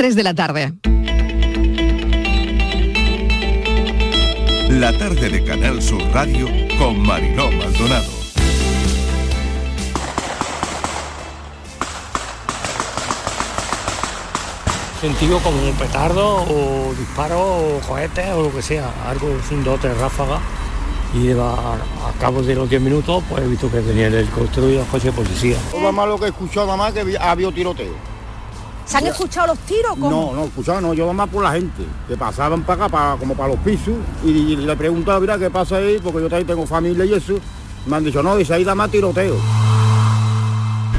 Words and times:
3 0.00 0.16
de 0.16 0.22
la 0.22 0.32
tarde. 0.32 0.72
La 4.70 4.96
tarde 4.96 5.28
de 5.28 5.44
Canal 5.44 5.82
Sur 5.82 6.00
Radio 6.14 6.48
con 6.78 7.02
Mariló 7.02 7.52
Maldonado. 7.52 8.10
Sentido 15.02 15.38
como 15.40 15.62
un 15.68 15.74
petardo 15.74 16.44
o 16.44 16.94
disparo 16.98 17.38
o 17.38 17.80
cohetes 17.86 18.26
o 18.32 18.44
lo 18.44 18.54
que 18.54 18.62
sea, 18.62 18.90
algo 19.06 19.28
sin 19.46 19.62
dos 19.62 19.80
tres 19.80 19.98
ráfagas. 19.98 20.40
Y 21.12 21.32
a, 21.32 21.34
a 21.34 22.12
cabo 22.18 22.40
de 22.40 22.54
los 22.54 22.70
10 22.70 22.80
minutos 22.80 23.22
pues 23.28 23.44
he 23.44 23.46
visto 23.46 23.70
que 23.70 23.80
tenía 23.80 24.06
el 24.06 24.26
los 24.30 24.86
coches 24.88 25.04
de 25.04 25.12
policía. 25.12 25.58
Lo 25.74 25.92
más 25.92 26.08
lo 26.08 26.18
que 26.18 26.24
he 26.24 26.28
escuchado 26.28 26.64
nada 26.64 26.78
más 26.78 26.94
que 26.94 27.18
había 27.20 27.52
tiroteo. 27.52 28.19
¿Se 28.90 28.96
han 28.96 29.06
escuchado 29.06 29.46
los 29.46 29.58
tiros? 29.60 29.92
¿Cómo? 29.92 30.10
No, 30.10 30.32
no, 30.34 30.44
escuchaba, 30.46 30.80
no, 30.80 30.92
yo 30.94 31.12
más 31.12 31.28
por 31.28 31.44
la 31.44 31.52
gente, 31.52 31.84
que 32.08 32.16
pasaban 32.16 32.64
para 32.64 32.86
acá, 32.86 32.88
para, 32.88 33.16
como 33.16 33.36
para 33.36 33.50
los 33.50 33.60
pisos, 33.60 33.94
y, 34.24 34.30
y 34.30 34.56
le 34.56 34.76
preguntaba, 34.76 35.20
mira, 35.20 35.38
¿qué 35.38 35.48
pasa 35.48 35.76
ahí? 35.76 36.00
Porque 36.02 36.20
yo 36.20 36.28
también 36.28 36.48
tengo 36.48 36.66
familia 36.66 37.04
y 37.04 37.14
eso. 37.14 37.34
Me 37.86 37.94
han 37.94 38.04
dicho, 38.04 38.20
no, 38.20 38.36
dice, 38.36 38.52
ahí 38.54 38.64
da 38.64 38.74
más 38.74 38.90
tiroteo. 38.90 39.36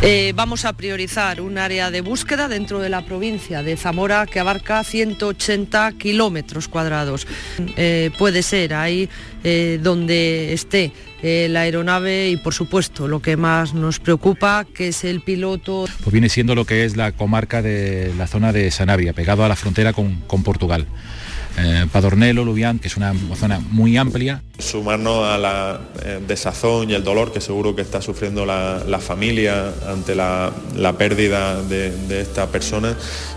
Eh, 0.04 0.34
vamos 0.35 0.66
a 0.66 0.73
priorizar 0.73 1.41
un 1.41 1.59
área 1.59 1.91
de 1.91 2.02
búsqueda 2.02 2.48
dentro 2.48 2.80
de 2.80 2.90
la 2.90 3.05
provincia 3.05 3.62
de 3.62 3.77
Zamora 3.77 4.26
que 4.26 4.40
abarca 4.40 4.84
180 4.84 5.91
kilómetros 5.91 6.68
cuadrados. 6.68 7.27
Eh, 7.77 8.10
puede 8.18 8.41
ser 8.41 8.73
ahí 8.73 9.10
eh, 9.44 9.80
donde 9.84 10.54
esté 10.54 10.91
eh, 11.24 11.48
la 11.50 11.62
aeronave 11.62 12.30
y 12.30 12.38
por 12.38 12.54
supuesto 12.54 13.08
lo 13.08 13.22
que 13.22 13.38
más 13.38 13.74
nos 13.74 14.00
preocupa 14.00 14.66
que 14.66 14.90
es 14.90 15.04
el 15.04 15.22
piloto. 15.22 15.86
pues 16.04 16.12
viene 16.12 16.30
siendo 16.30 16.56
lo 16.56 16.66
que 16.66 16.86
es 16.86 16.96
la 16.98 17.12
comarca 17.12 17.62
de 17.62 18.14
la 18.18 18.28
zona 18.28 18.52
de 18.52 18.72
Sanabria, 18.72 19.14
pegado 19.14 19.44
a 19.44 19.48
la 19.48 19.56
frontera 19.56 19.94
con, 19.94 20.22
con 20.28 20.44
Portugal. 20.44 20.88
Eh, 21.58 21.86
Padornelo, 21.91 22.46
Lubián, 22.46 22.80
que 22.80 22.88
es 22.88 22.98
una 22.98 23.13
zona 23.35 23.60
muy 23.60 23.98
amplia. 23.98 24.41
Sumarnos 24.57 25.26
a 25.26 25.38
la 25.38 25.82
eh, 26.04 26.20
desazón 26.26 26.90
y 26.90 26.94
el 26.94 27.04
dolor 27.04 27.34
que 27.34 27.41
seguro 27.41 27.76
que 27.76 27.82
está 27.82 28.02
sufriendo 28.02 28.46
la, 28.46 28.84
la 28.88 28.99
familia 28.99 29.74
ante 29.88 30.16
la, 30.16 30.52
la 30.76 30.94
pérdida 30.94 31.62
de, 31.63 31.91
de 32.07 32.22
esta 32.22 32.48
persona 32.48 32.96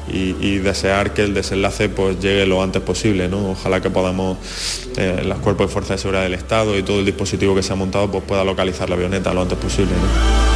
y, 0.09 0.37
y 0.41 0.59
desear 0.59 1.13
que 1.13 1.23
el 1.25 1.35
desenlace 1.35 1.89
pues 1.89 2.21
llegue 2.21 2.47
lo 2.47 2.63
antes 2.63 2.83
posible. 2.83 3.29
¿no? 3.29 3.51
Ojalá 3.51 3.81
que 3.81 3.91
podamos, 3.91 4.39
eh, 4.97 5.23
los 5.25 5.39
cuerpos 5.39 5.67
de 5.67 5.73
fuerza 5.73 5.95
de 5.95 5.99
seguridad 5.99 6.23
del 6.23 6.35
Estado 6.35 6.79
y 6.79 6.83
todo 6.83 7.01
el 7.01 7.07
dispositivo 7.07 7.55
que 7.55 7.63
se 7.63 7.73
ha 7.73 7.77
montado 7.77 8.11
pues 8.11 8.25
pueda 8.25 8.45
localizar 8.45 8.89
la 8.89 8.95
avioneta 8.95 9.35
lo 9.35 9.43
antes 9.43 9.59
posible. 9.59 9.93
¿no? 9.93 10.55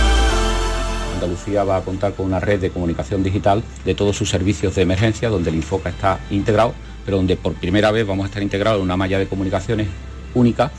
Andalucía 1.15 1.65
va 1.65 1.79
a 1.79 1.81
contar 1.81 2.15
con 2.15 2.27
una 2.27 2.39
red 2.39 2.61
de 2.61 2.71
comunicación 2.71 3.25
digital 3.25 3.65
de 3.85 3.95
todos 3.97 4.17
sus 4.17 4.31
servicios 4.31 4.77
de 4.77 4.83
emergencia, 4.83 5.29
donde 5.29 5.51
el 5.51 5.57
Infoca 5.57 5.89
está 5.89 6.21
integrado, 6.31 6.75
pero 7.09 7.17
donde 7.17 7.39
por 7.39 7.55
primera 7.55 7.91
vez 7.91 8.07
vamos 8.07 8.25
a 8.25 8.27
estar 8.27 8.43
integrados 8.43 8.81
en 8.81 8.85
una 8.85 8.95
malla 8.99 9.19
de 9.19 9.27
comunicaciones 9.27 9.89
única, 10.35 10.71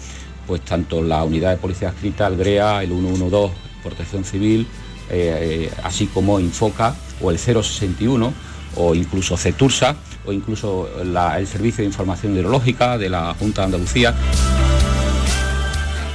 pues 0.46 0.62
tanto 0.62 1.02
la 1.02 1.24
unidad 1.24 1.50
de 1.50 1.58
policía 1.58 1.90
escrita, 1.90 2.28
el 2.28 2.38
GREA, 2.38 2.84
el 2.84 2.90
112, 2.90 3.56
Protección 3.82 4.24
Civil, 4.24 4.68
eh, 5.10 5.70
eh, 5.72 5.72
así 5.84 6.06
como 6.06 6.40
Infoca 6.40 6.94
o 7.20 7.32
el 7.32 7.40
061 7.40 8.32
o 8.76 8.94
incluso 8.94 9.38
CETURSA 9.38 9.96
o 10.24 10.32
incluso 10.32 10.88
el 11.02 11.48
Servicio 11.48 11.82
de 11.82 11.88
Información 11.88 12.36
Hidrológica 12.36 13.00
de 13.00 13.10
la 13.10 13.34
Junta 13.34 13.62
de 13.62 13.66
Andalucía. 13.66 14.14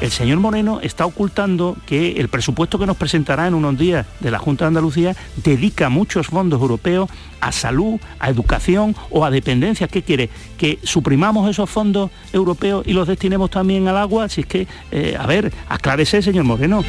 El 0.05 0.11
señor 0.11 0.39
Moreno 0.39 0.81
está 0.83 1.07
ocultando 1.07 1.79
que 1.87 2.21
el 2.21 2.29
presupuesto 2.29 2.79
que 2.79 2.85
nos 2.85 2.99
presentará 2.99 3.47
en 3.47 3.55
unos 3.55 3.79
días 3.79 4.05
de 4.21 4.31
la 4.31 4.39
Junta 4.39 4.67
de 4.67 4.69
Andalucía 4.69 5.17
dedica 5.37 5.89
muchos 5.89 6.27
fondos 6.27 6.61
europeos 6.61 7.09
a 7.41 7.53
salud, 7.53 7.99
a 8.19 8.29
educación 8.29 8.95
o 9.09 9.25
a 9.25 9.31
dependencia. 9.31 9.89
¿Qué 9.89 10.03
quiere? 10.03 10.29
¿Que 10.59 10.79
suprimamos 10.83 11.49
esos 11.49 11.71
fondos 11.71 12.11
europeos 12.35 12.87
y 12.87 12.93
los 12.93 13.09
destinemos 13.09 13.49
también 13.49 13.89
al 13.89 13.97
agua? 13.97 14.29
Si 14.29 14.43
es 14.43 14.47
que, 14.47 14.67
eh, 14.93 15.17
a 15.19 15.27
ver, 15.27 15.51
aclárese, 15.71 16.21
señor 16.21 16.45
Moreno. 16.45 16.85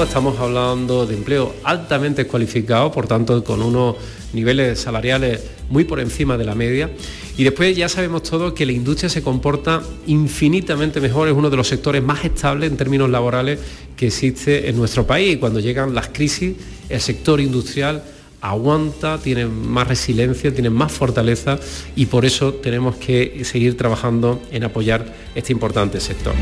Estamos 0.00 0.38
hablando 0.38 1.06
de 1.06 1.16
empleo 1.16 1.56
altamente 1.64 2.24
cualificado, 2.28 2.92
por 2.92 3.08
tanto 3.08 3.42
con 3.42 3.62
unos 3.62 3.96
niveles 4.32 4.80
salariales 4.80 5.42
muy 5.72 5.84
por 5.84 6.00
encima 6.00 6.36
de 6.36 6.44
la 6.44 6.54
media. 6.54 6.90
Y 7.38 7.44
después 7.44 7.74
ya 7.74 7.88
sabemos 7.88 8.22
todos 8.22 8.52
que 8.52 8.66
la 8.66 8.72
industria 8.72 9.08
se 9.08 9.22
comporta 9.22 9.82
infinitamente 10.06 11.00
mejor, 11.00 11.28
es 11.28 11.34
uno 11.34 11.48
de 11.48 11.56
los 11.56 11.66
sectores 11.66 12.02
más 12.02 12.24
estables 12.24 12.70
en 12.70 12.76
términos 12.76 13.08
laborales 13.08 13.58
que 13.96 14.08
existe 14.08 14.68
en 14.68 14.76
nuestro 14.76 15.06
país. 15.06 15.34
Y 15.34 15.36
cuando 15.38 15.60
llegan 15.60 15.94
las 15.94 16.08
crisis, 16.08 16.54
el 16.90 17.00
sector 17.00 17.40
industrial 17.40 18.04
aguanta, 18.42 19.18
tiene 19.18 19.46
más 19.46 19.88
resiliencia, 19.88 20.52
tiene 20.52 20.68
más 20.68 20.92
fortaleza 20.92 21.58
y 21.96 22.06
por 22.06 22.26
eso 22.26 22.52
tenemos 22.52 22.96
que 22.96 23.42
seguir 23.44 23.76
trabajando 23.76 24.42
en 24.50 24.64
apoyar 24.64 25.14
este 25.34 25.52
importante 25.52 26.00
sector. 26.00 26.34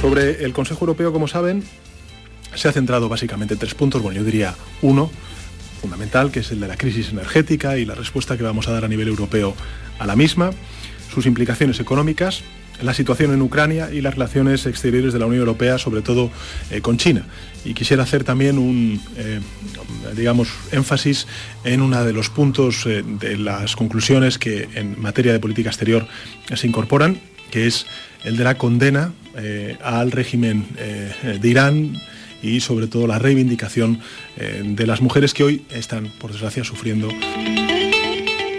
Sobre 0.00 0.44
el 0.44 0.52
Consejo 0.52 0.80
Europeo, 0.80 1.12
como 1.12 1.28
saben, 1.28 1.62
se 2.54 2.68
ha 2.68 2.72
centrado 2.72 3.08
básicamente 3.08 3.54
en 3.54 3.60
tres 3.60 3.74
puntos. 3.74 4.02
Bueno, 4.02 4.18
yo 4.18 4.24
diría 4.24 4.54
uno, 4.82 5.10
fundamental, 5.86 6.32
que 6.32 6.40
es 6.40 6.50
el 6.50 6.58
de 6.58 6.66
la 6.66 6.76
crisis 6.76 7.10
energética 7.10 7.78
y 7.78 7.84
la 7.84 7.94
respuesta 7.94 8.36
que 8.36 8.42
vamos 8.42 8.66
a 8.66 8.72
dar 8.72 8.84
a 8.84 8.88
nivel 8.88 9.06
europeo 9.06 9.54
a 10.00 10.06
la 10.06 10.16
misma, 10.16 10.50
sus 11.14 11.26
implicaciones 11.26 11.78
económicas, 11.78 12.42
la 12.82 12.92
situación 12.92 13.32
en 13.32 13.40
Ucrania 13.40 13.92
y 13.92 14.00
las 14.00 14.14
relaciones 14.14 14.66
exteriores 14.66 15.12
de 15.12 15.20
la 15.20 15.26
Unión 15.26 15.42
Europea, 15.42 15.78
sobre 15.78 16.02
todo 16.02 16.32
eh, 16.72 16.80
con 16.80 16.96
China. 16.98 17.24
Y 17.64 17.72
quisiera 17.74 18.02
hacer 18.02 18.24
también 18.24 18.58
un, 18.58 19.00
eh, 19.16 19.38
digamos, 20.16 20.48
énfasis 20.72 21.28
en 21.62 21.80
uno 21.82 22.04
de 22.04 22.12
los 22.12 22.30
puntos 22.30 22.84
eh, 22.86 23.04
de 23.06 23.36
las 23.36 23.76
conclusiones 23.76 24.38
que 24.38 24.68
en 24.74 25.00
materia 25.00 25.32
de 25.32 25.38
política 25.38 25.70
exterior 25.70 26.08
se 26.52 26.66
incorporan, 26.66 27.20
que 27.52 27.68
es 27.68 27.86
el 28.24 28.36
de 28.36 28.42
la 28.42 28.58
condena 28.58 29.12
al 29.84 30.10
régimen 30.10 30.66
de 31.22 31.48
Irán 31.48 31.92
y 32.46 32.60
sobre 32.60 32.86
todo 32.86 33.06
la 33.06 33.18
reivindicación 33.18 34.00
eh, 34.36 34.62
de 34.64 34.86
las 34.86 35.00
mujeres 35.00 35.34
que 35.34 35.44
hoy 35.44 35.64
están, 35.70 36.10
por 36.18 36.32
desgracia, 36.32 36.64
sufriendo 36.64 37.08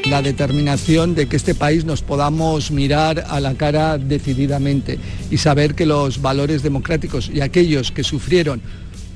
la 0.09 0.21
determinación 0.21 1.15
de 1.15 1.27
que 1.27 1.35
este 1.35 1.53
país 1.53 1.83
nos 1.83 2.01
podamos 2.01 2.71
mirar 2.71 3.25
a 3.27 3.41
la 3.41 3.55
cara 3.55 3.97
decididamente 3.97 4.97
y 5.29 5.37
saber 5.37 5.75
que 5.75 5.85
los 5.85 6.21
valores 6.21 6.63
democráticos 6.63 7.29
y 7.33 7.41
aquellos 7.41 7.91
que 7.91 8.05
sufrieron 8.05 8.61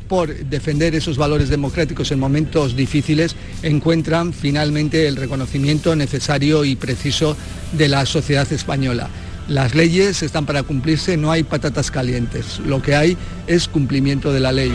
por 0.09 0.35
defender 0.35 0.93
esos 0.93 1.17
valores 1.17 1.47
democráticos 1.47 2.11
en 2.11 2.19
momentos 2.19 2.75
difíciles 2.75 3.37
encuentran 3.63 4.33
finalmente 4.33 5.07
el 5.07 5.15
reconocimiento 5.15 5.95
necesario 5.95 6.65
y 6.65 6.75
preciso 6.75 7.37
de 7.71 7.87
la 7.87 8.05
sociedad 8.05 8.51
española. 8.51 9.09
Las 9.51 9.75
leyes 9.75 10.23
están 10.23 10.45
para 10.45 10.63
cumplirse, 10.63 11.17
no 11.17 11.29
hay 11.29 11.43
patatas 11.43 11.91
calientes, 11.91 12.59
lo 12.59 12.81
que 12.81 12.95
hay 12.95 13.17
es 13.47 13.67
cumplimiento 13.67 14.31
de 14.31 14.39
la 14.39 14.53
ley. 14.53 14.71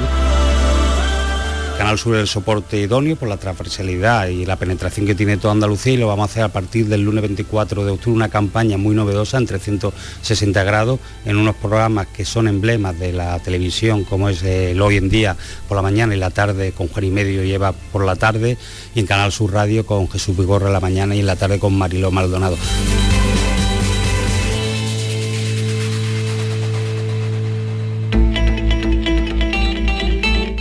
Canal 1.79 1.99
Sur 1.99 2.17
es 2.17 2.21
el 2.21 2.27
soporte 2.27 2.79
idóneo 2.79 3.17
por 3.17 3.27
la 3.27 3.39
transversalidad 3.39 4.29
y 4.29 4.45
la 4.45 4.57
penetración 4.57 5.07
que 5.07 5.15
tiene 5.15 5.39
toda 5.39 5.55
Andalucía 5.55 5.95
y 5.95 5.97
lo 5.97 6.09
vamos 6.09 6.25
a 6.25 6.31
hacer 6.31 6.43
a 6.43 6.49
partir 6.51 6.89
del 6.89 7.01
lunes 7.01 7.23
24 7.23 7.87
de 7.87 7.91
octubre, 7.93 8.17
una 8.17 8.29
campaña 8.29 8.77
muy 8.77 8.95
novedosa 8.95 9.39
en 9.39 9.47
360 9.47 10.63
grados, 10.65 11.01
en 11.25 11.39
unos 11.39 11.57
programas 11.57 12.09
que 12.09 12.27
son 12.27 12.47
emblemas 12.47 12.99
de 12.99 13.15
la 13.15 13.39
televisión, 13.39 14.05
como 14.05 14.29
es 14.29 14.43
el 14.43 14.83
hoy 14.83 14.99
en 14.99 15.09
día 15.09 15.39
por 15.69 15.77
la 15.77 15.83
mañana 15.83 16.15
y 16.15 16.19
la 16.19 16.29
tarde 16.29 16.73
con 16.73 16.89
Juan 16.89 17.05
y 17.07 17.11
Medio 17.11 17.45
lleva 17.45 17.73
por 17.73 18.05
la 18.05 18.17
tarde, 18.17 18.59
y 18.95 19.01
en 19.01 19.07
Canal 19.07 19.33
Sur 19.33 19.55
Radio 19.55 19.87
con 19.87 20.07
Jesús 20.11 20.37
Vigorra 20.37 20.69
la 20.69 20.81
mañana 20.81 21.17
y 21.17 21.21
en 21.21 21.27
la 21.27 21.37
tarde 21.37 21.59
con 21.59 21.79
Mariló 21.79 22.11
Maldonado. 22.11 22.59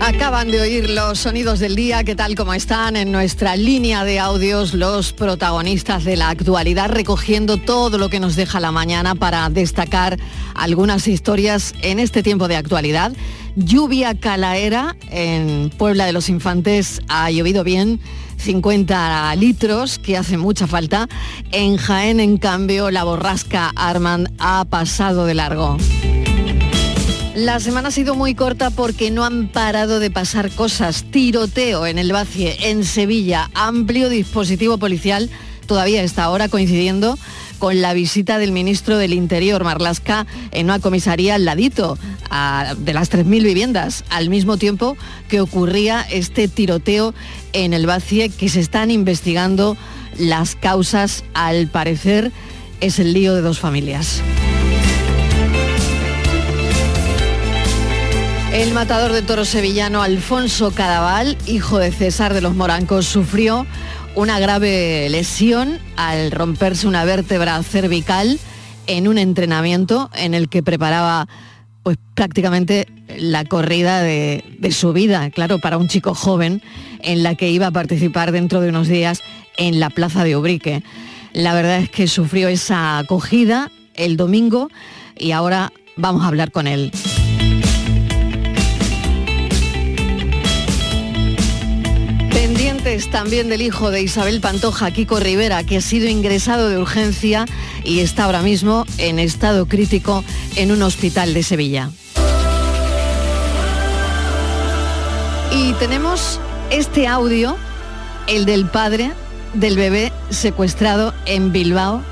Acaban 0.00 0.50
de 0.50 0.60
oír 0.62 0.88
los 0.88 1.18
sonidos 1.18 1.58
del 1.58 1.76
día, 1.76 2.04
que 2.04 2.16
tal 2.16 2.34
como 2.34 2.54
están 2.54 2.96
en 2.96 3.12
nuestra 3.12 3.54
línea 3.54 4.02
de 4.02 4.18
audios 4.18 4.72
los 4.72 5.12
protagonistas 5.12 6.04
de 6.04 6.16
la 6.16 6.30
actualidad, 6.30 6.88
recogiendo 6.88 7.58
todo 7.58 7.98
lo 7.98 8.08
que 8.08 8.18
nos 8.18 8.34
deja 8.34 8.60
la 8.60 8.72
mañana 8.72 9.14
para 9.14 9.48
destacar 9.50 10.18
algunas 10.54 11.06
historias 11.06 11.74
en 11.82 11.98
este 11.98 12.22
tiempo 12.22 12.48
de 12.48 12.56
actualidad. 12.56 13.12
Lluvia 13.56 14.18
calaera 14.18 14.96
en 15.10 15.70
Puebla 15.76 16.06
de 16.06 16.12
los 16.12 16.30
Infantes 16.30 17.02
ha 17.08 17.30
llovido 17.30 17.62
bien. 17.62 18.00
50 18.38 19.36
litros, 19.36 19.98
que 19.98 20.16
hace 20.16 20.38
mucha 20.38 20.66
falta. 20.66 21.10
En 21.52 21.76
Jaén, 21.76 22.20
en 22.20 22.38
cambio, 22.38 22.90
la 22.90 23.04
borrasca 23.04 23.70
Armand 23.76 24.32
ha 24.38 24.64
pasado 24.64 25.26
de 25.26 25.34
largo. 25.34 25.76
La 27.40 27.58
semana 27.58 27.88
ha 27.88 27.90
sido 27.90 28.14
muy 28.14 28.34
corta 28.34 28.68
porque 28.68 29.10
no 29.10 29.24
han 29.24 29.48
parado 29.48 29.98
de 29.98 30.10
pasar 30.10 30.50
cosas. 30.50 31.06
Tiroteo 31.10 31.86
en 31.86 31.98
el 31.98 32.12
Bacie, 32.12 32.68
en 32.68 32.84
Sevilla, 32.84 33.50
amplio 33.54 34.10
dispositivo 34.10 34.76
policial 34.76 35.30
todavía 35.64 36.02
está 36.02 36.24
ahora 36.24 36.50
coincidiendo 36.50 37.18
con 37.58 37.80
la 37.80 37.94
visita 37.94 38.36
del 38.36 38.52
ministro 38.52 38.98
del 38.98 39.14
Interior, 39.14 39.64
Marlasca, 39.64 40.26
en 40.50 40.66
una 40.66 40.80
comisaría 40.80 41.36
al 41.36 41.46
ladito. 41.46 41.96
de 42.76 42.92
las 42.92 43.10
3.000 43.10 43.42
viviendas, 43.42 44.04
al 44.10 44.28
mismo 44.28 44.58
tiempo 44.58 44.98
que 45.30 45.40
ocurría 45.40 46.02
este 46.10 46.46
tiroteo 46.46 47.14
en 47.54 47.72
el 47.72 47.86
Bacie, 47.86 48.28
que 48.28 48.50
se 48.50 48.60
están 48.60 48.90
investigando 48.90 49.78
las 50.18 50.56
causas, 50.56 51.24
al 51.32 51.68
parecer 51.68 52.32
es 52.82 52.98
el 52.98 53.14
lío 53.14 53.34
de 53.34 53.40
dos 53.40 53.60
familias. 53.60 54.20
El 58.52 58.74
matador 58.74 59.12
de 59.12 59.22
toros 59.22 59.48
sevillano 59.48 60.02
Alfonso 60.02 60.72
Cadaval, 60.72 61.38
hijo 61.46 61.78
de 61.78 61.92
César 61.92 62.34
de 62.34 62.40
los 62.40 62.56
Morancos, 62.56 63.06
sufrió 63.06 63.64
una 64.16 64.40
grave 64.40 65.08
lesión 65.08 65.78
al 65.96 66.32
romperse 66.32 66.88
una 66.88 67.04
vértebra 67.04 67.62
cervical 67.62 68.40
en 68.88 69.06
un 69.06 69.18
entrenamiento 69.18 70.10
en 70.16 70.34
el 70.34 70.48
que 70.48 70.64
preparaba 70.64 71.28
pues 71.84 71.96
prácticamente 72.14 72.88
la 73.16 73.44
corrida 73.44 74.02
de, 74.02 74.44
de 74.58 74.72
su 74.72 74.92
vida, 74.92 75.30
claro, 75.30 75.60
para 75.60 75.78
un 75.78 75.86
chico 75.86 76.16
joven 76.16 76.60
en 77.02 77.22
la 77.22 77.36
que 77.36 77.50
iba 77.50 77.68
a 77.68 77.70
participar 77.70 78.32
dentro 78.32 78.60
de 78.60 78.70
unos 78.70 78.88
días 78.88 79.22
en 79.58 79.78
la 79.78 79.90
plaza 79.90 80.24
de 80.24 80.36
Ubrique. 80.36 80.82
La 81.32 81.54
verdad 81.54 81.78
es 81.78 81.88
que 81.88 82.08
sufrió 82.08 82.48
esa 82.48 82.98
acogida 82.98 83.70
el 83.94 84.16
domingo 84.16 84.70
y 85.16 85.30
ahora 85.30 85.72
vamos 85.96 86.24
a 86.24 86.28
hablar 86.28 86.50
con 86.50 86.66
él. 86.66 86.90
También 93.12 93.48
del 93.48 93.62
hijo 93.62 93.92
de 93.92 94.02
Isabel 94.02 94.40
Pantoja, 94.40 94.90
Kiko 94.90 95.20
Rivera, 95.20 95.62
que 95.62 95.76
ha 95.76 95.80
sido 95.80 96.08
ingresado 96.08 96.68
de 96.68 96.76
urgencia 96.76 97.44
y 97.84 98.00
está 98.00 98.24
ahora 98.24 98.42
mismo 98.42 98.84
en 98.98 99.20
estado 99.20 99.66
crítico 99.66 100.24
en 100.56 100.72
un 100.72 100.82
hospital 100.82 101.32
de 101.32 101.44
Sevilla. 101.44 101.90
Y 105.52 105.72
tenemos 105.74 106.40
este 106.70 107.06
audio, 107.06 107.56
el 108.26 108.44
del 108.44 108.66
padre 108.66 109.12
del 109.54 109.76
bebé 109.76 110.12
secuestrado 110.30 111.14
en 111.26 111.52
Bilbao, 111.52 112.02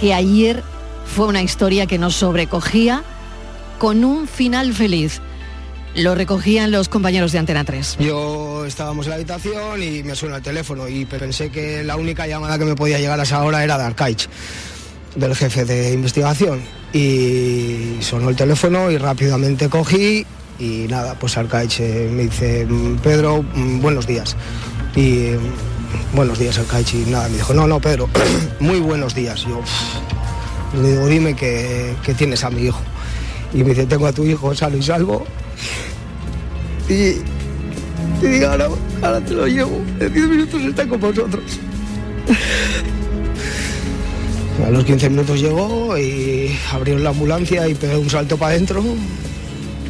que 0.00 0.14
ayer 0.14 0.62
fue 1.04 1.26
una 1.26 1.42
historia 1.42 1.88
que 1.88 1.98
nos 1.98 2.14
sobrecogía 2.14 3.02
con 3.78 4.04
un 4.04 4.28
final 4.28 4.72
feliz. 4.72 5.20
Lo 5.94 6.14
recogían 6.14 6.70
los 6.70 6.88
compañeros 6.88 7.32
de 7.32 7.38
Antena 7.38 7.64
3. 7.64 7.98
Yo 8.00 8.64
estábamos 8.64 9.06
en 9.06 9.10
la 9.10 9.16
habitación 9.16 9.82
y 9.82 10.02
me 10.02 10.14
suena 10.14 10.36
el 10.36 10.42
teléfono 10.42 10.88
y 10.88 11.04
pensé 11.04 11.50
que 11.50 11.84
la 11.84 11.96
única 11.96 12.26
llamada 12.26 12.58
que 12.58 12.64
me 12.64 12.74
podía 12.74 12.98
llegar 12.98 13.20
a 13.20 13.24
esa 13.24 13.42
hora 13.42 13.62
era 13.62 13.76
de 13.76 13.84
Arcaich, 13.84 14.28
del 15.14 15.36
jefe 15.36 15.66
de 15.66 15.92
investigación. 15.92 16.62
Y 16.94 17.98
sonó 18.00 18.30
el 18.30 18.36
teléfono 18.36 18.90
y 18.90 18.96
rápidamente 18.96 19.68
cogí 19.68 20.24
y 20.58 20.86
nada, 20.88 21.14
pues 21.18 21.36
Arcaich 21.36 21.80
eh, 21.80 22.08
me 22.10 22.22
dice, 22.24 22.64
"Mm, 22.66 22.96
Pedro, 22.98 23.42
mm, 23.42 23.80
buenos 23.80 24.06
días. 24.06 24.36
Y 24.94 25.30
mm, 25.32 26.14
buenos 26.16 26.38
días 26.38 26.58
Arcaich 26.58 26.94
y 26.94 27.04
nada, 27.10 27.28
me 27.28 27.36
dijo, 27.36 27.52
no, 27.52 27.66
no, 27.66 27.80
Pedro, 27.80 28.08
muy 28.60 28.80
buenos 28.80 29.14
días. 29.14 29.42
Yo 29.42 29.60
le 30.80 30.88
digo, 30.90 31.06
dime 31.06 31.34
que, 31.34 31.94
tienes 32.16 32.44
a 32.44 32.50
mi 32.50 32.62
hijo. 32.62 32.80
Y 33.52 33.58
me 33.58 33.70
dice, 33.70 33.86
tengo 33.86 34.06
a 34.06 34.12
tu 34.12 34.24
hijo 34.24 34.54
sano 34.54 34.76
y 34.78 34.82
salvo. 34.82 35.26
Y, 36.92 37.22
y 38.22 38.28
digo, 38.28 38.48
ahora, 38.48 38.68
ahora 39.00 39.20
te 39.20 39.32
lo 39.32 39.46
llevo. 39.46 39.80
En 39.98 40.12
10 40.12 40.28
minutos 40.28 40.62
está 40.62 40.86
con 40.86 41.00
vosotros. 41.00 41.42
A 44.66 44.70
los 44.70 44.84
15 44.84 45.08
minutos 45.10 45.40
llegó 45.40 45.96
y 45.98 46.54
abrieron 46.70 47.02
la 47.02 47.10
ambulancia 47.10 47.66
y 47.66 47.74
pegué 47.74 47.96
un 47.96 48.10
salto 48.10 48.36
para 48.36 48.52
adentro 48.52 48.84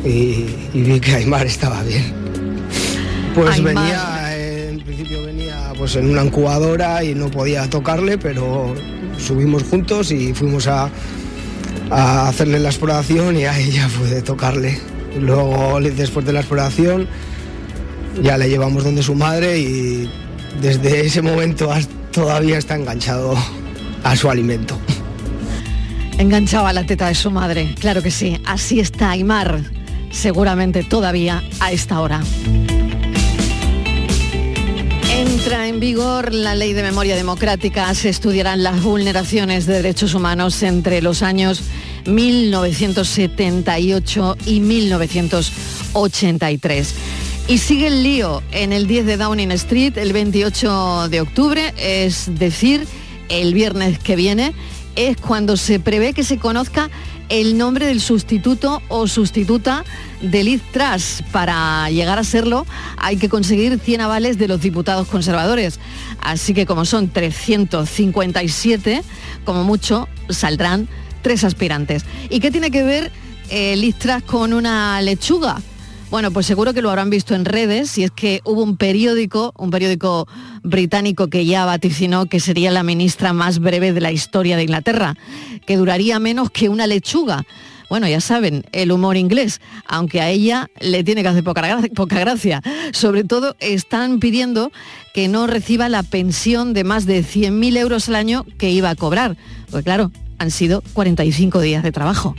y, 0.04 0.46
y 0.72 0.82
vi 0.82 1.00
que 1.00 1.16
Aymar 1.16 1.46
estaba 1.46 1.82
bien. 1.82 2.12
Pues 3.34 3.56
Aymar. 3.56 3.74
venía, 3.74 4.68
en 4.68 4.80
principio 4.80 5.24
venía 5.24 5.72
pues 5.76 5.96
en 5.96 6.08
una 6.08 6.24
incubadora 6.24 7.02
y 7.02 7.14
no 7.14 7.30
podía 7.30 7.68
tocarle, 7.68 8.16
pero 8.16 8.74
subimos 9.18 9.64
juntos 9.64 10.12
y 10.12 10.32
fuimos 10.32 10.68
a, 10.68 10.88
a 11.90 12.28
hacerle 12.28 12.60
la 12.60 12.68
exploración 12.68 13.36
y 13.36 13.44
a 13.44 13.58
ella 13.58 13.88
pude 13.98 14.22
tocarle. 14.22 14.91
Luego, 15.18 15.80
después 15.80 16.24
de 16.24 16.32
la 16.32 16.40
exploración, 16.40 17.06
ya 18.22 18.36
le 18.38 18.48
llevamos 18.48 18.84
donde 18.84 19.02
su 19.02 19.14
madre 19.14 19.58
y 19.58 20.10
desde 20.60 21.06
ese 21.06 21.22
momento 21.22 21.70
todavía 22.10 22.58
está 22.58 22.76
enganchado 22.76 23.34
a 24.04 24.16
su 24.16 24.30
alimento. 24.30 24.78
Enganchaba 26.18 26.70
a 26.70 26.72
la 26.72 26.84
teta 26.84 27.08
de 27.08 27.14
su 27.14 27.30
madre, 27.30 27.74
claro 27.80 28.02
que 28.02 28.10
sí. 28.10 28.40
Así 28.44 28.80
está 28.80 29.10
Aymar, 29.10 29.62
seguramente 30.10 30.84
todavía 30.84 31.42
a 31.60 31.72
esta 31.72 32.00
hora. 32.00 32.20
Entra 35.10 35.68
en 35.68 35.80
vigor 35.80 36.32
la 36.32 36.54
ley 36.54 36.72
de 36.72 36.82
memoria 36.82 37.16
democrática. 37.16 37.92
Se 37.94 38.08
estudiarán 38.08 38.62
las 38.62 38.82
vulneraciones 38.82 39.66
de 39.66 39.74
derechos 39.74 40.14
humanos 40.14 40.62
entre 40.62 41.02
los 41.02 41.22
años 41.22 41.62
1978 42.06 44.36
y 44.46 44.60
1983. 44.60 46.94
Y 47.48 47.58
sigue 47.58 47.88
el 47.88 48.02
lío 48.02 48.42
en 48.52 48.72
el 48.72 48.86
10 48.86 49.06
de 49.06 49.16
Downing 49.16 49.50
Street 49.52 49.98
el 49.98 50.12
28 50.12 51.08
de 51.08 51.20
octubre, 51.20 51.74
es 51.76 52.38
decir, 52.38 52.86
el 53.28 53.52
viernes 53.52 53.98
que 53.98 54.16
viene, 54.16 54.54
es 54.94 55.16
cuando 55.16 55.56
se 55.56 55.80
prevé 55.80 56.12
que 56.12 56.22
se 56.22 56.38
conozca 56.38 56.90
el 57.28 57.56
nombre 57.56 57.86
del 57.86 58.00
sustituto 58.00 58.82
o 58.88 59.08
sustituta 59.08 59.84
de 60.20 60.44
Liz 60.44 60.62
Truss. 60.70 61.24
Para 61.32 61.88
llegar 61.90 62.18
a 62.18 62.24
serlo 62.24 62.66
hay 62.98 63.16
que 63.16 63.28
conseguir 63.28 63.78
100 63.78 64.02
avales 64.02 64.38
de 64.38 64.48
los 64.48 64.60
diputados 64.60 65.08
conservadores. 65.08 65.80
Así 66.20 66.52
que 66.52 66.66
como 66.66 66.84
son 66.84 67.08
357, 67.08 69.02
como 69.44 69.64
mucho 69.64 70.08
saldrán 70.28 70.88
tres 71.22 71.44
aspirantes. 71.44 72.04
¿Y 72.30 72.40
qué 72.40 72.50
tiene 72.50 72.70
que 72.70 72.82
ver 72.82 73.10
eh, 73.50 73.76
Liz 73.76 73.96
Truss 73.96 74.22
con 74.24 74.52
una 74.52 75.00
lechuga? 75.00 75.60
Bueno, 76.10 76.30
pues 76.30 76.44
seguro 76.44 76.74
que 76.74 76.82
lo 76.82 76.90
habrán 76.90 77.08
visto 77.08 77.34
en 77.34 77.46
redes, 77.46 77.96
y 77.96 78.04
es 78.04 78.10
que 78.10 78.42
hubo 78.44 78.62
un 78.62 78.76
periódico, 78.76 79.54
un 79.56 79.70
periódico 79.70 80.28
británico 80.62 81.28
que 81.28 81.46
ya 81.46 81.64
vaticinó 81.64 82.26
que 82.26 82.38
sería 82.38 82.70
la 82.70 82.82
ministra 82.82 83.32
más 83.32 83.60
breve 83.60 83.94
de 83.94 84.00
la 84.02 84.12
historia 84.12 84.56
de 84.58 84.64
Inglaterra, 84.64 85.14
que 85.66 85.76
duraría 85.78 86.18
menos 86.18 86.50
que 86.50 86.68
una 86.68 86.86
lechuga. 86.86 87.44
Bueno, 87.88 88.08
ya 88.08 88.20
saben, 88.20 88.64
el 88.72 88.92
humor 88.92 89.16
inglés, 89.16 89.60
aunque 89.86 90.20
a 90.20 90.28
ella 90.28 90.68
le 90.80 91.02
tiene 91.02 91.22
que 91.22 91.28
hacer 91.28 91.44
poca, 91.44 91.62
gra- 91.62 91.90
poca 91.94 92.18
gracia. 92.20 92.62
Sobre 92.92 93.24
todo 93.24 93.56
están 93.60 94.18
pidiendo 94.18 94.70
que 95.14 95.28
no 95.28 95.46
reciba 95.46 95.88
la 95.88 96.02
pensión 96.02 96.72
de 96.74 96.84
más 96.84 97.06
de 97.06 97.22
100.000 97.24 97.76
euros 97.78 98.08
al 98.08 98.16
año 98.16 98.44
que 98.58 98.70
iba 98.70 98.90
a 98.90 98.94
cobrar. 98.96 99.36
Pues 99.70 99.84
claro, 99.84 100.10
han 100.42 100.50
sido 100.50 100.82
45 100.94 101.60
días 101.60 101.82
de 101.84 101.92
trabajo. 101.92 102.34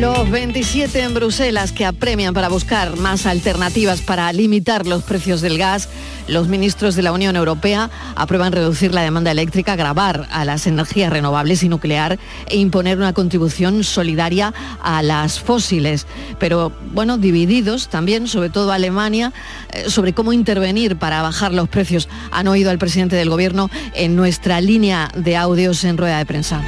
Los 0.00 0.30
27 0.30 1.02
en 1.02 1.12
Bruselas 1.12 1.72
que 1.72 1.84
apremian 1.84 2.32
para 2.32 2.48
buscar 2.48 2.96
más 2.96 3.26
alternativas 3.26 4.00
para 4.00 4.32
limitar 4.32 4.86
los 4.86 5.02
precios 5.02 5.42
del 5.42 5.58
gas, 5.58 5.90
los 6.26 6.48
ministros 6.48 6.94
de 6.94 7.02
la 7.02 7.12
Unión 7.12 7.36
Europea 7.36 7.90
aprueban 8.16 8.52
reducir 8.52 8.94
la 8.94 9.02
demanda 9.02 9.30
eléctrica, 9.30 9.76
grabar 9.76 10.26
a 10.30 10.46
las 10.46 10.66
energías 10.66 11.12
renovables 11.12 11.62
y 11.64 11.68
nuclear 11.68 12.18
e 12.46 12.56
imponer 12.56 12.96
una 12.96 13.12
contribución 13.12 13.84
solidaria 13.84 14.54
a 14.80 15.02
las 15.02 15.38
fósiles. 15.38 16.06
Pero 16.38 16.72
bueno, 16.94 17.18
divididos 17.18 17.88
también, 17.88 18.26
sobre 18.26 18.48
todo 18.48 18.72
Alemania, 18.72 19.34
eh, 19.70 19.90
sobre 19.90 20.14
cómo 20.14 20.32
intervenir 20.32 20.96
para 20.96 21.20
bajar 21.20 21.52
los 21.52 21.68
precios. 21.68 22.08
Han 22.30 22.48
oído 22.48 22.70
al 22.70 22.78
presidente 22.78 23.16
del 23.16 23.28
gobierno 23.28 23.68
en 23.92 24.16
nuestra 24.16 24.62
línea 24.62 25.10
de 25.14 25.36
audios 25.36 25.84
en 25.84 25.98
rueda 25.98 26.16
de 26.16 26.24
prensa. 26.24 26.62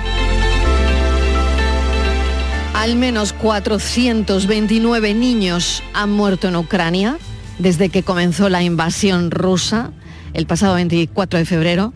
Al 2.82 2.96
menos 2.96 3.32
429 3.34 5.14
niños 5.14 5.84
han 5.94 6.10
muerto 6.10 6.48
en 6.48 6.56
Ucrania 6.56 7.16
desde 7.60 7.90
que 7.90 8.02
comenzó 8.02 8.48
la 8.48 8.64
invasión 8.64 9.30
rusa 9.30 9.92
el 10.34 10.48
pasado 10.48 10.74
24 10.74 11.38
de 11.38 11.44
febrero 11.44 11.94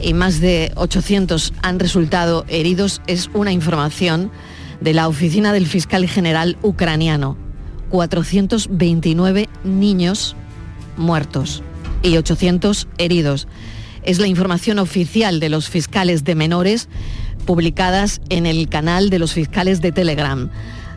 y 0.00 0.14
más 0.14 0.38
de 0.38 0.70
800 0.76 1.54
han 1.60 1.80
resultado 1.80 2.44
heridos. 2.46 3.02
Es 3.08 3.30
una 3.34 3.50
información 3.50 4.30
de 4.80 4.94
la 4.94 5.08
oficina 5.08 5.52
del 5.52 5.66
fiscal 5.66 6.06
general 6.06 6.56
ucraniano. 6.62 7.36
429 7.90 9.48
niños 9.64 10.36
muertos 10.96 11.64
y 12.04 12.16
800 12.16 12.86
heridos. 12.98 13.48
Es 14.04 14.20
la 14.20 14.28
información 14.28 14.78
oficial 14.78 15.40
de 15.40 15.48
los 15.48 15.68
fiscales 15.68 16.22
de 16.22 16.36
menores 16.36 16.88
publicadas 17.48 18.20
en 18.28 18.44
el 18.44 18.68
canal 18.68 19.08
de 19.08 19.18
los 19.18 19.32
fiscales 19.32 19.80
de 19.80 19.90
Telegram. 19.90 20.50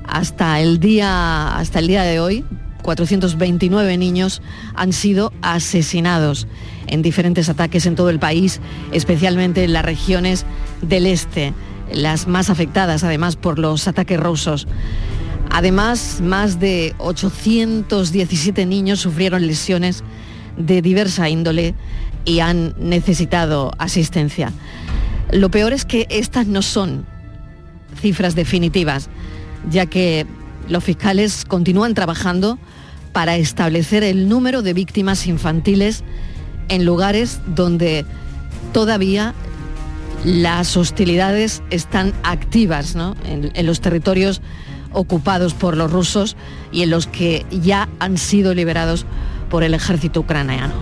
Hasta 0.06 0.60
el 0.60 0.82
día, 0.82 1.56
hasta 1.58 1.80
el 1.80 1.88
día 1.88 2.04
de 2.04 2.20
hoy, 2.20 2.44
429 2.82 3.98
niños 3.98 4.42
han 4.76 4.92
sido 4.92 5.32
asesinados 5.42 6.50
en 6.88 7.02
diferentes 7.04 7.48
ataques 7.48 7.86
en 7.86 7.96
todo 7.96 8.10
el 8.10 8.20
país, 8.20 8.60
especialmente 8.92 9.64
en 9.64 9.72
las 9.72 9.86
regiones 9.86 10.46
del 10.82 11.06
este. 11.06 11.54
las 11.94 12.28
más 12.28 12.50
afectadas 12.50 13.06
además 13.06 13.38
por 13.38 13.58
los 13.58 13.88
ataques 13.88 14.20
rusos. 14.20 14.68
Además, 15.52 16.20
más 16.22 16.60
de 16.60 16.96
817 16.98 18.66
niños 18.66 19.00
sufrieron 19.00 19.48
lesiones 19.48 20.04
de 20.58 20.82
diversa 20.82 21.30
índole 21.30 21.76
y 22.26 22.42
han 22.42 22.76
necesitado 22.78 23.72
asistencia. 23.78 24.52
Lo 25.32 25.50
peor 25.50 25.74
es 25.74 25.86
que 25.86 26.08
estas 26.10 26.48
no 26.48 26.62
son 26.62 27.06
cifras 28.02 28.36
definitivas, 28.36 29.10
ya 29.70 29.86
que 29.86 30.26
los 30.68 30.84
fiscales 30.84 31.46
continúan 31.46 31.94
trabajando 31.94 32.58
para 33.14 33.36
establecer 33.36 34.04
el 34.04 34.30
número 34.30 34.62
de 34.62 34.74
víctimas 34.74 35.28
infantiles 35.28 36.04
en 36.70 36.86
lugares 36.86 37.40
donde 37.48 38.06
todavía 38.74 39.34
las 40.24 40.78
hostilidades 40.78 41.64
están 41.72 42.14
activas 42.24 42.96
en, 43.26 43.52
en 43.54 43.66
los 43.66 43.82
territorios 43.82 44.42
ocupados 44.94 45.54
por 45.54 45.78
los 45.78 45.92
rusos 45.92 46.36
y 46.72 46.84
en 46.84 46.90
los 46.90 47.08
que 47.08 47.46
ya 47.52 47.90
han 48.00 48.18
sido 48.18 48.54
liberados 48.54 49.06
por 49.50 49.64
el 49.64 49.74
ejército 49.74 50.22
ucraniano. 50.22 50.74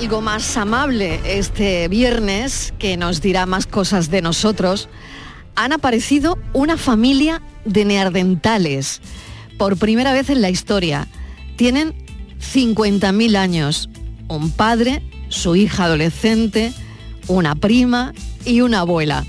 Algo 0.00 0.22
más 0.22 0.56
amable 0.56 1.20
este 1.26 1.86
viernes, 1.88 2.72
que 2.78 2.96
nos 2.96 3.20
dirá 3.20 3.44
más 3.44 3.66
cosas 3.66 4.10
de 4.10 4.22
nosotros, 4.22 4.88
han 5.56 5.74
aparecido 5.74 6.38
una 6.54 6.78
familia 6.78 7.42
de 7.66 7.84
neardentales 7.84 9.02
por 9.58 9.76
primera 9.76 10.14
vez 10.14 10.30
en 10.30 10.40
la 10.40 10.48
historia. 10.48 11.06
Tienen 11.56 11.92
50.000 12.40 13.36
años, 13.36 13.90
un 14.26 14.50
padre, 14.50 15.02
su 15.28 15.54
hija 15.54 15.84
adolescente, 15.84 16.72
una 17.28 17.54
prima 17.54 18.14
y 18.46 18.62
una 18.62 18.80
abuela. 18.80 19.26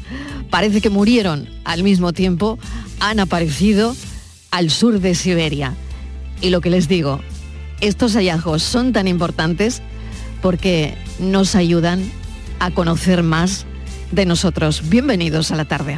Parece 0.50 0.80
que 0.80 0.90
murieron 0.90 1.50
al 1.66 1.84
mismo 1.84 2.14
tiempo, 2.14 2.58
han 3.02 3.20
aparecido 3.20 3.94
al 4.52 4.70
sur 4.70 5.02
de 5.02 5.16
Siberia. 5.16 5.76
Y 6.40 6.50
lo 6.50 6.62
que 6.62 6.70
les 6.70 6.88
digo, 6.88 7.20
estos 7.82 8.14
hallazgos 8.14 8.64
son 8.64 8.94
tan 8.94 9.10
importantes 9.10 9.82
porque 10.42 10.96
nos 11.20 11.56
ayudan 11.56 12.02
a 12.60 12.72
conocer 12.72 13.24
más 13.24 13.66
de 14.12 14.26
nosotros. 14.26 14.90
Bienvenidos 14.90 15.52
a 15.52 15.56
la 15.56 15.66
tarde. 15.66 15.98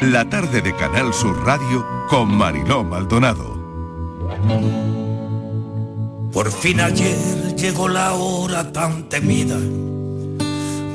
La 0.00 0.24
tarde 0.30 0.62
de 0.62 0.74
Canal 0.74 1.12
Sur 1.12 1.44
Radio 1.44 1.86
con 2.08 2.34
Mariló 2.34 2.82
Maldonado. 2.84 3.54
Por 6.32 6.50
fin 6.50 6.80
ayer 6.80 7.54
llegó 7.56 7.88
la 7.88 8.14
hora 8.14 8.72
tan 8.72 9.08
temida 9.08 9.58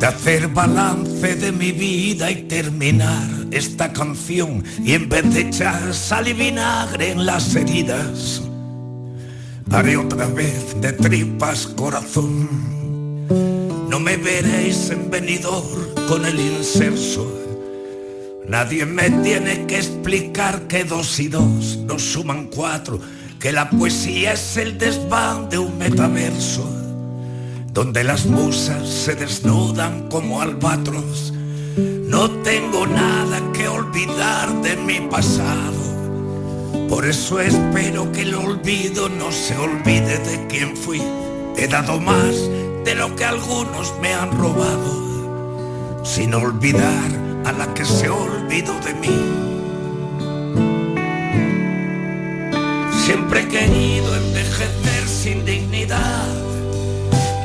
de 0.02 0.08
hacer 0.08 0.50
balance 0.50 1.36
de 1.36 1.54
mi 1.54 1.72
vida 1.72 2.30
y 2.30 2.44
terminar 2.44 3.30
esta 3.52 3.94
canción. 3.94 4.64
Y 4.84 4.94
en 4.94 5.08
vez 5.08 5.34
de 5.34 5.42
echar 5.42 5.94
sal 5.94 6.28
y 6.28 6.34
vinagre 6.34 7.12
en 7.12 7.26
las 7.26 7.56
heridas, 7.56 8.42
haré 9.72 9.96
otra 9.96 10.28
vez 10.28 10.76
de 10.82 10.92
tripas 10.92 11.68
corazón. 11.68 12.50
No 13.90 14.00
me 14.00 14.18
veréis 14.18 14.90
en 14.90 15.10
venidor 15.10 15.64
con 16.10 16.26
el 16.26 16.38
inserso 16.38 17.42
Nadie 18.52 18.86
me 18.86 19.10
tiene 19.10 19.66
que 19.66 19.78
explicar 19.78 20.68
que 20.68 20.84
dos 20.84 21.20
y 21.22 21.30
dos 21.30 21.78
no 21.86 21.98
suman 21.98 22.48
cuatro, 22.48 23.00
que 23.40 23.54
la 23.54 23.70
poesía 23.70 24.34
es 24.34 24.58
el 24.58 24.78
desván 24.78 25.50
de 25.50 25.58
un 25.58 25.78
metaverso, 25.78 26.68
donde 27.74 28.04
las 28.04 28.26
musas 28.26 28.88
se 28.88 29.16
desnudan 29.16 30.10
como 30.10 30.42
albatros. 30.42 31.34
No 31.78 32.30
tengo 32.42 32.86
nada 32.86 33.42
que 33.54 33.68
olvidar 33.68 34.62
de 34.62 34.76
mi 34.76 35.00
pasado, 35.10 36.88
por 36.90 37.06
eso 37.06 37.40
espero 37.40 38.12
que 38.12 38.24
el 38.24 38.36
olvido 38.36 39.08
no 39.08 39.32
se 39.32 39.56
olvide 39.56 40.20
de 40.20 40.48
quién 40.48 40.76
fui. 40.76 41.02
He 41.56 41.68
dado 41.68 42.00
más 42.02 42.36
de 42.84 42.96
lo 42.96 43.16
que 43.16 43.24
algunos 43.24 43.94
me 44.02 44.14
han 44.14 44.32
robado, 44.38 46.04
sin 46.04 46.34
olvidar 46.34 47.10
a 47.46 47.54
la 47.54 47.74
que 47.74 47.86
se 47.86 48.10
olvidó 48.10 48.74
de 48.82 48.94
mí. 48.96 49.52
Siempre 53.06 53.42
he 53.42 53.48
querido 53.48 54.16
envejecer 54.16 55.08
sin 55.08 55.46
dignidad, 55.46 56.41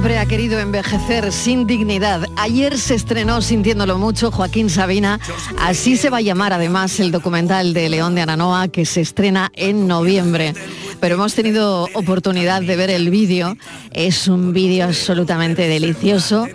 Siempre 0.00 0.18
ha 0.18 0.24
querido 0.24 0.58
envejecer 0.58 1.30
sin 1.30 1.66
dignidad. 1.66 2.26
Ayer 2.36 2.78
se 2.78 2.94
estrenó 2.94 3.42
Sintiéndolo 3.42 3.98
Mucho 3.98 4.30
Joaquín 4.30 4.70
Sabina. 4.70 5.20
Así 5.58 5.98
se 5.98 6.08
va 6.08 6.16
a 6.16 6.22
llamar 6.22 6.54
además 6.54 6.98
el 7.00 7.10
documental 7.10 7.74
de 7.74 7.90
León 7.90 8.14
de 8.14 8.22
Aranoa 8.22 8.68
que 8.68 8.86
se 8.86 9.02
estrena 9.02 9.52
en 9.54 9.86
noviembre. 9.86 10.54
Pero 11.00 11.16
hemos 11.16 11.34
tenido 11.34 11.86
oportunidad 11.92 12.62
de 12.62 12.76
ver 12.76 12.88
el 12.88 13.10
vídeo. 13.10 13.58
Es 13.92 14.26
un 14.26 14.54
vídeo 14.54 14.86
absolutamente 14.86 15.68
delicioso 15.68 16.48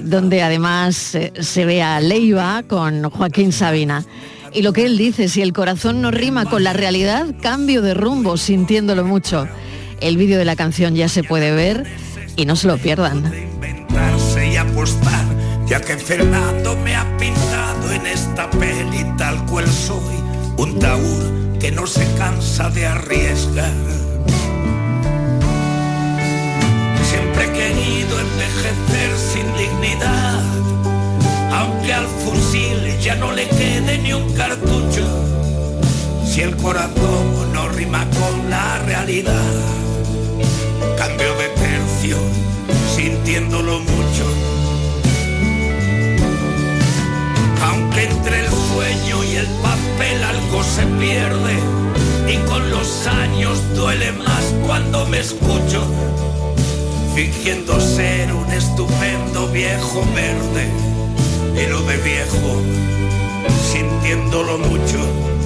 donde 0.00 0.42
además 0.42 1.14
eh, 1.14 1.32
se 1.38 1.64
ve 1.64 1.80
a 1.84 2.00
Leiva 2.00 2.64
con 2.64 3.08
Joaquín 3.10 3.52
Sabina. 3.52 4.04
Y 4.52 4.62
lo 4.62 4.72
que 4.72 4.86
él 4.86 4.98
dice, 4.98 5.28
si 5.28 5.40
el 5.40 5.52
corazón 5.52 6.02
no 6.02 6.10
rima 6.10 6.46
con 6.46 6.64
la 6.64 6.72
realidad, 6.72 7.26
cambio 7.40 7.80
de 7.80 7.94
rumbo, 7.94 8.36
sintiéndolo 8.36 9.04
mucho. 9.04 9.46
El 10.00 10.16
vídeo 10.16 10.36
de 10.38 10.44
la 10.44 10.56
canción 10.56 10.96
ya 10.96 11.08
se 11.08 11.22
puede 11.22 11.52
ver 11.52 12.07
y 12.38 12.46
no 12.46 12.54
se 12.54 12.68
lo 12.68 12.78
pierdan. 12.78 13.16
Inventarse 13.34 14.52
y 14.52 14.56
apostar, 14.56 15.26
ya 15.66 15.80
que 15.80 15.96
Fernando 15.96 16.76
me 16.76 16.94
ha 16.94 17.04
pintado 17.18 17.92
en 17.92 18.06
esta 18.06 18.48
peli 18.50 19.04
tal 19.18 19.44
cual 19.46 19.66
soy, 19.66 20.14
un 20.56 20.78
taur 20.78 21.58
que 21.58 21.72
no 21.72 21.84
se 21.86 22.06
cansa 22.14 22.70
de 22.70 22.86
arriesgar. 22.86 23.72
Siempre 27.02 27.44
he 27.44 27.52
querido 27.52 28.20
envejecer 28.20 29.10
sin 29.18 29.46
dignidad, 29.56 30.40
aunque 31.52 31.92
al 31.92 32.06
fusil 32.06 33.00
ya 33.00 33.16
no 33.16 33.32
le 33.32 33.48
quede 33.48 33.98
ni 33.98 34.12
un 34.12 34.32
cartucho, 34.34 35.04
si 36.24 36.42
el 36.42 36.56
corazón 36.56 37.52
no 37.52 37.68
rima 37.70 38.06
con 38.10 38.48
la 38.48 38.78
realidad. 38.86 39.34
Cambio 40.96 41.34
de 41.34 41.67
sintiéndolo 42.94 43.80
mucho. 43.80 44.24
Aunque 47.62 48.04
entre 48.04 48.40
el 48.40 48.48
sueño 48.48 49.24
y 49.24 49.36
el 49.36 49.46
papel 49.62 50.24
algo 50.24 50.62
se 50.62 50.86
pierde 50.98 51.58
y 52.32 52.36
con 52.48 52.70
los 52.70 53.06
años 53.06 53.58
duele 53.74 54.12
más 54.12 54.44
cuando 54.66 55.06
me 55.06 55.20
escucho, 55.20 55.82
fingiendo 57.14 57.80
ser 57.80 58.32
un 58.32 58.50
estupendo 58.52 59.48
viejo 59.48 60.02
verde 60.14 60.68
y 61.54 61.70
lo 61.70 61.82
de 61.82 61.96
viejo, 61.98 62.62
sintiéndolo 63.72 64.58
mucho 64.58 65.37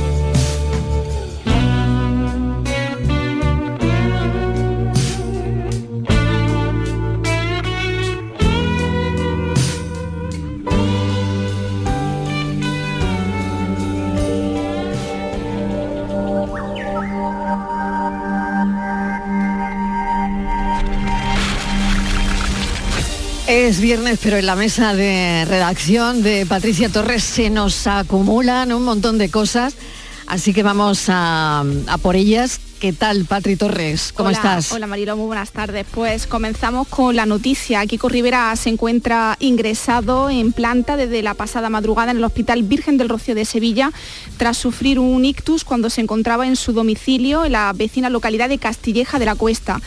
Es 23.52 23.82
viernes, 23.82 24.18
pero 24.23 24.38
en 24.38 24.47
la 24.47 24.56
mesa 24.56 24.94
de 24.94 25.44
redacción 25.44 26.23
de 26.23 26.47
Patricia 26.47 26.88
Torres 26.88 27.23
se 27.23 27.50
nos 27.50 27.87
acumulan 27.87 28.73
un 28.73 28.82
montón 28.82 29.18
de 29.18 29.30
cosas, 29.30 29.75
así 30.26 30.54
que 30.54 30.62
vamos 30.62 31.04
a, 31.09 31.62
a 31.87 31.99
por 31.99 32.16
ellas. 32.16 32.61
¿Qué 32.80 32.94
tal, 32.94 33.26
Patri 33.26 33.54
Torres? 33.56 34.12
¿Cómo 34.12 34.30
Hola, 34.30 34.38
estás? 34.38 34.73
Hola 34.73 34.87
Marilo, 34.88 35.16
muy 35.16 35.26
buenas 35.26 35.52
tardes. 35.52 35.87
Pues 35.88 36.26
comenzamos 36.26 36.88
con 36.88 37.14
la 37.14 37.26
noticia. 37.26 37.87
Kiko 37.87 38.09
Rivera 38.09 38.56
se 38.56 38.71
encuentra 38.71 39.37
ingresado 39.38 40.30
en 40.30 40.52
planta 40.52 40.97
desde 40.97 41.23
la 41.23 41.35
pasada 41.35 41.68
madrugada 41.68 42.11
en 42.11 42.16
el 42.16 42.25
Hospital 42.25 42.62
Virgen 42.64 42.97
del 42.97 43.11
Rocío 43.11 43.35
de 43.37 43.44
Sevilla 43.44 43.92
tras 44.37 44.56
sufrir 44.56 44.99
un 44.99 45.25
ictus 45.25 45.62
cuando 45.62 45.90
se 45.90 46.00
encontraba 46.00 46.47
en 46.47 46.56
su 46.56 46.73
domicilio 46.73 47.44
en 47.44 47.52
la 47.52 47.73
vecina 47.73 48.11
localidad 48.11 48.49
de 48.49 48.59
Castilleja 48.59 49.21
de 49.21 49.26
la 49.26 49.37
Cuesta. 49.37 49.80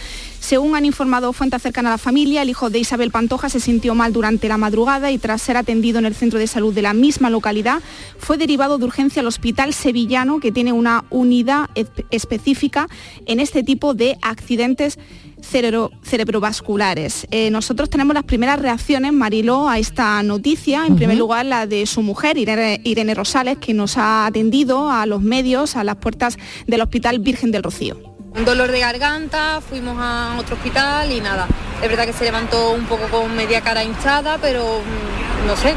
Según 0.46 0.76
han 0.76 0.86
informado 0.86 1.34
fuentes 1.34 1.64
cercanas 1.64 1.90
a 1.90 1.94
la 1.94 1.98
familia, 1.98 2.44
el 2.44 2.50
hijo 2.52 2.70
de 2.70 2.78
Isabel 2.78 3.10
Pantoja 3.10 3.50
se 3.50 3.60
sintió 3.60 3.96
mal 3.96 4.14
durante 4.14 4.48
la 4.48 4.60
madrugada 4.60 5.10
y 5.10 5.18
tras 5.18 5.42
ser 5.42 5.58
atendido 5.58 5.98
en 5.98 6.06
el 6.06 6.14
centro 6.14 6.38
de 6.38 6.46
salud 6.46 6.72
de 6.72 6.84
la 6.84 6.94
misma 6.94 7.32
localidad, 7.32 7.82
fue 8.20 8.38
derivado 8.38 8.78
de 8.78 8.86
urgencia 8.86 9.22
al 9.22 9.28
hospital 9.28 9.74
sevillano 9.74 10.40
que 10.40 10.52
tiene 10.52 10.72
una 10.72 11.06
unidad 11.10 11.72
específica 12.12 12.88
en 13.26 13.40
este 13.40 13.64
tipo 13.64 13.96
de 13.96 14.20
accidentes 14.22 15.00
cerebro, 15.42 15.90
cerebrovasculares. 16.04 17.26
Eh, 17.32 17.50
nosotros 17.50 17.90
tenemos 17.90 18.14
las 18.14 18.26
primeras 18.26 18.60
reacciones, 18.60 19.14
Mariló, 19.14 19.68
a 19.68 19.80
esta 19.80 20.22
noticia. 20.22 20.86
En 20.86 20.96
primer 20.96 21.18
lugar, 21.18 21.48
la 21.48 21.66
de 21.66 21.88
su 21.88 22.04
mujer, 22.04 22.38
Irene, 22.38 22.82
Irene 22.84 23.16
Rosales, 23.16 23.58
que 23.58 23.74
nos 23.74 23.98
ha 23.98 24.28
atendido 24.28 24.92
a 24.92 25.08
los 25.08 25.24
medios, 25.24 25.76
a 25.76 25.84
las 25.84 25.96
puertas 25.96 26.38
del 26.68 26.82
Hospital 26.82 27.18
Virgen 27.18 27.50
del 27.50 27.64
Rocío 27.64 28.15
un 28.36 28.46
dolor 28.46 28.72
de 28.72 28.80
garganta, 28.80 29.62
fuimos 29.68 29.98
a 30.00 30.36
otro 30.38 30.56
hospital 30.56 31.12
y 31.12 31.22
nada. 31.22 31.48
Es 31.82 31.90
verdad 31.90 32.06
que 32.06 32.14
se 32.14 32.26
levantó 32.26 32.72
un 32.72 32.86
poco 32.86 33.08
con 33.08 33.36
media 33.36 33.62
cara 33.62 33.84
hinchada, 33.84 34.38
pero 34.42 34.64
mm, 34.64 35.48
no 35.48 35.56
sé, 35.56 35.74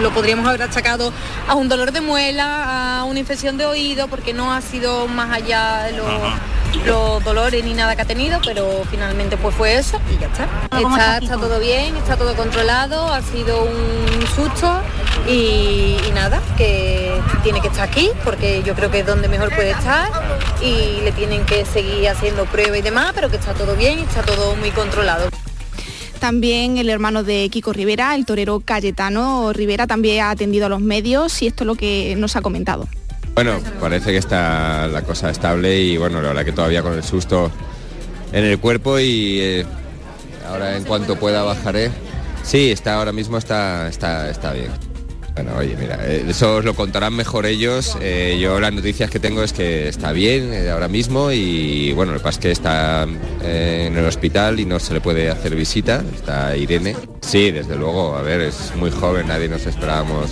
lo 0.00 0.10
podríamos 0.10 0.46
haber 0.46 0.62
achacado 0.62 1.12
a 1.46 1.54
un 1.54 1.68
dolor 1.68 1.92
de 1.92 2.00
muela, 2.00 3.00
a 3.00 3.04
una 3.04 3.20
infección 3.20 3.58
de 3.58 3.66
oído, 3.66 4.08
porque 4.08 4.32
no 4.32 4.52
ha 4.52 4.60
sido 4.60 5.06
más 5.08 5.30
allá 5.30 5.84
de 5.84 5.92
los, 5.92 7.22
dolores 7.24 7.64
ni 7.64 7.74
nada 7.74 7.96
que 7.96 8.02
ha 8.02 8.06
tenido, 8.06 8.40
pero 8.44 8.84
finalmente 8.90 9.36
pues 9.36 9.54
fue 9.54 9.76
eso 9.76 10.00
y 10.10 10.18
ya 10.18 10.28
está. 10.28 10.48
Está, 10.78 11.18
está 11.18 11.36
todo 11.36 11.58
bien, 11.58 11.96
está 11.96 12.16
todo 12.16 12.34
controlado, 12.34 13.12
ha 13.12 13.20
sido 13.22 13.64
un 13.64 14.26
susto 14.34 14.80
y, 15.28 15.96
y 16.06 16.12
nada, 16.14 16.40
que 16.56 17.20
tiene 17.42 17.60
que 17.60 17.68
estar 17.68 17.88
aquí, 17.88 18.10
porque 18.24 18.62
yo 18.62 18.74
creo 18.74 18.90
que 18.90 19.00
es 19.00 19.06
donde 19.06 19.28
mejor 19.28 19.54
puede 19.54 19.70
estar 19.70 20.10
y 20.62 21.00
le 21.02 21.12
tienen 21.12 21.44
que 21.44 21.64
seguir 21.64 21.99
haciendo 22.06 22.44
pruebas 22.46 22.78
y 22.78 22.82
demás, 22.82 23.12
pero 23.14 23.30
que 23.30 23.36
está 23.36 23.54
todo 23.54 23.76
bien, 23.76 23.98
está 24.00 24.22
todo 24.22 24.56
muy 24.56 24.70
controlado. 24.70 25.28
También 26.18 26.76
el 26.76 26.90
hermano 26.90 27.22
de 27.22 27.48
Kiko 27.50 27.72
Rivera, 27.72 28.14
el 28.14 28.26
torero 28.26 28.60
Cayetano 28.60 29.52
Rivera, 29.54 29.86
también 29.86 30.22
ha 30.22 30.30
atendido 30.30 30.66
a 30.66 30.68
los 30.68 30.80
medios 30.80 31.40
y 31.42 31.46
esto 31.46 31.64
es 31.64 31.66
lo 31.66 31.74
que 31.74 32.14
nos 32.18 32.36
ha 32.36 32.42
comentado. 32.42 32.86
Bueno, 33.34 33.58
parece 33.80 34.12
que 34.12 34.18
está 34.18 34.86
la 34.88 35.02
cosa 35.02 35.30
estable 35.30 35.80
y 35.80 35.96
bueno, 35.96 36.20
la 36.20 36.28
verdad 36.28 36.44
que 36.44 36.52
todavía 36.52 36.82
con 36.82 36.92
el 36.92 37.02
susto 37.02 37.50
en 38.32 38.44
el 38.44 38.58
cuerpo 38.58 38.98
y 38.98 39.40
eh, 39.40 39.66
ahora 40.46 40.76
en 40.76 40.84
cuanto 40.84 41.16
pueda 41.16 41.42
bajaré. 41.42 41.90
Sí, 42.42 42.70
está 42.70 42.94
ahora 42.96 43.12
mismo 43.12 43.38
está, 43.38 43.88
está, 43.88 44.28
está 44.28 44.52
bien. 44.52 44.89
Bueno, 45.34 45.56
oye, 45.56 45.76
mira, 45.78 45.98
eh, 46.06 46.24
eso 46.28 46.56
os 46.56 46.64
lo 46.64 46.74
contarán 46.74 47.14
mejor 47.14 47.46
ellos. 47.46 47.96
Eh, 48.00 48.38
yo 48.40 48.60
las 48.60 48.72
noticias 48.72 49.10
que 49.10 49.20
tengo 49.20 49.42
es 49.42 49.52
que 49.52 49.88
está 49.88 50.12
bien 50.12 50.52
eh, 50.52 50.70
ahora 50.70 50.88
mismo 50.88 51.30
y 51.32 51.92
bueno, 51.92 52.12
lo 52.12 52.18
que 52.18 52.24
pasa 52.24 52.38
es 52.38 52.42
que 52.42 52.50
está 52.50 53.06
en 53.42 53.96
el 53.96 54.04
hospital 54.04 54.60
y 54.60 54.66
no 54.66 54.78
se 54.80 54.94
le 54.94 55.00
puede 55.00 55.30
hacer 55.30 55.54
visita. 55.54 56.02
Está 56.14 56.56
Irene. 56.56 56.96
Sí, 57.20 57.50
desde 57.50 57.76
luego, 57.76 58.16
a 58.16 58.22
ver, 58.22 58.40
es 58.40 58.74
muy 58.76 58.90
joven, 58.90 59.28
nadie 59.28 59.48
nos 59.48 59.66
esperábamos 59.66 60.30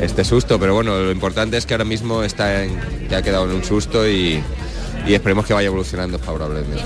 este 0.00 0.24
susto, 0.24 0.60
pero 0.60 0.74
bueno, 0.74 0.98
lo 0.98 1.10
importante 1.10 1.56
es 1.56 1.64
que 1.64 1.72
ahora 1.74 1.84
mismo 1.84 2.22
está 2.22 2.64
en, 2.64 2.78
ha 3.14 3.22
quedado 3.22 3.46
en 3.46 3.52
un 3.52 3.64
susto 3.64 4.06
y, 4.06 4.42
y 5.06 5.14
esperemos 5.14 5.46
que 5.46 5.54
vaya 5.54 5.68
evolucionando 5.68 6.18
favorablemente. 6.18 6.82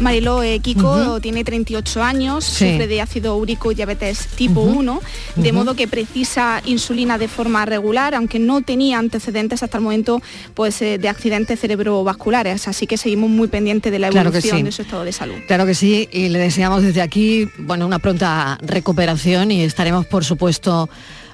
Mariló 0.00 0.42
eh, 0.42 0.58
Kiko 0.60 1.20
tiene 1.20 1.42
38 1.42 2.02
años, 2.02 2.44
sufre 2.44 2.86
de 2.86 3.00
ácido 3.00 3.36
úrico 3.36 3.72
y 3.72 3.74
diabetes 3.74 4.26
tipo 4.28 4.60
1, 4.60 5.00
de 5.36 5.52
modo 5.52 5.74
que 5.74 5.88
precisa 5.88 6.60
insulina 6.66 7.16
de 7.18 7.28
forma 7.28 7.64
regular, 7.64 8.14
aunque 8.14 8.38
no 8.38 8.60
tenía 8.60 8.98
antecedentes 8.98 9.62
hasta 9.62 9.78
el 9.78 9.84
momento 9.84 10.20
pues, 10.54 10.82
eh, 10.82 10.98
de 10.98 11.08
accidentes 11.08 11.60
cerebrovasculares. 11.60 12.68
Así 12.68 12.86
que 12.86 12.98
seguimos 12.98 13.30
muy 13.30 13.48
pendientes 13.48 13.90
de 13.90 13.98
la 13.98 14.08
evolución 14.08 14.64
de 14.64 14.72
su 14.72 14.82
estado 14.82 15.04
de 15.04 15.12
salud. 15.12 15.36
Claro 15.46 15.64
que 15.64 15.74
sí, 15.74 16.08
y 16.12 16.28
le 16.28 16.38
deseamos 16.38 16.82
desde 16.82 17.00
aquí 17.00 17.48
bueno, 17.58 17.86
una 17.86 17.98
pronta 17.98 18.58
recuperación 18.60 19.50
y 19.50 19.62
estaremos, 19.62 20.06
por 20.06 20.24
supuesto, 20.24 20.90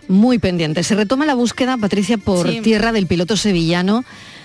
muy 0.09 0.38
pendientes. 0.38 0.87
Se 0.87 0.95
retoma 0.95 1.27
la 1.27 1.35
búsqueda, 1.35 1.77
Patricia, 1.79 2.19
por 2.19 2.49
tierra 2.62 2.93
del 2.93 3.07
piloto 3.07 3.37
sevillano 3.37 4.05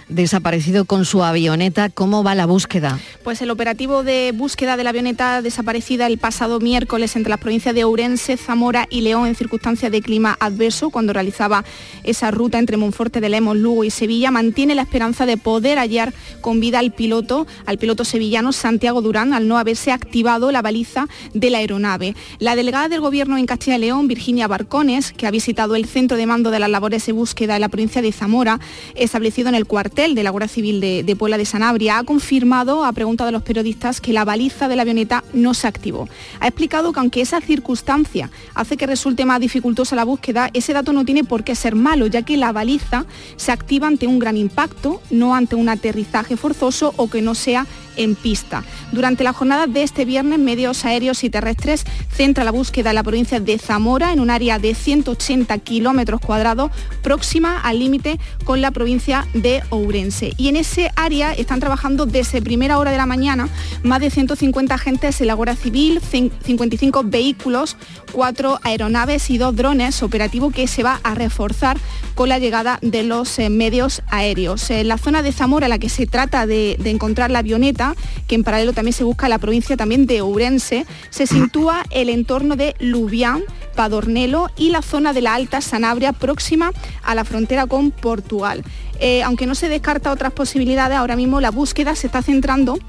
desaparecido 0.09 0.85
con 0.85 1.05
su 1.05 1.23
avioneta. 1.23 1.89
¿Cómo 1.89 2.23
va 2.23 2.35
la 2.35 2.45
búsqueda? 2.45 2.99
Pues 3.23 3.41
el 3.41 3.49
operativo 3.51 4.03
de 4.03 4.31
búsqueda 4.33 4.77
de 4.77 4.83
la 4.83 4.91
avioneta 4.91 5.41
desaparecida 5.41 6.07
el 6.07 6.17
pasado 6.17 6.59
miércoles 6.59 7.15
entre 7.15 7.29
las 7.29 7.39
provincias 7.39 7.75
de 7.75 7.83
Ourense, 7.83 8.37
Zamora 8.37 8.87
y 8.89 9.01
León 9.01 9.27
en 9.27 9.35
circunstancias 9.35 9.91
de 9.91 10.01
clima 10.01 10.37
adverso, 10.39 10.89
cuando 10.89 11.13
realizaba 11.13 11.65
esa 12.03 12.31
ruta 12.31 12.59
entre 12.59 12.77
Monforte 12.77 13.19
de 13.19 13.29
Lemos, 13.29 13.57
Lugo 13.57 13.83
y 13.83 13.91
Sevilla, 13.91 14.31
mantiene 14.31 14.75
la 14.75 14.83
esperanza 14.83 15.25
de 15.25 15.37
poder 15.37 15.77
hallar 15.77 16.13
con 16.41 16.59
vida 16.59 16.79
al 16.79 16.93
piloto, 16.93 17.45
al 17.65 17.77
piloto 17.77 18.05
sevillano 18.05 18.53
Santiago 18.53 19.01
Durán, 19.01 19.33
al 19.33 19.47
no 19.47 19.57
haberse 19.57 19.91
activado 19.91 20.51
la 20.51 20.61
baliza 20.61 21.07
de 21.33 21.49
la 21.49 21.57
aeronave. 21.57 22.15
La 22.39 22.55
delegada 22.55 22.87
del 22.87 23.01
Gobierno 23.01 23.37
en 23.37 23.45
Castilla 23.45 23.75
y 23.77 23.81
León, 23.81 24.07
Virginia 24.07 24.47
Barcones, 24.47 25.11
que 25.11 25.27
ha 25.27 25.31
visitado 25.31 25.75
el 25.75 25.85
centro 25.85 26.15
de 26.15 26.25
mando 26.25 26.49
de 26.51 26.59
las 26.59 26.69
labores 26.69 27.05
de 27.05 27.11
búsqueda 27.11 27.55
en 27.55 27.61
la 27.61 27.69
provincia 27.69 28.01
de 28.01 28.11
Zamora, 28.11 28.59
establecido 28.95 29.49
en 29.49 29.55
el 29.55 29.65
cuartel 29.65 29.96
de 29.97 30.21
la 30.21 30.29
Guardia 30.29 30.47
Civil 30.47 30.79
de, 30.79 31.15
Puebla 31.15 31.39
de 31.39 31.45
Sanabria 31.45 31.97
ha 31.97 32.03
confirmado, 32.03 32.85
a 32.85 32.93
pregunta 32.93 33.25
de 33.25 33.31
los 33.31 33.41
periodistas, 33.41 33.99
que 33.99 34.13
la 34.13 34.25
baliza 34.25 34.67
de 34.67 34.75
la 34.75 34.83
avioneta 34.83 35.23
no 35.33 35.55
se 35.55 35.67
activó. 35.67 36.07
Ha 36.39 36.47
explicado 36.47 36.93
que 36.93 36.99
aunque 36.99 37.21
esa 37.21 37.41
circunstancia 37.41 38.29
hace 38.53 38.77
que 38.77 38.85
resulte 38.85 39.25
más 39.25 39.39
dificultosa 39.39 39.95
la 39.95 40.05
búsqueda, 40.05 40.51
ese 40.53 40.71
dato 40.71 40.93
no 40.93 41.03
tiene 41.03 41.23
por 41.23 41.43
qué 41.43 41.55
ser 41.55 41.73
malo, 41.73 42.05
ya 42.05 42.21
que 42.21 42.37
la 42.37 42.51
baliza 42.51 43.07
se 43.37 43.51
activa 43.51 43.87
ante 43.87 44.05
un 44.05 44.19
gran 44.19 44.37
impacto, 44.37 45.01
no 45.09 45.33
ante 45.33 45.55
un 45.55 45.67
aterrizaje 45.67 46.37
forzoso 46.37 46.93
o 46.97 47.09
que 47.09 47.23
no 47.23 47.33
sea 47.33 47.65
en 47.97 48.15
pista. 48.15 48.63
Durante 48.91 49.23
la 49.23 49.33
jornada 49.33 49.67
de 49.67 49.83
este 49.83 50.05
viernes, 50.05 50.39
medios 50.39 50.85
aéreos 50.85 51.23
y 51.23 51.29
terrestres 51.29 51.85
centra 52.11 52.43
la 52.43 52.51
búsqueda 52.51 52.89
en 52.91 52.95
la 52.95 53.03
provincia 53.03 53.39
de 53.39 53.57
Zamora, 53.57 54.13
en 54.13 54.19
un 54.19 54.29
área 54.29 54.59
de 54.59 54.73
180 54.73 55.57
kilómetros 55.59 56.21
cuadrados, 56.21 56.71
próxima 57.01 57.59
al 57.59 57.79
límite 57.79 58.19
con 58.43 58.61
la 58.61 58.71
provincia 58.71 59.27
de 59.33 59.61
Ourense. 59.69 60.33
Y 60.37 60.47
en 60.47 60.55
ese 60.55 60.91
área 60.95 61.33
están 61.33 61.59
trabajando 61.59 62.05
desde 62.05 62.41
primera 62.41 62.77
hora 62.79 62.91
de 62.91 62.97
la 62.97 63.05
mañana 63.05 63.49
más 63.83 63.99
de 63.99 64.09
150 64.09 64.73
agentes 64.73 65.19
de 65.19 65.25
la 65.25 65.33
Guardia 65.33 65.55
Civil, 65.55 65.99
55 66.01 67.03
vehículos, 67.05 67.77
cuatro 68.11 68.59
aeronaves 68.63 69.29
y 69.29 69.37
dos 69.37 69.55
drones, 69.55 70.03
operativo 70.03 70.51
que 70.51 70.67
se 70.67 70.83
va 70.83 70.99
a 71.03 71.15
reforzar 71.15 71.77
con 72.15 72.29
la 72.29 72.39
llegada 72.39 72.79
de 72.81 73.03
los 73.03 73.37
eh, 73.39 73.49
medios 73.49 74.01
aéreos. 74.07 74.69
En 74.69 74.87
la 74.87 74.97
zona 74.97 75.21
de 75.21 75.31
Zamora, 75.31 75.67
en 75.67 75.71
la 75.71 75.79
que 75.79 75.89
se 75.89 76.07
trata 76.07 76.47
de 76.47 76.77
encontrar 76.85 77.31
la 77.31 77.39
avioneta, 77.39 77.86
que 78.27 78.35
en 78.35 78.43
paralelo 78.43 78.73
también 78.73 78.93
se 78.93 79.03
busca 79.03 79.29
la 79.29 79.37
provincia 79.37 79.77
también 79.77 80.05
de 80.05 80.21
Ourense, 80.21 80.85
se 81.09 81.27
sitúa 81.27 81.83
el 81.91 82.09
entorno 82.09 82.55
de 82.55 82.75
Lubián, 82.79 83.43
Padornelo 83.75 84.49
y 84.57 84.69
la 84.69 84.81
zona 84.81 85.13
de 85.13 85.21
la 85.21 85.35
Alta 85.35 85.61
Sanabria 85.61 86.13
próxima 86.13 86.71
a 87.03 87.15
la 87.15 87.23
frontera 87.23 87.67
con 87.67 87.91
Portugal. 87.91 88.63
Eh, 88.99 89.21
aunque 89.23 89.45
no 89.45 89.53
se 89.53 89.69
descarta 89.69 90.11
otras 90.11 90.33
posibilidades, 90.33 90.97
ahora 90.97 91.15
mismo 91.15 91.39
la 91.39 91.51
búsqueda 91.51 91.95
se 91.95 92.07
está 92.07 92.23
centrando 92.23 92.79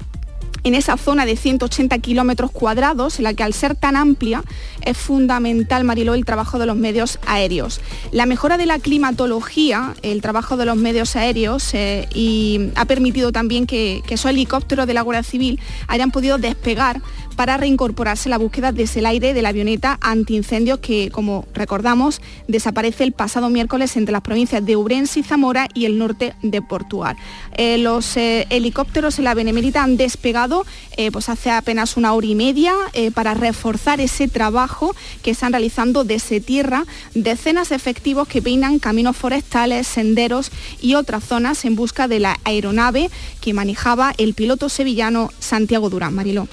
en 0.63 0.75
esa 0.75 0.97
zona 0.97 1.25
de 1.25 1.35
180 1.35 1.97
kilómetros 1.99 2.51
cuadrados, 2.51 3.19
en 3.19 3.23
la 3.23 3.33
que 3.33 3.43
al 3.43 3.53
ser 3.53 3.75
tan 3.75 3.95
amplia 3.95 4.43
es 4.81 4.97
fundamental, 4.97 5.83
Mariló, 5.83 6.13
el 6.13 6.25
trabajo 6.25 6.59
de 6.59 6.65
los 6.65 6.75
medios 6.75 7.19
aéreos. 7.25 7.81
La 8.11 8.25
mejora 8.25 8.57
de 8.57 8.65
la 8.65 8.79
climatología, 8.79 9.95
el 10.01 10.21
trabajo 10.21 10.57
de 10.57 10.65
los 10.65 10.77
medios 10.77 11.15
aéreos, 11.15 11.73
eh, 11.73 12.07
y 12.13 12.69
ha 12.75 12.85
permitido 12.85 13.31
también 13.31 13.65
que, 13.65 14.01
que 14.05 14.15
esos 14.15 14.31
helicópteros 14.31 14.87
de 14.87 14.93
la 14.93 15.01
Guardia 15.01 15.23
Civil 15.23 15.59
hayan 15.87 16.11
podido 16.11 16.37
despegar 16.37 17.01
para 17.39 17.55
reincorporarse 17.55 18.27
la 18.27 18.37
búsqueda 18.37 18.73
desde 18.73 18.99
el 18.99 19.05
aire 19.05 19.33
de 19.33 19.41
la 19.41 19.47
avioneta 19.47 19.97
antiincendios 20.01 20.79
que, 20.79 21.09
como 21.09 21.45
recordamos, 21.53 22.21
desaparece 22.49 23.05
el 23.05 23.13
pasado 23.13 23.49
miércoles 23.49 23.95
entre 23.95 24.11
las 24.11 24.23
provincias 24.23 24.65
de 24.65 24.75
Ourense 24.75 25.21
y 25.21 25.23
Zamora 25.23 25.69
y 25.73 25.85
el 25.85 25.97
norte 25.97 26.33
de 26.41 26.61
Portugal. 26.61 27.15
Eh, 27.55 27.77
los 27.77 28.17
eh, 28.17 28.45
helicópteros 28.49 29.19
en 29.19 29.23
la 29.23 29.35
Benemérita 29.35 29.83
han 29.83 29.95
despegado 29.95 30.65
eh, 30.97 31.11
pues 31.11 31.29
hace 31.29 31.49
apenas 31.49 31.95
una 31.95 32.11
hora 32.11 32.27
y 32.27 32.35
media 32.35 32.73
para 33.13 33.33
reforzar 33.35 34.01
ese 34.01 34.27
trabajo 34.27 34.93
que 35.23 35.31
están 35.31 35.53
realizando 35.53 36.03
desde 36.03 36.41
tierra 36.41 36.83
decenas 37.15 37.69
de 37.69 37.77
efectivos 37.77 38.27
que 38.27 38.41
peinan 38.41 38.79
caminos 38.79 39.15
forestales, 39.15 39.87
senderos 39.87 40.51
y 40.81 40.95
otras 40.95 41.23
zonas 41.23 41.63
en 41.63 41.77
busca 41.77 42.09
de 42.09 42.19
la 42.19 42.37
aeronave 42.43 43.09
que 43.39 43.53
manejaba 43.53 44.13
el 44.17 44.33
piloto 44.33 44.67
sevillano 44.67 45.31
Santiago 45.39 45.89
Durán 45.89 46.13
Mariló. 46.13 46.49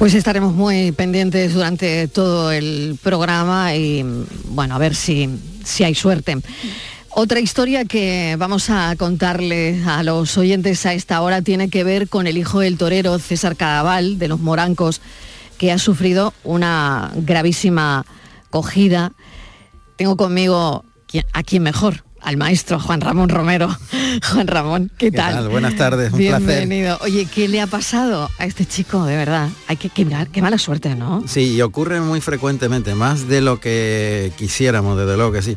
Pues 0.00 0.14
estaremos 0.14 0.54
muy 0.54 0.92
pendientes 0.92 1.52
durante 1.52 2.08
todo 2.08 2.52
el 2.52 2.98
programa 3.02 3.74
y 3.74 4.02
bueno, 4.46 4.74
a 4.74 4.78
ver 4.78 4.94
si, 4.94 5.28
si 5.62 5.84
hay 5.84 5.94
suerte. 5.94 6.38
Otra 7.10 7.38
historia 7.38 7.84
que 7.84 8.34
vamos 8.38 8.70
a 8.70 8.96
contarle 8.96 9.82
a 9.84 10.02
los 10.02 10.38
oyentes 10.38 10.86
a 10.86 10.94
esta 10.94 11.20
hora 11.20 11.42
tiene 11.42 11.68
que 11.68 11.84
ver 11.84 12.08
con 12.08 12.26
el 12.26 12.38
hijo 12.38 12.60
del 12.60 12.78
torero 12.78 13.18
César 13.18 13.56
Cadaval 13.56 14.18
de 14.18 14.28
los 14.28 14.40
Morancos, 14.40 15.02
que 15.58 15.70
ha 15.70 15.76
sufrido 15.76 16.32
una 16.44 17.12
gravísima 17.14 18.06
cogida. 18.48 19.12
Tengo 19.96 20.16
conmigo 20.16 20.86
a 21.34 21.42
quién 21.42 21.62
mejor, 21.62 22.04
al 22.22 22.36
maestro 22.36 22.78
Juan 22.78 23.00
Ramón 23.00 23.28
Romero. 23.28 23.68
Juan 24.32 24.46
Ramón, 24.46 24.90
¿qué, 24.98 25.10
tal? 25.10 25.48
Buenas 25.48 25.76
tardes, 25.76 26.12
un 26.12 26.18
Bienvenido. 26.18 26.98
Oye, 27.02 27.26
¿qué 27.26 27.48
le 27.48 27.60
ha 27.60 27.66
pasado 27.66 28.28
a 28.38 28.46
este 28.46 28.66
chico, 28.66 29.04
de 29.04 29.16
verdad? 29.16 29.48
Hay 29.66 29.76
que, 29.76 29.88
qué, 29.88 30.06
qué 30.32 30.42
mala 30.42 30.58
suerte, 30.58 30.94
¿no? 30.94 31.24
Sí, 31.26 31.54
y 31.54 31.62
ocurre 31.62 32.00
muy 32.00 32.20
frecuentemente, 32.20 32.94
más 32.94 33.28
de 33.28 33.40
lo 33.40 33.60
que 33.60 34.32
quisiéramos, 34.36 34.98
desde 34.98 35.16
luego 35.16 35.32
que 35.32 35.42
sí. 35.42 35.56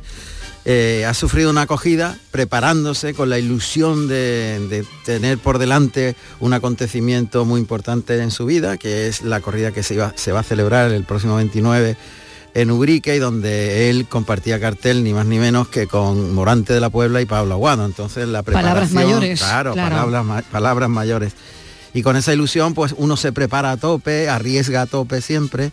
Eh, 0.65 1.04
ha 1.06 1.13
sufrido 1.13 1.49
una 1.49 1.63
acogida 1.63 2.17
preparándose 2.32 3.13
con 3.13 3.30
la 3.30 3.38
ilusión 3.38 4.08
de, 4.08 4.86
tener 5.04 5.38
por 5.38 5.58
delante 5.58 6.15
un 6.39 6.54
acontecimiento 6.54 7.43
muy 7.43 7.60
importante 7.60 8.21
en 8.21 8.32
su 8.32 8.45
vida, 8.45 8.78
que 8.78 9.08
es 9.08 9.23
la 9.23 9.41
corrida 9.41 9.71
que 9.71 9.84
se, 9.84 9.99
se 10.15 10.32
va 10.32 10.39
a 10.39 10.43
celebrar 10.43 10.91
el 10.91 11.04
próximo 11.04 11.36
29 11.36 11.97
en 12.54 12.72
Ubrique 12.72 13.16
y 13.16 13.20
donde 13.20 13.89
él 13.89 14.08
compartía 14.08 14.60
cartel 14.60 15.04
ni 15.04 15.13
más 15.13 15.26
ni 15.26 15.39
menos 15.39 15.68
que 15.68 15.88
con 15.88 16.34
Morante 16.34 16.74
de 16.74 16.80
la 16.80 16.89
Puebla 16.89 17.22
y 17.22 17.26
Pablo 17.26 17.56
Aguado. 17.56 17.86
Entonces 17.86 18.28
la 18.28 18.44
preparación... 18.44 18.74
Palabras 18.74 18.92
mayores. 18.92 19.39
Claro, 19.39 19.76
Palabras, 19.76 20.44
palabras 20.52 20.89
mayores. 20.89 21.34
Y 21.94 22.02
con 22.02 22.16
esa 22.16 22.34
ilusión 22.34 22.74
pues 22.74 22.94
uno 22.98 23.18
se 23.18 23.32
prepara 23.32 23.72
a 23.72 23.78
tope, 23.78 24.30
arriesga 24.30 24.84
a 24.84 24.86
tope 24.86 25.22
siempre 25.22 25.72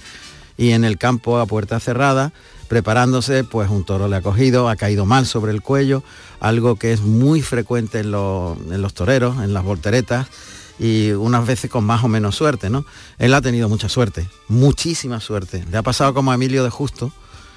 y 0.56 0.70
en 0.72 0.84
el 0.84 0.98
campo 0.98 1.38
a 1.38 1.46
puerta 1.46 1.80
cerrada 1.80 2.32
preparándose, 2.70 3.42
pues 3.42 3.68
un 3.68 3.82
toro 3.82 4.06
le 4.06 4.14
ha 4.14 4.22
cogido, 4.22 4.68
ha 4.68 4.76
caído 4.76 5.04
mal 5.04 5.26
sobre 5.26 5.50
el 5.50 5.60
cuello, 5.60 6.04
algo 6.38 6.76
que 6.76 6.92
es 6.92 7.00
muy 7.00 7.42
frecuente 7.42 7.98
en, 7.98 8.12
los 8.12 8.94
toreros, 8.94 9.42
en 9.42 9.52
las 9.52 9.64
volteretas, 9.64 10.28
y 10.80 11.12
unas 11.12 11.46
veces 11.46 11.70
con 11.70 11.84
más 11.84 12.02
o 12.02 12.08
menos 12.08 12.34
suerte, 12.34 12.70
¿no? 12.70 12.86
Él 13.18 13.34
ha 13.34 13.42
tenido 13.42 13.68
mucha 13.68 13.90
suerte, 13.90 14.26
muchísima 14.48 15.20
suerte. 15.20 15.62
Le 15.70 15.76
ha 15.76 15.82
pasado 15.82 16.14
como 16.14 16.32
a 16.32 16.36
Emilio 16.36 16.64
de 16.64 16.70
Justo, 16.70 17.12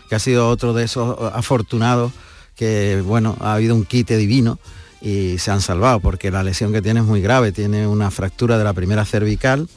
que 0.09 0.15
ha 0.15 0.19
sido 0.19 0.49
otro 0.49 0.73
de 0.73 0.83
esos 0.83 1.17
afortunados 1.33 2.11
que, 2.55 3.01
bueno, 3.05 3.37
ha 3.39 3.53
habido 3.53 3.75
un 3.75 3.85
quite 3.85 4.17
divino 4.17 4.59
y 5.01 5.37
se 5.37 5.51
han 5.51 5.61
salvado, 5.61 6.01
porque 6.01 6.31
la 6.31 6.43
lesión 6.43 6.73
que 6.73 6.81
tiene 6.81 6.99
es 6.99 7.05
muy 7.05 7.21
grave, 7.21 7.53
tiene 7.53 7.87
una 7.87 8.11
fractura 8.11 8.57
de 8.57 8.65
la 8.65 8.73
primera 8.73 9.05
cervical, 9.05 9.69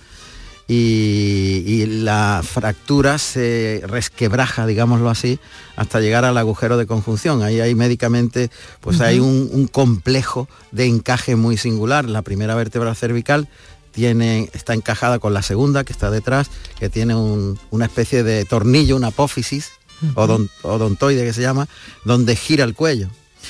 y, 0.69 1.87
la 1.87 2.43
fractura 2.45 3.19
se 3.19 3.83
resquebraja, 3.87 4.67
digámoslo 4.67 5.11
así, 5.11 5.39
hasta 5.77 6.01
llegar 6.01 6.25
al 6.25 6.37
agujero 6.39 6.77
de 6.77 6.87
conjunción. 6.87 7.43
Ahí 7.43 7.61
hay 7.61 7.75
médicamente, 7.75 8.51
pues 8.81 9.01
hay 9.01 9.21
un, 9.21 9.69
complejo 9.69 10.49
de 10.73 10.87
encaje 10.87 11.37
muy 11.37 11.57
singular. 11.57 12.07
La 12.07 12.23
primera 12.23 12.55
vértebra 12.55 12.95
cervical 12.95 13.49
tiene, 13.93 14.51
está 14.55 14.75
encajada 14.75 15.19
con 15.19 15.35
la 15.35 15.43
segunda 15.43 15.85
que 15.85 15.93
está 15.93 16.11
detrás, 16.11 16.49
que 16.79 16.89
tiene 16.89 17.15
una 17.15 17.85
especie 17.85 18.23
de 18.23 18.45
tornillo, 18.45 18.97
una 18.97 19.09
apófisis, 19.09 19.71
odontoide 20.15 21.25
que 21.25 21.33
se 21.33 21.43
llama, 21.43 21.69
donde 22.05 22.35
gira 22.35 22.65
el 22.65 22.75
cuello. 22.75 23.09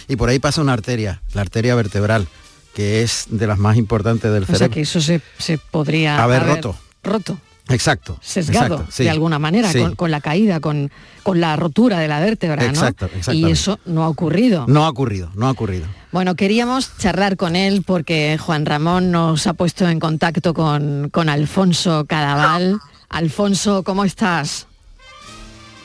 Y 0.09 0.17
por 0.17 0.29
ahí 0.29 0.39
pasa 0.39 0.61
una 0.61 0.75
arteria, 0.75 1.23
la 1.33 1.41
arteria 1.41 1.75
vertebral, 1.75 2.29
que 2.75 3.03
es 3.03 3.27
de 3.31 3.47
las 3.47 3.59
más 3.59 3.79
importantes 3.79 4.31
del 4.31 4.45
cerebro. 4.45 4.57
O 4.57 4.59
sea 4.59 4.69
que 4.69 4.83
eso 4.83 5.01
se, 5.01 5.59
podría 5.71 6.23
haber 6.23 6.45
roto 6.45 6.77
roto. 7.07 7.39
Exacto. 7.69 8.19
Sesgado, 8.23 8.87
de 8.97 9.11
alguna 9.11 9.39
manera, 9.39 9.71
con, 9.97 10.11
la 10.11 10.21
caída, 10.21 10.61
con, 10.61 10.91
con, 11.25 11.41
la 11.41 11.57
rotura 11.57 11.99
de 11.99 12.07
la 12.07 12.21
vértebra, 12.21 12.65
exacto, 12.65 13.09
¿no? 13.27 13.33
Y 13.33 13.51
eso 13.51 13.81
no 13.87 14.05
ha 14.05 14.09
ocurrido. 14.09 14.67
No 14.69 14.85
ha 14.85 14.89
ocurrido, 14.89 15.31
no 15.35 15.49
ha 15.49 15.51
ocurrido. 15.51 15.87
Bueno, 16.13 16.37
queríamos 16.37 16.97
charlar 16.99 17.37
con 17.37 17.57
él 17.57 17.83
porque 17.85 18.39
Juan 18.39 18.67
Ramón 18.67 19.11
nos 19.11 19.49
ha 19.49 19.55
puesto 19.55 19.89
en 19.89 19.99
contacto 19.99 20.55
con, 20.55 21.11
con 21.11 21.29
Alfonso 21.29 22.05
Cadaval. 22.07 22.79
Alfonso, 23.09 23.83
¿cómo 23.83 24.05
estás? 24.05 24.69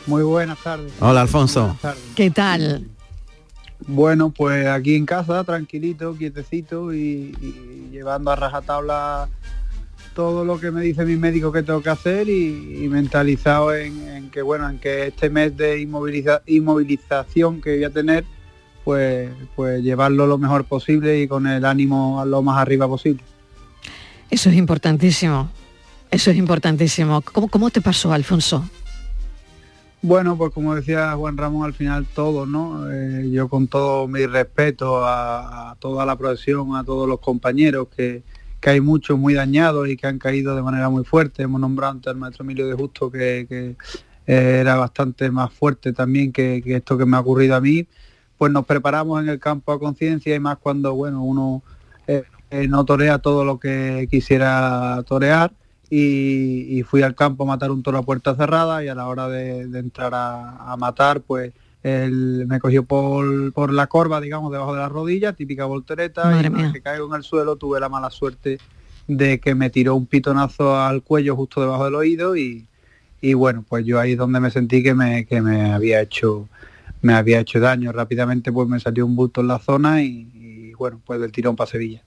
Muy 0.05 0.23
buenas 0.23 0.59
tardes. 0.59 0.93
Hola, 0.99 1.21
Alfonso. 1.21 1.75
¿Qué 2.15 2.29
tal? 2.29 2.87
Bueno, 3.87 4.29
pues 4.29 4.67
aquí 4.67 4.95
en 4.95 5.07
casa, 5.07 5.43
tranquilito, 5.43 6.15
quietecito 6.15 6.93
y, 6.93 7.35
y 7.41 7.89
llevando 7.91 8.29
a 8.29 8.35
rajatabla 8.35 9.29
todo 10.13 10.43
lo 10.43 10.59
que 10.59 10.71
me 10.71 10.81
dice 10.81 11.05
mi 11.05 11.15
médico 11.15 11.51
que 11.51 11.63
tengo 11.63 11.81
que 11.81 11.89
hacer 11.89 12.29
y, 12.29 12.87
mentalizado 12.89 13.73
en, 13.73 14.29
que 14.29 14.41
bueno, 14.41 14.69
en 14.69 14.79
que 14.79 15.07
este 15.07 15.29
mes 15.29 15.55
de 15.55 15.79
inmovilización 15.79 17.61
que 17.61 17.75
voy 17.75 17.83
a 17.83 17.89
tener, 17.89 18.25
pues, 18.83 19.29
pues 19.55 19.81
llevarlo 19.81 20.27
lo 20.27 20.37
mejor 20.37 20.65
posible 20.65 21.21
y 21.21 21.27
con 21.27 21.47
el 21.47 21.65
ánimo 21.65 22.19
a 22.19 22.25
lo 22.25 22.41
más 22.41 22.57
arriba 22.57 22.87
posible. 22.87 23.23
Eso 24.29 24.49
es 24.49 24.55
importantísimo. 24.55 25.49
Eso 26.09 26.31
es 26.31 26.37
importantísimo. 26.37 27.21
¿Cómo, 27.21 27.47
cómo 27.47 27.69
te 27.69 27.81
pasó, 27.81 28.11
Alfonso? 28.11 28.65
Bueno, 30.01 30.35
pues 30.35 30.51
como 30.51 30.75
decía 30.75 31.13
Juan 31.13 31.37
Ramón, 31.37 31.65
al 31.65 31.73
final 31.73 32.05
todo, 32.05 32.45
¿no? 32.45 32.91
Eh, 32.91 33.29
yo 33.31 33.47
con 33.47 33.67
todo 33.67 34.07
mi 34.07 34.25
respeto 34.25 35.05
a, 35.05 35.71
a, 35.71 35.75
toda 35.75 36.05
la 36.05 36.17
profesión, 36.17 36.75
a 36.75 36.83
todos 36.83 37.07
los 37.07 37.19
compañeros 37.19 37.87
que, 37.95 38.23
que 38.61 38.69
hay 38.69 38.79
muchos 38.79 39.17
muy 39.17 39.33
dañados 39.33 39.89
y 39.89 39.97
que 39.97 40.07
han 40.07 40.19
caído 40.19 40.55
de 40.55 40.61
manera 40.61 40.89
muy 40.89 41.03
fuerte. 41.03 41.43
Hemos 41.43 41.59
nombrado 41.59 41.93
antes 41.93 42.07
al 42.07 42.17
maestro 42.17 42.43
Emilio 42.43 42.67
de 42.67 42.75
Justo 42.75 43.11
que, 43.11 43.47
eh, 43.49 43.75
era 44.27 44.75
bastante 44.75 45.29
más 45.31 45.51
fuerte 45.51 45.91
también 45.91 46.31
que, 46.31 46.61
esto 46.65 46.97
que 46.97 47.05
me 47.05 47.17
ha 47.17 47.21
ocurrido 47.21 47.55
a 47.55 47.61
mí. 47.61 47.87
Pues 48.37 48.51
nos 48.51 48.65
preparamos 48.65 49.21
en 49.21 49.29
el 49.29 49.39
campo 49.39 49.71
a 49.71 49.79
conciencia 49.79 50.35
y 50.35 50.39
más 50.39 50.57
cuando 50.59 50.93
bueno 50.93 51.23
uno 51.23 51.63
eh, 52.07 52.23
eh, 52.51 52.67
no 52.67 52.85
torea 52.85 53.19
todo 53.19 53.43
lo 53.43 53.59
que 53.59 54.07
quisiera 54.09 55.03
torear. 55.07 55.51
Y, 55.89 56.83
fui 56.83 57.01
al 57.01 57.15
campo 57.15 57.43
a 57.43 57.47
matar 57.47 57.69
un 57.69 57.83
toro 57.83 57.97
a 57.97 58.03
puerta 58.03 58.33
cerrada 58.35 58.81
y 58.83 58.87
a 58.87 58.95
la 58.95 59.07
hora 59.07 59.27
de, 59.27 59.61
entrar 59.77 60.13
a 60.13 60.75
matar 60.77 61.19
pues 61.21 61.51
él 61.83 62.45
me 62.47 62.59
cogió 62.59 62.83
por, 62.83 63.73
la 63.73 63.87
corva, 63.87 64.21
digamos, 64.21 64.51
debajo 64.51 64.73
de 64.73 64.79
la 64.79 64.89
rodilla, 64.89 65.33
típica 65.33 65.65
voltereta, 65.65 66.41
y 66.41 66.71
que 66.71 66.81
caigo 66.81 67.07
en 67.07 67.15
el 67.15 67.23
suelo 67.23 67.55
tuve 67.55 67.79
la 67.79 67.89
mala 67.89 68.09
suerte 68.09 68.59
de 69.07 69.39
que 69.39 69.55
me 69.55 69.69
tiró 69.69 69.95
un 69.95 70.05
pitonazo 70.05 70.79
al 70.79 71.01
cuello 71.01 71.35
justo 71.35 71.61
debajo 71.61 71.85
del 71.85 71.95
oído 71.95 72.35
y, 72.35 72.67
bueno, 73.33 73.65
pues 73.67 73.85
yo 73.85 73.99
ahí 73.99 74.13
es 74.13 74.17
donde 74.17 74.39
me 74.39 74.51
sentí 74.51 74.83
que 74.83 74.93
me, 74.93 75.25
que 75.25 75.41
me 75.41 75.71
había 75.71 76.01
hecho 76.01 76.47
me 77.01 77.13
había 77.13 77.39
hecho 77.39 77.59
daño. 77.59 77.91
Rápidamente 77.91 78.51
pues 78.51 78.67
me 78.67 78.79
salió 78.79 79.05
un 79.05 79.15
bulto 79.15 79.41
en 79.41 79.47
la 79.47 79.57
zona 79.57 80.03
y, 80.03 80.29
y 80.35 80.73
bueno, 80.73 81.01
pues 81.03 81.19
del 81.19 81.31
tirón 81.31 81.55
para 81.55 81.69
Sevilla. 81.69 82.03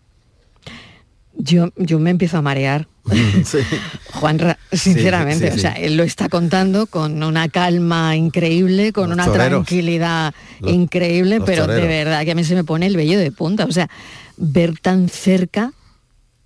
Yo, 1.37 1.71
yo 1.77 1.99
me 1.99 2.11
empiezo 2.11 2.39
a 2.39 2.43
marear. 2.43 2.89
Juan, 4.13 4.57
sinceramente, 4.73 5.53
o 5.53 5.59
sea, 5.59 5.73
él 5.73 5.97
lo 5.97 6.05
está 6.05 6.29
contando 6.29 6.87
con 6.87 7.23
una 7.23 7.49
calma 7.49 8.17
increíble, 8.17 8.93
con 8.93 9.13
una 9.13 9.31
tranquilidad 9.31 10.35
increíble, 10.63 11.41
pero 11.41 11.67
de 11.67 11.87
verdad 11.87 12.25
que 12.25 12.31
a 12.31 12.35
mí 12.35 12.45
se 12.45 12.55
me 12.55 12.65
pone 12.65 12.87
el 12.87 12.97
vello 12.97 13.19
de 13.19 13.31
punta. 13.31 13.65
O 13.67 13.73
sea, 13.73 13.91
ver 14.37 14.79
tan 14.79 15.09
cerca 15.09 15.73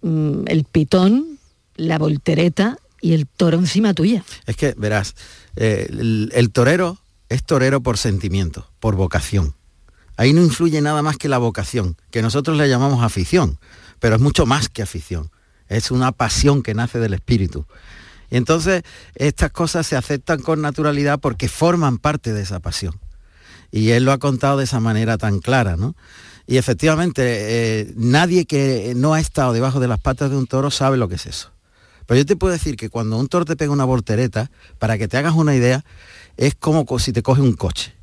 mm, 0.03 0.45
el 0.47 0.65
pitón, 0.65 1.39
la 1.77 1.99
voltereta 1.99 2.79
y 3.01 3.13
el 3.13 3.27
toro 3.27 3.59
encima 3.59 3.95
tuya. 3.95 4.25
Es 4.47 4.57
que, 4.57 4.75
verás, 4.77 5.15
eh, 5.55 5.87
el 5.91 6.51
torero 6.51 6.99
es 7.29 7.45
torero 7.45 7.83
por 7.83 7.99
sentimiento, 7.99 8.69
por 8.81 8.97
vocación. 8.97 9.55
Ahí 10.17 10.33
no 10.33 10.43
influye 10.43 10.81
nada 10.81 11.03
más 11.03 11.17
que 11.17 11.29
la 11.29 11.39
vocación, 11.39 11.97
que 12.11 12.23
nosotros 12.23 12.57
le 12.57 12.69
llamamos 12.69 13.05
afición 13.05 13.59
pero 14.01 14.17
es 14.17 14.21
mucho 14.21 14.47
más 14.47 14.69
que 14.69 14.83
afición, 14.83 15.31
es 15.69 15.91
una 15.91 16.13
pasión 16.13 16.63
que 16.63 16.75
nace 16.75 16.99
del 16.99 17.15
espíritu. 17.15 17.67
Y 18.31 18.37
entonces 18.37 18.83
estas 19.15 19.51
cosas 19.51 19.87
se 19.87 19.97
aceptan 19.97 20.41
con 20.41 20.61
naturalidad 20.61 21.19
porque 21.19 21.49
forman 21.49 21.99
parte 21.99 22.33
de 22.33 22.43
esa 22.43 22.61
pasión. 22.61 22.99
Y 23.71 23.91
él 23.91 24.05
lo 24.05 24.13
ha 24.13 24.19
contado 24.19 24.59
de 24.59 24.65
esa 24.65 24.81
manera 24.81 25.19
tan 25.19 25.41
clara, 25.41 25.77
¿no? 25.77 25.95
Y 26.47 26.57
efectivamente, 26.57 27.23
eh, 27.23 27.93
nadie 27.97 28.47
que 28.47 28.95
no 28.97 29.13
ha 29.13 29.21
estado 29.21 29.53
debajo 29.53 29.81
de 29.81 29.89
las 29.89 30.01
patas 30.01 30.31
de 30.31 30.37
un 30.37 30.47
toro 30.47 30.71
sabe 30.71 30.97
lo 30.97 31.07
que 31.09 31.17
es 31.17 31.27
eso. 31.27 31.51
Pero 32.07 32.19
yo 32.19 32.25
te 32.25 32.37
puedo 32.37 32.55
decir 32.55 32.77
que 32.77 32.89
cuando 32.89 33.19
un 33.19 33.29
toro 33.29 33.45
te 33.45 33.55
pega 33.55 33.71
una 33.71 33.85
voltereta, 33.85 34.51
para 34.79 34.97
que 34.97 35.09
te 35.09 35.19
hagas 35.19 35.35
una 35.35 35.55
idea, 35.55 35.85
es 36.39 36.55
como 36.55 36.87
si 36.99 37.13
te 37.13 37.23
coge 37.23 37.43
un 37.43 37.53
coche 37.53 37.95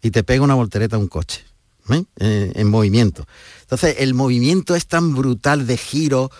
y 0.00 0.10
te 0.10 0.24
pega 0.24 0.42
una 0.42 0.54
voltereta 0.54 0.96
a 0.96 0.98
un 0.98 1.08
coche. 1.08 1.44
¿Eh? 1.90 2.04
Eh, 2.18 2.52
en 2.54 2.68
movimiento. 2.68 3.26
Entonces, 3.62 3.96
el 3.98 4.14
movimiento 4.14 4.74
es 4.74 4.86
tan 4.86 5.14
brutal 5.14 5.66
de 5.66 5.76
giro, 5.76 6.30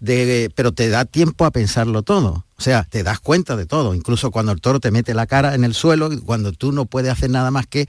de, 0.00 0.50
pero 0.54 0.72
te 0.72 0.88
da 0.88 1.04
tiempo 1.04 1.44
a 1.44 1.50
pensarlo 1.50 2.02
todo. 2.02 2.44
O 2.56 2.62
sea, 2.62 2.84
te 2.84 3.02
das 3.02 3.20
cuenta 3.20 3.56
de 3.56 3.66
todo, 3.66 3.94
incluso 3.94 4.30
cuando 4.30 4.52
el 4.52 4.60
toro 4.60 4.80
te 4.80 4.90
mete 4.90 5.14
la 5.14 5.26
cara 5.26 5.54
en 5.54 5.64
el 5.64 5.74
suelo, 5.74 6.10
cuando 6.24 6.52
tú 6.52 6.72
no 6.72 6.86
puedes 6.86 7.10
hacer 7.10 7.30
nada 7.30 7.50
más 7.50 7.66
que 7.66 7.88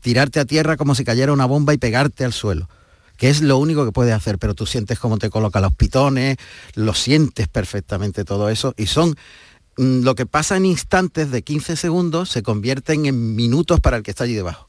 tirarte 0.00 0.40
a 0.40 0.44
tierra 0.44 0.76
como 0.76 0.94
si 0.94 1.04
cayera 1.04 1.32
una 1.32 1.46
bomba 1.46 1.74
y 1.74 1.78
pegarte 1.78 2.24
al 2.24 2.32
suelo 2.32 2.68
que 3.16 3.30
es 3.30 3.42
lo 3.42 3.58
único 3.58 3.84
que 3.84 3.92
puedes 3.92 4.14
hacer, 4.14 4.38
pero 4.38 4.54
tú 4.54 4.66
sientes 4.66 4.98
cómo 4.98 5.18
te 5.18 5.30
coloca 5.30 5.60
los 5.60 5.74
pitones, 5.74 6.36
lo 6.74 6.94
sientes 6.94 7.48
perfectamente 7.48 8.24
todo 8.24 8.48
eso, 8.48 8.74
y 8.76 8.86
son 8.86 9.14
lo 9.76 10.14
que 10.14 10.26
pasa 10.26 10.56
en 10.56 10.66
instantes 10.66 11.30
de 11.30 11.42
15 11.42 11.76
segundos 11.76 12.30
se 12.30 12.42
convierten 12.42 13.06
en 13.06 13.34
minutos 13.34 13.80
para 13.80 13.96
el 13.96 14.02
que 14.02 14.10
está 14.10 14.24
allí 14.24 14.34
debajo. 14.34 14.68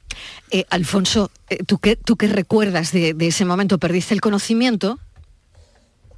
Eh, 0.52 0.66
Alfonso, 0.70 1.30
eh, 1.50 1.58
¿tú, 1.66 1.78
qué, 1.80 1.96
¿tú 1.96 2.16
qué 2.16 2.28
recuerdas 2.28 2.92
de, 2.92 3.14
de 3.14 3.28
ese 3.28 3.46
momento? 3.46 3.78
¿Perdiste 3.78 4.14
el 4.14 4.22
conocimiento? 4.22 4.98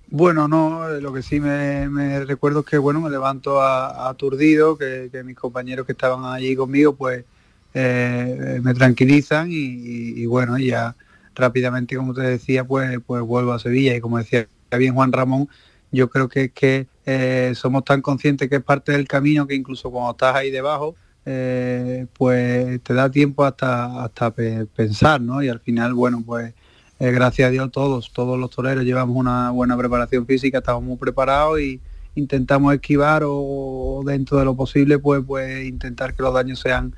Bueno, 0.10 0.48
no, 0.48 0.90
eh, 0.90 1.02
lo 1.02 1.12
que 1.12 1.22
sí 1.22 1.40
me, 1.40 1.90
me 1.90 2.24
recuerdo 2.24 2.62
es 2.62 2.66
que 2.66 2.78
bueno, 2.78 3.02
me 3.02 3.10
levanto 3.10 3.62
a- 3.62 4.08
aturdido, 4.10 4.78
que, 4.78 5.10
que 5.12 5.24
mis 5.24 5.36
compañeros 5.36 5.86
que 5.86 5.92
estaban 5.92 6.24
allí 6.26 6.56
conmigo 6.56 6.96
pues 6.96 7.26
eh, 7.74 8.60
me 8.64 8.74
tranquilizan 8.74 9.52
y, 9.52 9.56
y- 9.56 10.22
y 10.22 10.26
bueno, 10.26 10.58
ya 10.58 10.96
rápidamente 11.36 11.98
como 11.98 12.14
te 12.14 12.22
decía 12.22 12.64
pues 12.64 13.00
pues 13.06 13.22
vuelvo 13.22 13.52
a 13.52 13.60
Sevilla 13.60 13.96
y 13.96 14.02
como 14.02 14.18
decía 14.18 14.48
bien 14.78 14.94
Juan 14.96 15.12
Ramón, 15.12 15.50
yo 15.92 16.10
creo 16.10 16.30
que 16.30 16.46
es 16.46 16.52
que 16.54 16.88
eh, 17.08 17.54
somos 17.56 17.86
tan 17.86 18.02
conscientes 18.04 18.50
que 18.50 18.58
es 18.58 18.64
parte 18.64 18.92
del 18.94 19.08
camino 19.08 19.48
que 19.48 19.56
incluso 19.56 19.92
cuando 19.92 20.12
estás 20.12 20.36
ahí 20.36 20.52
debajo 20.52 20.96
eh, 21.26 22.08
pues 22.14 22.82
te 22.84 22.94
da 22.96 23.12
tiempo 23.12 23.46
hasta 23.46 24.04
hasta 24.06 24.32
pe- 24.32 24.68
pensar, 24.68 25.22
¿no? 25.22 25.44
Y 25.44 25.50
al 25.50 25.60
final, 25.62 25.94
bueno, 25.96 26.24
pues 26.26 26.54
eh, 27.00 27.12
gracias 27.12 27.48
a 27.50 27.52
Dios 27.52 27.72
todos, 27.72 28.12
todos 28.14 28.40
los 28.40 28.50
toreros 28.52 28.84
llevamos 28.86 29.18
una 29.18 29.52
buena 29.52 29.78
preparación 29.78 30.26
física, 30.28 30.60
estamos 30.60 30.84
muy 30.84 30.98
preparados 30.98 31.60
y 31.62 31.82
intentamos 32.16 32.74
esquivar 32.76 33.24
o 33.26 34.04
dentro 34.06 34.38
de 34.40 34.46
lo 34.46 34.56
posible 34.56 35.00
pues 35.00 35.24
pues 35.26 35.66
intentar 35.66 36.16
que 36.16 36.24
los 36.24 36.34
daños 36.34 36.60
sean 36.60 36.96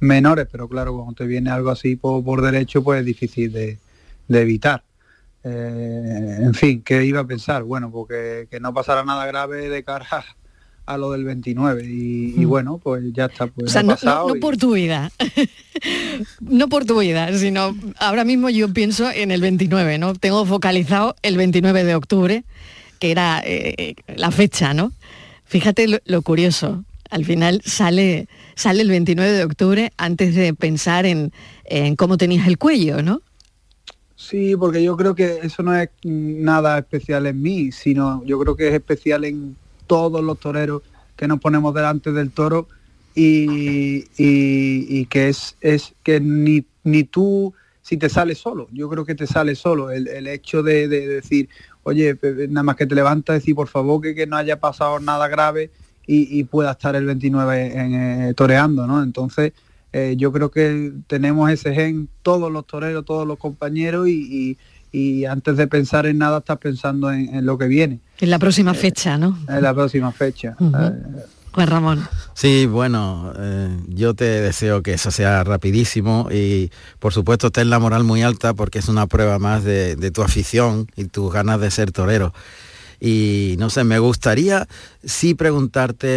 menores, 0.00 0.46
pero 0.50 0.68
claro, 0.68 0.94
cuando 0.94 1.14
te 1.14 1.26
viene 1.26 1.50
algo 1.50 1.70
así 1.70 1.96
por, 1.96 2.24
por 2.24 2.42
derecho 2.42 2.82
pues 2.84 3.00
es 3.00 3.06
difícil 3.06 3.52
de, 3.52 3.78
de 4.28 4.42
evitar. 4.42 4.84
Eh, 5.44 6.36
en 6.40 6.54
fin, 6.54 6.82
¿qué 6.82 7.04
iba 7.04 7.20
a 7.20 7.26
pensar? 7.26 7.62
Bueno, 7.62 7.90
porque 7.90 8.46
que 8.50 8.60
no 8.60 8.74
pasara 8.74 9.04
nada 9.04 9.24
grave 9.26 9.68
de 9.68 9.82
cara 9.84 10.06
a 10.86 10.98
lo 10.98 11.12
del 11.12 11.24
29 11.24 11.84
y, 11.86 12.34
y 12.36 12.46
Mm. 12.46 12.48
bueno, 12.48 12.78
pues 12.82 13.04
ya 13.12 13.26
está, 13.26 13.46
pues 13.46 13.68
o 13.68 13.72
sea, 13.72 13.80
ha 13.80 13.82
no, 13.84 13.88
no- 13.90 13.94
pasado 13.94 14.28
no 14.28 14.36
y- 14.36 14.40
por 14.40 14.56
tu 14.56 14.72
vida, 14.74 15.10
no 16.40 16.68
por 16.68 16.84
tu 16.84 16.98
vida, 17.00 17.32
sino 17.38 17.76
ahora 17.98 18.24
mismo 18.24 18.50
yo 18.50 18.72
pienso 18.72 19.10
en 19.10 19.30
el 19.30 19.40
29, 19.40 19.98
¿no? 19.98 20.14
Tengo 20.14 20.44
focalizado 20.46 21.14
el 21.22 21.36
29 21.36 21.84
de 21.84 21.94
octubre, 21.94 22.44
que 22.98 23.10
era 23.10 23.40
eh, 23.44 23.94
la 24.16 24.30
fecha, 24.30 24.74
¿no? 24.74 24.92
Fíjate 25.44 25.88
lo, 25.88 25.98
lo 26.04 26.22
curioso, 26.22 26.84
al 27.10 27.24
final 27.24 27.60
sale, 27.64 28.28
sale 28.56 28.82
el 28.82 28.88
29 28.88 29.32
de 29.32 29.44
octubre 29.44 29.92
antes 29.96 30.34
de 30.34 30.54
pensar 30.54 31.06
en, 31.06 31.32
en 31.64 31.96
cómo 31.96 32.16
tenías 32.18 32.46
el 32.46 32.58
cuello, 32.58 33.02
¿no? 33.02 33.22
Sí, 34.20 34.54
porque 34.54 34.82
yo 34.82 34.98
creo 34.98 35.14
que 35.14 35.38
eso 35.42 35.62
no 35.62 35.74
es 35.74 35.88
nada 36.04 36.78
especial 36.78 37.26
en 37.26 37.40
mí, 37.40 37.72
sino 37.72 38.22
yo 38.26 38.38
creo 38.38 38.54
que 38.54 38.68
es 38.68 38.74
especial 38.74 39.24
en 39.24 39.56
todos 39.86 40.22
los 40.22 40.38
toreros 40.38 40.82
que 41.16 41.26
nos 41.26 41.40
ponemos 41.40 41.72
delante 41.74 42.12
del 42.12 42.30
toro 42.30 42.68
y, 43.14 44.04
y- 44.18 45.06
que 45.06 45.30
es, 45.30 45.56
es 45.62 45.94
que 46.02 46.20
ni, 46.20 46.66
ni 46.84 47.04
tú, 47.04 47.54
si 47.80 47.96
te 47.96 48.10
sale 48.10 48.34
solo, 48.34 48.68
yo 48.72 48.90
creo 48.90 49.06
que 49.06 49.14
te 49.14 49.26
sale 49.26 49.54
solo 49.54 49.90
el, 49.90 50.06
el 50.06 50.26
hecho 50.26 50.62
de, 50.62 50.86
de 50.86 51.08
decir, 51.08 51.48
oye, 51.82 52.16
nada 52.50 52.62
más 52.62 52.76
que 52.76 52.86
te 52.86 52.94
levantas, 52.94 53.36
decir 53.36 53.54
por 53.54 53.68
favor 53.68 54.02
que, 54.02 54.14
que 54.14 54.26
no 54.26 54.36
haya 54.36 54.60
pasado 54.60 55.00
nada 55.00 55.28
grave 55.28 55.70
y, 56.06 56.38
y 56.38 56.44
pueda 56.44 56.72
estar 56.72 56.94
el 56.94 57.06
29 57.06 57.72
en, 57.74 57.94
eh, 58.28 58.34
toreando, 58.34 58.86
¿no? 58.86 59.02
Entonces, 59.02 59.54
eh, 59.92 60.14
yo 60.16 60.32
creo 60.32 60.50
que 60.50 60.92
tenemos 61.06 61.50
ese 61.50 61.74
gen 61.74 62.08
todos 62.22 62.50
los 62.52 62.66
toreros, 62.66 63.04
todos 63.04 63.26
los 63.26 63.38
compañeros 63.38 64.08
y, 64.08 64.12
y- 64.50 64.58
y 64.92 65.24
antes 65.24 65.56
de 65.56 65.68
pensar 65.68 66.06
en 66.06 66.18
nada 66.18 66.38
estás 66.38 66.58
pensando 66.58 67.12
en, 67.12 67.32
en 67.34 67.46
lo 67.46 67.56
que 67.58 67.68
viene, 67.68 68.00
En 68.18 68.28
la 68.30 68.40
próxima 68.40 68.74
fecha, 68.74 69.16
¿no? 69.18 69.38
en 69.48 69.62
la 69.62 69.72
próxima 69.72 70.10
fecha. 70.10 70.56
Eh, 70.60 70.92
Juan 71.52 71.66
Ramón. 71.68 72.08
Sí, 72.34 72.66
bueno, 72.66 73.32
eh, 73.36 73.76
yo 73.88 74.14
te 74.14 74.24
deseo 74.24 74.82
que 74.82 74.94
eso 74.94 75.10
sea 75.12 75.42
rapidísimo 75.44 76.28
y 76.30 76.70
por 76.98 77.12
supuesto 77.12 77.50
ten 77.52 77.70
la 77.70 77.78
moral 77.78 78.02
muy 78.04 78.22
alta 78.22 78.54
porque 78.54 78.78
es 78.80 78.88
una 78.88 79.06
prueba 79.06 79.38
más 79.38 79.62
de, 79.64 79.94
de 79.96 80.10
tu 80.10 80.22
afición 80.22 80.86
y 80.96 81.04
tus 81.04 81.32
ganas 81.32 81.60
de 81.60 81.70
ser 81.70 81.92
torero. 81.92 82.32
Y 83.00 83.54
no 83.58 83.70
sé, 83.70 83.82
me 83.84 83.98
gustaría 83.98 84.68
sí 85.02 85.34
preguntarte, 85.34 86.08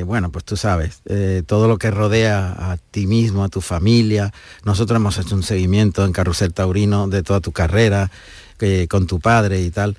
eh, 0.00 0.02
bueno, 0.02 0.32
pues 0.32 0.44
tú 0.44 0.56
sabes, 0.56 1.00
eh, 1.06 1.42
todo 1.46 1.68
lo 1.68 1.78
que 1.78 1.90
rodea 1.92 2.72
a 2.72 2.76
ti 2.78 3.06
mismo, 3.06 3.44
a 3.44 3.48
tu 3.48 3.60
familia. 3.60 4.32
Nosotros 4.64 4.96
hemos 4.96 5.18
hecho 5.18 5.36
un 5.36 5.44
seguimiento 5.44 6.04
en 6.04 6.12
Carrusel 6.12 6.52
Taurino 6.52 7.06
de 7.06 7.22
toda 7.22 7.40
tu 7.40 7.52
carrera, 7.52 8.10
que- 8.58 8.88
con 8.88 9.06
tu 9.06 9.20
padre 9.20 9.60
y 9.62 9.70
tal. 9.70 9.96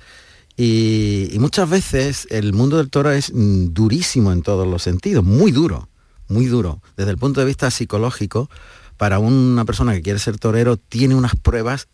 Y, 0.56 1.28
y 1.32 1.38
muchas 1.38 1.70
veces 1.70 2.26
el 2.30 2.52
mundo 2.52 2.76
del 2.78 2.90
toro 2.90 3.10
es 3.12 3.32
mm, 3.32 3.72
durísimo 3.72 4.32
en 4.32 4.42
todos 4.42 4.66
los 4.66 4.82
sentidos, 4.82 5.24
muy 5.24 5.52
duro, 5.52 5.88
muy 6.28 6.46
duro. 6.46 6.82
Desde 6.96 7.12
el 7.12 7.16
punto 7.18 7.40
de 7.40 7.46
vista 7.46 7.70
psicológico, 7.70 8.50
para 8.96 9.20
una 9.20 9.64
persona 9.64 9.94
que 9.94 10.02
quiere 10.02 10.18
ser 10.18 10.38
torero, 10.38 10.76
tiene 10.76 11.14
unas 11.14 11.36
pruebas 11.36 11.86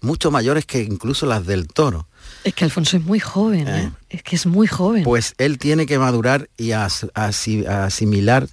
mucho 0.00 0.30
mayores 0.30 0.64
que 0.64 0.82
incluso 0.82 1.26
las 1.26 1.44
del 1.44 1.66
toro. 1.66 2.06
Es 2.44 2.54
que 2.54 2.64
Alfonso 2.64 2.96
es 2.96 3.04
muy 3.04 3.20
joven, 3.20 3.68
¿eh? 3.68 3.92
es 4.10 4.22
que 4.22 4.36
es 4.36 4.46
muy 4.46 4.66
joven. 4.66 5.04
Pues 5.04 5.34
él 5.38 5.58
tiene 5.58 5.86
que 5.86 5.98
madurar 5.98 6.48
y 6.56 6.72
as- 6.72 7.06
asi- 7.14 7.64
asimilar 7.66 8.48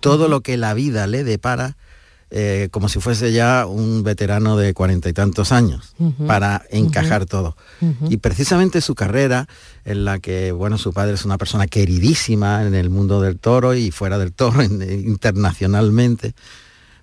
todo 0.00 0.28
lo 0.28 0.40
que 0.42 0.56
la 0.56 0.74
vida 0.74 1.06
le 1.06 1.24
depara 1.24 1.76
eh, 2.32 2.68
como 2.70 2.88
si 2.88 3.00
fuese 3.00 3.32
ya 3.32 3.66
un 3.66 4.04
veterano 4.04 4.56
de 4.56 4.72
cuarenta 4.72 5.08
y 5.08 5.12
tantos 5.12 5.50
años 5.50 5.96
para 6.28 6.62
encajar 6.70 7.26
todo. 7.26 7.56
Y 8.08 8.18
precisamente 8.18 8.80
su 8.82 8.94
carrera, 8.94 9.48
en 9.84 10.04
la 10.04 10.20
que, 10.20 10.52
bueno, 10.52 10.78
su 10.78 10.92
padre 10.92 11.14
es 11.14 11.24
una 11.24 11.38
persona 11.38 11.66
queridísima 11.66 12.64
en 12.64 12.74
el 12.76 12.88
mundo 12.88 13.20
del 13.20 13.36
toro 13.40 13.74
y 13.74 13.90
fuera 13.90 14.16
del 14.16 14.32
toro 14.32 14.62
en- 14.62 14.80
eh, 14.80 14.94
internacionalmente, 15.04 16.34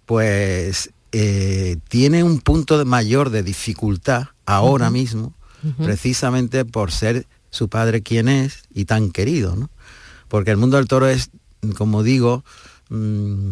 pues 0.06 0.92
eh, 1.12 1.78
tiene 1.90 2.24
un 2.24 2.40
punto 2.40 2.84
mayor 2.86 3.30
de 3.30 3.44
dificultad 3.44 4.28
ahora 4.46 4.88
Ujú, 4.88 4.94
precisamente 5.78 6.66
por 6.66 6.92
ser 6.92 7.26
su 7.50 7.70
padre 7.70 8.02
quien 8.02 8.28
es 8.28 8.64
y 8.74 8.86
tan 8.86 9.12
querido, 9.12 9.56
¿no? 9.56 9.70
Porque 10.28 10.52
el 10.52 10.58
mundo 10.58 10.78
del 10.78 10.88
toro 10.88 11.08
es, 11.08 11.30
como 11.78 12.04
digo, 12.04 12.44
mm, 12.90 13.52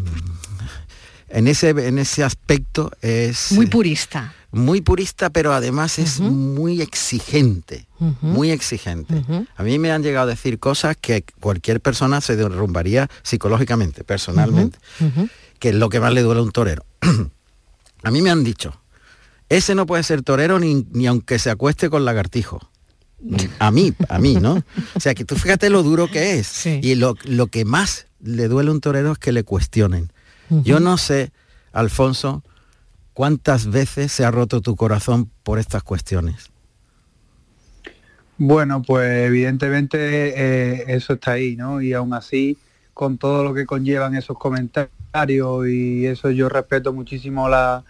en 1.30 1.48
ese, 1.48 1.70
en 1.70 1.98
ese 1.98 2.24
aspecto 2.24 2.92
es 3.02 3.52
Muy 3.52 3.66
purista. 3.68 4.34
muy 4.52 4.82
purista, 4.82 5.30
pero 5.30 5.54
además 5.54 6.00
es 6.00 6.20
muy 6.20 6.82
exigente, 6.82 7.88
muy 8.22 8.52
exigente. 8.52 9.24
A 9.58 9.64
mí 9.64 9.80
me 9.80 9.92
han 9.92 10.04
llegado 10.04 10.28
a 10.28 10.32
decir 10.32 10.60
cosas 10.60 10.96
que 11.00 11.26
cualquier 11.42 11.82
persona 11.82 12.22
se 12.22 12.36
derrumbaría 12.36 13.10
psicológicamente, 13.24 14.04
personalmente, 14.04 14.78
que 15.60 15.70
es 15.70 15.76
lo 15.76 15.90
que 15.90 16.00
más 16.00 16.14
le 16.14 16.22
duele 16.22 16.40
a 16.40 16.44
un 16.44 16.52
torero. 16.52 16.86
a 18.04 18.12
mí 18.12 18.22
me 18.22 18.30
han 18.30 18.44
dicho, 18.44 18.80
ese 19.50 19.76
no 19.76 19.86
puede 19.86 20.04
ser 20.04 20.22
torero 20.22 20.60
ni, 20.60 20.86
ni 20.92 21.08
aunque 21.08 21.40
se 21.40 21.50
acueste 21.50 21.90
con 21.90 22.06
lagartijo. 22.06 22.60
A 23.60 23.72
mí, 23.72 23.94
a 24.10 24.20
mí, 24.20 24.36
¿no? 24.36 24.64
O 24.94 25.00
sea, 25.00 25.16
que 25.16 25.26
tú 25.26 25.36
fíjate 25.36 25.70
lo 25.70 25.84
duro 25.84 26.10
que 26.10 26.38
es. 26.38 26.66
Y 26.66 26.96
lo, 26.96 27.16
lo 27.24 27.48
que 27.48 27.66
más 27.66 28.08
le 28.20 28.48
duele 28.48 28.70
a 28.70 28.74
un 28.74 28.82
torero 28.82 29.14
es 29.14 29.18
que 29.18 29.32
le 29.32 29.44
cuestionen. 29.44 30.12
Yo 30.50 30.80
no 30.80 30.98
sé, 30.98 31.32
Alfonso, 31.72 32.44
cuántas 33.14 33.68
veces 33.68 34.12
se 34.12 34.26
ha 34.26 34.32
roto 34.32 34.62
tu 34.62 34.76
corazón 34.76 35.32
por 35.44 35.58
estas 35.58 35.82
cuestiones. 35.82 36.52
Bueno, 38.38 38.84
pues 38.84 39.26
evidentemente 39.28 39.98
eh, 39.98 40.84
eso 40.90 41.14
está 41.14 41.32
ahí, 41.32 41.56
¿no? 41.56 41.82
Y 41.82 41.94
aún 41.94 42.14
así, 42.14 42.58
con 42.94 43.18
todo 43.18 43.44
lo 43.44 43.54
que 43.54 43.66
conllevan 43.66 44.16
esos 44.16 44.38
comentarios 44.38 44.92
y 45.68 46.06
eso 46.06 46.30
yo 46.30 46.50
respeto 46.50 46.92
muchísimo 46.92 47.48
la, 47.48 47.86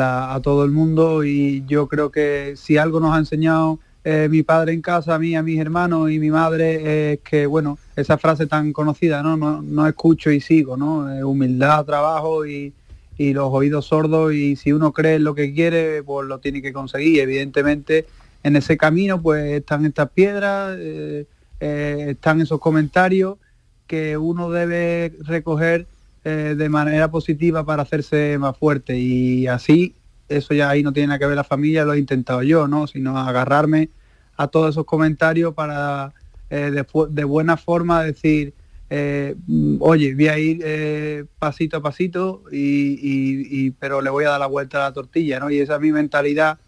a 0.00 0.40
todo 0.42 0.64
el 0.64 0.70
mundo 0.70 1.24
y 1.24 1.64
yo 1.66 1.86
creo 1.86 2.10
que 2.10 2.54
si 2.56 2.76
algo 2.76 3.00
nos 3.00 3.14
ha 3.14 3.18
enseñado 3.18 3.78
eh, 4.02 4.28
mi 4.30 4.42
padre 4.42 4.72
en 4.72 4.82
casa, 4.82 5.14
a 5.14 5.18
mí, 5.18 5.34
a 5.34 5.42
mis 5.42 5.58
hermanos 5.58 6.10
y 6.10 6.18
mi 6.18 6.30
madre, 6.30 7.12
es 7.12 7.20
que, 7.20 7.46
bueno, 7.46 7.78
esa 7.96 8.18
frase 8.18 8.46
tan 8.46 8.72
conocida, 8.72 9.22
¿no? 9.22 9.36
No, 9.36 9.62
no 9.62 9.86
escucho 9.86 10.30
y 10.30 10.40
sigo, 10.40 10.76
¿no? 10.76 11.10
Eh, 11.10 11.24
humildad, 11.24 11.86
trabajo 11.86 12.44
y, 12.44 12.74
y 13.16 13.32
los 13.32 13.48
oídos 13.52 13.86
sordos 13.86 14.32
y 14.34 14.56
si 14.56 14.72
uno 14.72 14.92
cree 14.92 15.16
en 15.16 15.24
lo 15.24 15.34
que 15.34 15.54
quiere, 15.54 16.02
pues 16.02 16.26
lo 16.26 16.38
tiene 16.38 16.60
que 16.60 16.72
conseguir. 16.72 17.20
Evidentemente, 17.20 18.06
en 18.42 18.56
ese 18.56 18.76
camino, 18.76 19.22
pues 19.22 19.52
están 19.52 19.86
estas 19.86 20.10
piedras, 20.10 20.76
eh, 20.78 21.26
eh, 21.60 22.06
están 22.10 22.40
esos 22.40 22.60
comentarios 22.60 23.38
que 23.86 24.16
uno 24.16 24.50
debe 24.50 25.14
recoger 25.20 25.86
eh, 26.24 26.54
de 26.56 26.68
manera 26.68 27.10
positiva 27.10 27.64
para 27.64 27.82
hacerse 27.82 28.38
más 28.38 28.56
fuerte 28.56 28.98
y 28.98 29.46
así 29.46 29.94
eso 30.28 30.54
ya 30.54 30.70
ahí 30.70 30.82
no 30.82 30.92
tiene 30.92 31.08
nada 31.08 31.18
que 31.18 31.26
ver 31.26 31.36
la 31.36 31.44
familia, 31.44 31.84
lo 31.84 31.92
he 31.92 31.98
intentado 31.98 32.42
yo, 32.42 32.66
¿no? 32.66 32.86
Sino 32.86 33.18
agarrarme 33.18 33.90
a 34.36 34.48
todos 34.48 34.70
esos 34.70 34.84
comentarios 34.84 35.54
para 35.54 36.14
eh, 36.50 36.70
de, 37.10 37.24
buena 37.24 37.56
forma 37.56 38.02
decir, 38.02 38.54
eh, 38.90 39.34
mm, 39.46 39.76
oye, 39.80 40.14
voy 40.14 40.28
a 40.28 40.38
ir 40.38 40.60
eh, 40.64 41.24
pasito 41.38 41.76
a 41.76 41.82
pasito, 41.82 42.44
y, 42.50 42.58
y- 42.58 43.66
y- 43.66 43.70
pero 43.72 44.00
le 44.00 44.10
voy 44.10 44.24
a 44.24 44.30
dar 44.30 44.40
la 44.40 44.46
vuelta 44.46 44.78
a 44.78 44.88
la 44.88 44.92
tortilla, 44.92 45.40
¿no? 45.40 45.50
Y 45.50 45.58
esa 45.58 45.74
es 45.76 45.80
mi 45.80 45.92
mentalidad 45.92 46.58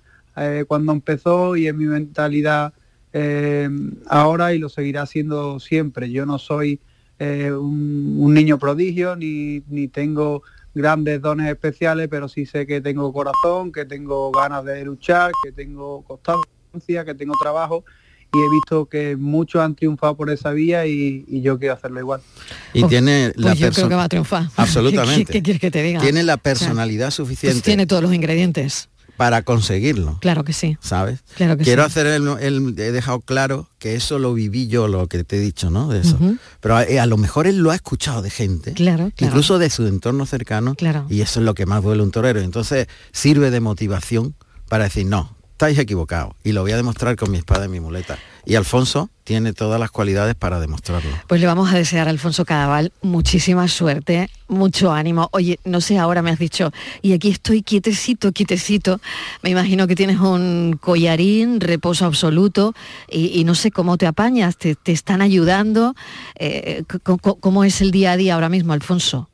cuando 0.69 0.92
empezó 0.92 1.57
y 1.57 1.66
es 1.66 1.75
mi 1.75 1.87
mentalidad 1.87 2.75
ahora 4.07 4.53
y 4.53 4.59
lo 4.59 4.69
seguirá 4.69 5.07
siendo 5.07 5.59
siempre. 5.61 6.11
Yo 6.11 6.27
no 6.27 6.38
soy 6.38 6.79
eh, 7.18 7.52
un, 7.52 8.16
un 8.18 8.35
niño 8.35 8.59
prodigio, 8.59 9.16
ni, 9.16 9.62
ni 9.68 9.88
tengo 9.88 10.42
grandes 10.74 11.22
dones 11.22 11.48
especiales, 11.48 12.09
pero 12.09 12.29
sí 12.29 12.44
sé 12.46 12.66
que 12.66 12.81
tengo 12.81 13.12
corazón, 13.12 13.72
que 13.72 13.85
tengo 13.85 14.31
ganas 14.31 14.64
de 14.64 14.85
luchar, 14.85 15.33
que 15.42 15.52
tengo 15.52 16.02
constancia, 16.02 17.05
que 17.05 17.14
tengo 17.14 17.35
trabajo 17.40 17.85
y 18.35 18.38
he 18.38 18.50
visto 18.50 18.87
que 18.87 19.16
muchos 19.16 19.62
han 19.62 19.74
triunfado 19.74 20.16
por 20.16 20.31
esa 20.31 20.50
vía 20.50 20.87
y, 20.87 21.24
y 21.29 21.40
yo 21.40 21.59
quiero 21.59 21.74
hacerlo 21.74 22.00
igual. 22.00 22.20
Y 22.72 22.85
tiene 22.85 23.33
la 23.37 23.50
Pues 23.50 23.59
yo 23.59 23.66
creo 23.66 23.68
persona 23.70 23.88
que 23.88 23.94
va 23.94 24.05
a 24.05 24.09
triunfar. 24.09 24.48
Absolutamente. 24.57 25.24
¿Qué, 25.33 25.33
qué 25.33 25.42
quieres 25.42 25.61
que 25.61 25.70
te 25.70 25.83
diga? 25.83 26.00
Tiene 26.00 26.22
la 26.22 26.35
O 26.35 26.37
sea, 26.37 26.42
personalidad 26.42 27.07
pues 27.07 27.14
suficiente 27.14 27.62
tiene 27.62 27.87
todos 27.87 28.02
los 28.02 28.12
ingredientes. 28.12 28.88
Para 29.16 29.42
conseguirlo. 29.42 30.18
Claro 30.20 30.44
que 30.44 30.52
sí. 30.52 30.76
¿Sabes? 30.81 31.20
Claro 31.37 31.57
que 31.57 31.64
Quiero 31.64 31.83
sí. 31.85 31.87
hacer 31.87 32.07
el, 32.07 32.26
el- 32.40 32.79
he 32.79 32.92
dejado 32.92 33.20
claro 33.20 33.68
que 33.79 33.94
eso 33.94 34.18
lo 34.18 34.35
viví 34.35 34.66
yo, 34.68 34.88
lo 34.88 35.07
que 35.09 35.24
te 35.24 35.37
he 35.37 35.40
dicho, 35.40 35.70
¿no? 35.70 35.88
De 35.88 36.00
eso. 36.00 36.18
Pero 36.61 36.76
a, 36.76 36.81
a 36.81 37.07
lo 37.07 37.16
mejor 37.16 37.46
él 37.46 37.59
lo 37.59 37.70
ha 37.70 37.74
escuchado 37.74 38.22
de 38.22 38.31
gente, 38.31 38.72
Claro, 38.72 39.11
claro. 39.14 39.31
incluso 39.33 39.59
de 39.59 39.70
su 39.70 39.87
entorno 39.87 40.26
cercano, 40.26 40.74
Claro. 40.74 41.07
y 41.09 41.20
eso 41.20 41.40
es 41.40 41.46
lo 41.46 41.55
que 41.55 41.66
más 41.66 41.83
duele 41.83 42.02
un 42.02 42.11
torero. 42.11 42.40
Entonces 42.40 42.87
sirve 43.12 43.50
de 43.50 43.61
motivación 43.61 44.35
para 44.68 44.85
decir, 44.85 45.07
no, 45.07 45.36
estáis 45.57 45.79
equivocados, 45.79 46.35
y 46.45 46.53
lo 46.53 46.61
voy 46.61 46.73
a 46.73 46.77
demostrar 46.77 47.16
con 47.16 47.31
mi 47.31 47.38
espada 47.38 47.64
y 47.64 47.69
mi 47.71 47.81
muleta. 47.81 48.19
Y 48.45 48.57
Alfonso 48.57 49.09
tiene 49.25 49.55
todas 49.55 49.81
las 49.81 49.90
cualidades 49.90 50.35
para 50.35 50.61
demostrarlo. 50.61 51.11
Pues 51.27 51.40
le 51.40 51.47
vamos 51.47 51.73
a 51.73 51.77
desear 51.79 52.09
a 52.09 52.11
Alfonso 52.11 52.45
Cadaval 52.45 52.92
muchísima 53.01 53.66
suerte, 53.66 54.29
mucho 54.49 54.92
ánimo. 54.92 55.31
Oye, 55.33 55.59
no 55.64 55.81
sé, 55.81 55.97
ahora 55.99 56.21
me 56.21 56.31
has 56.31 56.38
dicho, 56.38 56.73
y 57.01 57.14
aquí 57.14 57.31
estoy 57.31 57.62
quietecito, 57.62 58.33
quietecito. 58.33 59.01
Me 59.42 59.49
imagino 59.49 59.87
que 59.87 59.97
tienes 59.97 60.21
un 60.21 60.79
collarín, 60.79 61.59
reposo 61.59 62.05
absoluto, 62.05 62.75
y, 63.11 63.42
no 63.45 63.55
sé 63.55 63.71
cómo 63.71 63.97
te 63.97 64.07
apañas, 64.07 64.59
te, 64.59 64.75
te 64.75 64.92
están 64.92 65.23
ayudando. 65.23 65.95
Eh, 66.38 66.83
c- 66.90 66.99
¿Cómo 67.40 67.64
es 67.64 67.81
el 67.81 67.92
día 67.92 68.12
a 68.12 68.16
día 68.19 68.35
ahora 68.35 68.51
mismo, 68.51 68.75
Alfonso? 68.75 69.31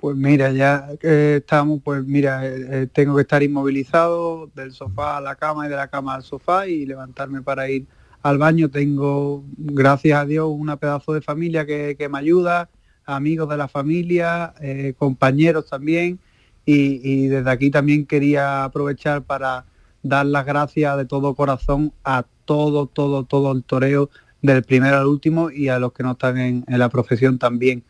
Pues 0.00 0.16
mira, 0.16 0.50
ya 0.50 0.88
estamos, 1.02 1.82
pues 1.84 2.02
mira, 2.06 2.46
eh, 2.46 2.66
eh, 2.70 2.86
tengo 2.90 3.16
que 3.16 3.20
estar 3.20 3.42
inmovilizado 3.42 4.46
del 4.54 4.72
sofá 4.72 5.18
a 5.18 5.20
la 5.20 5.36
cama 5.36 5.66
y 5.66 5.68
de 5.68 5.76
la 5.76 5.88
cama 5.88 6.14
al 6.14 6.22
sofá 6.22 6.66
y 6.66 6.86
levantarme 6.86 7.42
para 7.42 7.68
ir 7.68 7.86
al 8.22 8.38
baño. 8.38 8.70
Tengo, 8.70 9.44
gracias 9.58 10.18
a 10.18 10.24
Dios, 10.24 10.48
una 10.50 10.78
pedazo 10.78 11.12
de 11.12 11.20
familia 11.20 11.66
que, 11.66 11.96
que 11.98 12.08
me 12.08 12.18
ayuda, 12.18 12.70
amigos 13.04 13.50
de 13.50 13.58
la 13.58 13.68
familia, 13.68 14.54
eh, 14.62 14.94
compañeros 14.96 15.68
también. 15.68 16.18
Y, 16.64 17.00
y 17.04 17.28
desde 17.28 17.50
aquí 17.50 17.70
también 17.70 18.06
quería 18.06 18.64
aprovechar 18.64 19.22
para 19.24 19.66
dar 20.02 20.24
las 20.24 20.46
gracias 20.46 20.96
de 20.96 21.04
todo 21.04 21.34
corazón 21.34 21.92
a 22.04 22.24
todo, 22.46 22.86
todo, 22.86 23.24
todo 23.24 23.52
el 23.52 23.64
toreo, 23.64 24.08
del 24.40 24.62
primero 24.62 24.96
al 24.96 25.06
último 25.06 25.50
y 25.50 25.68
a 25.68 25.78
los 25.78 25.92
que 25.92 26.02
no 26.02 26.12
están 26.12 26.38
en, 26.38 26.64
en 26.66 26.78
la 26.78 26.88
profesión 26.88 27.38
también 27.38 27.84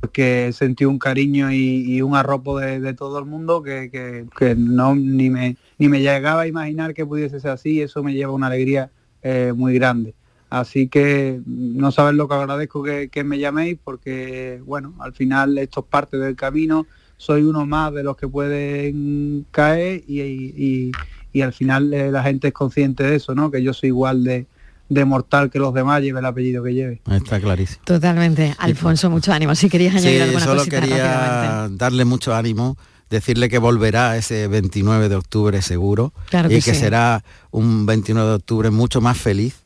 porque 0.00 0.52
sentí 0.52 0.84
un 0.84 0.98
cariño 1.00 1.50
y, 1.50 2.00
un 2.02 2.14
arropo 2.14 2.58
de, 2.60 2.94
todo 2.94 3.18
el 3.18 3.24
mundo 3.24 3.62
que, 3.62 3.90
que- 3.90 4.54
no 4.54 4.94
ni 4.94 5.30
me 5.30 5.56
ni 5.78 5.88
me 5.88 6.00
llegaba 6.00 6.42
a 6.42 6.46
imaginar 6.46 6.94
que 6.94 7.04
pudiese 7.04 7.40
ser 7.40 7.50
así 7.50 7.70
y 7.74 7.80
eso 7.80 8.02
me 8.02 8.14
lleva 8.14 8.32
una 8.32 8.46
alegría 8.46 8.90
eh, 9.22 9.52
muy 9.54 9.74
grande. 9.74 10.14
Así 10.50 10.88
que 10.88 11.40
no 11.46 11.90
sabes 11.92 12.14
lo 12.14 12.28
que 12.28 12.34
agradezco 12.34 12.82
que, 12.82 13.08
que 13.10 13.24
me 13.24 13.38
llaméis 13.38 13.78
porque 13.82 14.62
bueno 14.64 14.94
al 15.00 15.12
final 15.12 15.58
esto 15.58 15.80
es 15.80 15.86
parte 15.86 16.18
del 16.18 16.36
camino. 16.36 16.86
Soy 17.16 17.42
uno 17.42 17.66
más 17.66 17.92
de 17.92 18.04
los 18.04 18.16
que 18.16 18.28
pueden 18.28 19.44
caer 19.50 20.04
y, 20.06 20.20
y- 20.22 20.92
y 21.32 21.40
al 21.42 21.52
final 21.52 21.92
eh, 21.92 22.10
la 22.12 22.22
gente 22.22 22.48
es 22.48 22.54
consciente 22.54 23.02
de 23.04 23.16
eso 23.16 23.34
no 23.34 23.50
que 23.50 23.62
yo 23.62 23.72
soy 23.74 23.88
igual 23.88 24.22
de, 24.24 24.46
de 24.88 25.04
mortal 25.04 25.50
que 25.50 25.58
los 25.58 25.74
demás 25.74 26.00
lleve 26.02 26.20
el 26.20 26.24
apellido 26.26 26.62
que 26.64 26.72
lleve 26.74 27.02
Está 27.10 27.38
clarísimo. 27.40 27.80
Totalmente. 27.84 28.54
Alfonso, 28.58 29.10
mucho 29.10 29.32
ánimo. 29.32 29.54
Si 29.54 29.68
querías 29.68 29.94
añadir 29.94 30.16
Sí, 30.16 30.22
alguna 30.22 30.44
solo 30.44 30.58
cosita 30.60 30.80
quería 30.80 30.96
rápidamente. 31.04 31.76
darle 31.78 32.04
mucho 32.04 32.34
ánimo, 32.34 32.76
decirle 33.10 33.48
que 33.48 33.58
volverá 33.58 34.16
ese 34.16 34.48
29 34.48 35.08
de 35.08 35.16
octubre 35.16 35.60
seguro 35.62 36.12
Claro 36.30 36.48
y 36.48 36.56
que 36.56 36.62
que 36.62 36.74
sí. 36.74 36.80
será 36.80 37.22
un 37.50 37.86
29 37.86 38.28
de 38.30 38.34
octubre 38.36 38.70
mucho 38.70 39.00
más 39.00 39.18
feliz, 39.18 39.56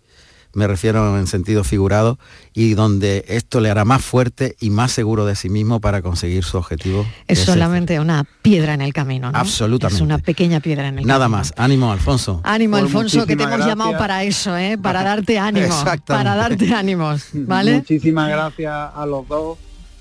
me 0.54 0.66
refiero 0.66 1.18
en 1.18 1.26
sentido 1.26 1.64
figurado, 1.64 2.18
y 2.52 2.74
donde 2.74 3.24
esto 3.28 3.60
le 3.60 3.70
hará 3.70 3.84
más 3.84 4.04
fuerte 4.04 4.56
y 4.60 4.70
más 4.70 4.92
seguro 4.92 5.24
de 5.24 5.36
sí 5.36 5.48
mismo 5.48 5.80
para 5.80 6.02
conseguir 6.02 6.44
su 6.44 6.58
objetivo. 6.58 7.06
Es 7.26 7.40
solamente 7.40 7.98
una 8.00 8.24
piedra 8.42 8.74
en 8.74 8.80
el 8.82 8.92
camino, 8.92 9.30
¿no? 9.32 9.38
Absolutamente. 9.38 9.96
Es 9.96 10.02
una 10.02 10.18
pequeña 10.18 10.60
piedra 10.60 10.88
en 10.88 10.98
el 10.98 11.06
Nada 11.06 11.24
camino. 11.24 11.38
más. 11.38 11.54
Ánimo, 11.56 11.92
Alfonso. 11.92 12.40
Ánimo, 12.44 12.72
Pues 12.72 12.84
Alfonso, 12.84 13.26
que 13.26 13.36
te 13.36 13.44
hemos 13.44 13.64
llamado 13.66 13.92
para 13.96 14.24
eso, 14.24 14.56
¿eh? 14.56 14.78
Para 14.78 15.02
darte 15.02 15.38
ánimo. 15.38 15.74
Para 16.06 16.34
darte 16.34 16.74
ánimos, 16.74 17.26
¿vale? 17.32 17.76
Muchísimas 17.76 18.28
gracias 18.28 18.72
a 18.94 19.06
los 19.06 19.26
dos 19.28 19.58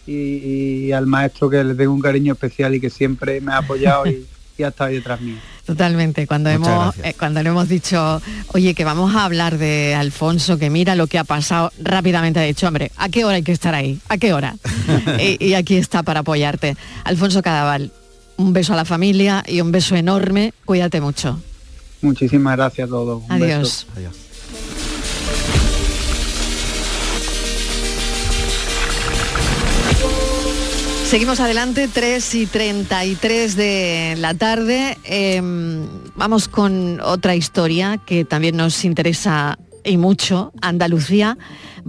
y, 0.08 0.14
y 0.88 0.92
al 0.92 1.08
maestro 1.08 1.50
que 1.50 1.64
le 1.64 1.76
tengo 1.76 1.94
un 1.94 2.02
cariño 2.02 2.34
especial 2.34 2.76
y 2.76 2.82
que 2.82 2.90
siempre 2.90 3.40
me 3.42 3.54
ha 3.54 3.58
apoyado 3.60 4.08
y, 4.08 4.26
y 4.58 4.64
ha 4.64 4.70
estado 4.70 4.90
ahí 4.90 4.96
detrás 4.96 5.22
mío. 5.22 5.38
Totalmente. 5.66 6.28
Cuando 6.28 6.50
Muchas 6.58 6.74
hemos, 6.74 6.98
eh, 7.00 7.16
cuando 7.18 7.42
le 7.44 7.50
hemos 7.50 7.70
dicho, 7.70 8.22
oye, 8.48 8.74
que 8.74 8.84
vamos 8.84 9.16
a 9.16 9.26
hablar 9.26 9.58
de 9.58 9.96
Alfonso, 9.96 10.58
que 10.58 10.70
mira 10.70 10.96
lo 10.96 11.08
que 11.08 11.18
ha 11.18 11.24
pasado, 11.24 11.72
rápidamente 11.82 12.40
ha 12.40 12.44
dicho, 12.44 12.68
hombre, 12.68 12.92
¿a 12.98 13.10
qué 13.10 13.26
hora 13.26 13.36
hay 13.36 13.44
que 13.44 13.52
estar 13.52 13.74
ahí? 13.74 14.00
¿A 14.10 14.18
qué 14.18 14.34
hora? 14.34 14.56
y, 15.20 15.44
y 15.46 15.54
aquí 15.54 15.76
está 15.78 16.04
para 16.04 16.22
apoyarte. 16.22 16.76
Alfonso 17.04 17.42
Cadaval, 17.42 17.92
un 18.38 18.54
beso 18.54 18.74
a 18.74 18.76
la 18.76 18.86
familia 18.86 19.44
y 19.48 19.62
un 19.62 19.72
beso 19.72 19.96
enorme. 19.96 20.54
Cuídate 20.66 21.00
mucho. 21.02 21.40
Muchísimas 22.02 22.58
gracias 22.58 22.88
a 22.88 22.90
todos. 22.90 23.24
Un 23.24 23.32
Adiós. 23.32 23.88
beso. 23.96 24.21
Seguimos 31.12 31.42
adelante, 31.42 31.90
3 31.94 32.36
y 32.36 32.46
33 32.46 33.58
de 33.58 34.16
la 34.18 34.34
tarde. 34.34 34.98
Em, 35.04 35.86
vamos 36.16 36.48
con 36.48 37.02
otra 37.02 37.36
historia 37.36 37.98
que 37.98 38.24
también 38.24 38.56
nos 38.56 38.86
interesa 38.86 39.60
y 39.84 39.98
mucho. 39.98 40.54
Andalucía 40.62 41.38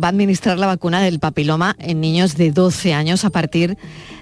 va 0.03 0.09
a 0.09 0.11
administrar 0.11 0.59
la 0.59 0.67
vacuna 0.67 1.03
del 1.03 1.19
papiloma 1.19 1.77
en 1.79 2.01
niños 2.01 2.37
de 2.37 2.51
12 2.51 2.95
años 2.95 3.25
a 3.25 3.31
partir 3.31 3.77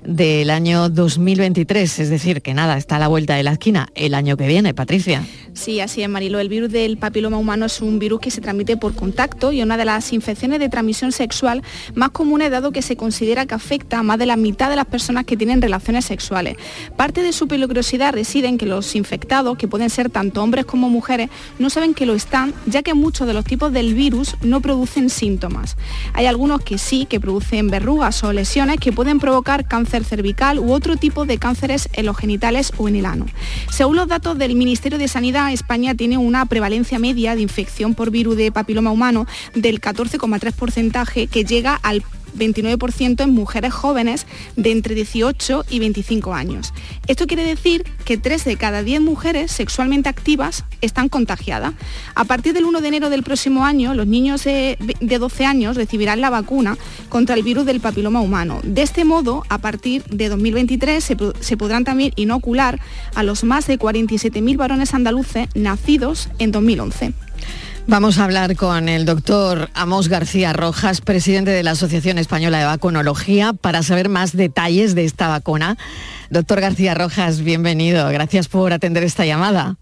del 0.05 0.51
año 0.51 0.89
2023. 0.89 1.99
Es 1.99 2.11
decir, 2.11 2.43
que 2.43 2.55
nada, 2.55 2.77
está 2.77 2.97
a 2.97 2.99
la 2.99 3.09
vuelta 3.09 3.35
de 3.35 3.43
la 3.43 3.53
esquina 3.53 3.89
el 3.95 4.15
año 4.15 4.37
que 4.37 4.47
viene, 4.47 4.75
Patricia. 4.75 5.23
Sí, 5.53 5.81
así 5.81 6.03
es, 6.03 6.09
Marilo. 6.09 6.39
El 6.39 6.49
virus 6.49 6.71
del 6.71 6.97
papiloma 6.97 7.37
humano 7.37 7.67
es 7.67 7.81
un 7.81 7.99
virus 7.99 8.21
que 8.21 8.31
se 8.31 8.41
transmite 8.41 8.77
por 8.77 8.95
contacto 8.95 9.53
y 9.53 9.63
una 9.63 9.77
de 9.77 9.85
las 9.85 10.13
infecciones 10.13 10.61
de 10.61 10.69
transmisión 10.69 11.13
sexual 11.13 11.63
más 11.95 12.11
comunes 12.11 12.51
dado 12.51 12.73
que 12.73 12.83
se 12.83 12.97
considera 12.97 13.47
que 13.47 13.55
afecta 13.55 13.99
a 13.99 14.03
más 14.03 14.19
de 14.19 14.27
la 14.27 14.37
mitad 14.37 14.71
de 14.71 14.77
las 14.77 14.87
personas 14.87 15.25
que 15.25 15.37
tienen 15.37 15.61
relaciones 15.61 16.05
sexuales. 16.05 16.57
Parte 16.97 17.23
de 17.23 17.33
su 17.33 17.49
peligrosidad 17.49 18.13
reside 18.13 18.49
en 18.49 18.59
que 18.59 18.67
los 18.67 18.95
infectados, 18.95 19.59
que 19.59 19.69
pueden 19.69 19.91
ser 19.91 20.11
tanto 20.11 20.43
hombres 20.43 20.65
como 20.65 20.89
mujeres, 20.89 21.31
no 21.59 21.69
saben 21.71 21.95
que 21.95 22.07
lo 22.07 22.15
están, 22.15 22.55
ya 22.67 22.83
que 22.83 22.95
muchos 22.95 23.27
de 23.27 23.35
los 23.35 23.45
tipos 23.45 23.73
del 23.73 23.95
virus 23.95 24.37
no 24.43 24.61
producen 24.61 25.11
síntomas. 25.11 25.60
Hay 26.13 26.27
algunos 26.27 26.63
que 26.63 26.79
sí, 26.79 27.07
que 27.07 27.21
producen 27.21 27.69
verrugas 27.69 28.23
o 28.25 28.33
lesiones 28.33 28.79
que 28.79 28.93
pueden 28.93 29.19
provocar 29.19 29.67
cáncer 29.67 30.05
cervical 30.05 30.59
u 30.59 30.73
otro 30.73 30.97
tipo 30.97 31.27
de 31.27 31.39
cánceres 31.39 31.89
en 31.93 32.07
los 32.07 32.17
genitales 32.17 32.73
o 32.77 32.89
en 32.89 32.97
el 32.97 33.07
ano. 33.07 33.27
Según 33.71 33.97
los 33.97 34.09
datos 34.09 34.39
del 34.39 34.55
Ministerio 34.55 34.99
de 34.99 35.09
Sanidad, 35.09 35.53
España 35.53 35.95
tiene 35.95 36.19
una 36.19 36.47
prevalencia 36.47 36.99
media 36.99 37.35
de 37.35 37.43
infección 37.43 37.95
por 37.95 38.11
virus 38.11 38.37
de 38.37 38.53
papiloma 38.53 38.91
humano 38.91 39.27
del 39.55 39.81
14,3% 39.81 41.29
que 41.29 41.45
llega 41.45 41.75
al 41.83 42.03
29% 42.37 43.23
en 43.23 43.31
mujeres 43.31 43.73
jóvenes 43.73 44.27
de 44.57 44.73
entre 44.73 44.95
18 44.95 45.65
y 45.71 45.79
25 45.79 46.35
años. 46.35 46.73
Esto 47.07 47.27
quiere 47.27 47.45
decir 47.45 47.85
que 48.05 48.17
3 48.17 48.45
de 48.45 48.57
cada 48.57 48.83
10 48.83 49.01
mujeres 49.01 49.51
sexualmente 49.51 50.09
activas 50.09 50.65
están 50.81 51.09
contagiadas. 51.09 51.75
A 52.15 52.25
partir 52.25 52.53
del 52.55 52.65
1 52.65 52.81
de 52.81 52.89
enero 52.89 53.11
del 53.11 53.23
próximo 53.23 53.65
año, 53.65 53.95
los 53.95 54.07
niños 54.07 54.45
de, 54.45 54.77
de 55.01 55.19
12 55.19 55.45
años 55.45 55.77
recibirán 55.77 56.21
la 56.21 56.31
vacuna 56.31 56.77
contra 57.09 57.35
el 57.35 57.43
virus 57.43 57.67
del 57.67 57.81
papiloma 57.81 58.21
humano. 58.21 58.61
De 58.63 58.83
este 58.83 59.05
modo, 59.05 59.45
a 59.49 59.59
partir 59.59 60.05
de 60.05 60.29
2023 60.29 61.03
se, 61.03 61.17
se 61.41 61.57
podrán 61.57 61.85
también 61.85 62.13
inocular 62.17 62.81
a 63.15 63.23
los 63.23 63.45
más 63.45 63.67
de 63.67 63.79
47.000 63.79 64.57
varones 64.57 64.95
andaluces 64.95 65.49
nacidos 65.55 66.29
en 66.39 66.53
2011. 66.53 67.13
Vamos 67.91 68.19
a 68.19 68.25
hablar 68.25 68.55
con 68.55 68.89
el 68.89 69.05
doctor 69.05 69.69
Amos 69.75 70.09
García 70.09 70.53
Rojas, 70.53 71.01
presidente 71.01 71.51
de 71.51 71.65
la 71.65 71.73
Asociación 71.73 72.19
Española 72.19 72.61
de 72.61 72.65
Vacunología, 72.65 73.53
para 73.53 73.83
saber 73.83 74.09
más 74.09 74.37
detalles 74.37 74.95
de 74.95 75.05
esta 75.05 75.27
vacuna. 75.27 75.77
Doctor 76.31 76.61
García 76.61 76.95
Rojas, 76.95 77.43
bienvenido. 77.43 78.09
Gracias 78.11 78.47
por 78.47 78.73
atender 78.73 79.03
esta 79.03 79.27
llamada. 79.27 79.75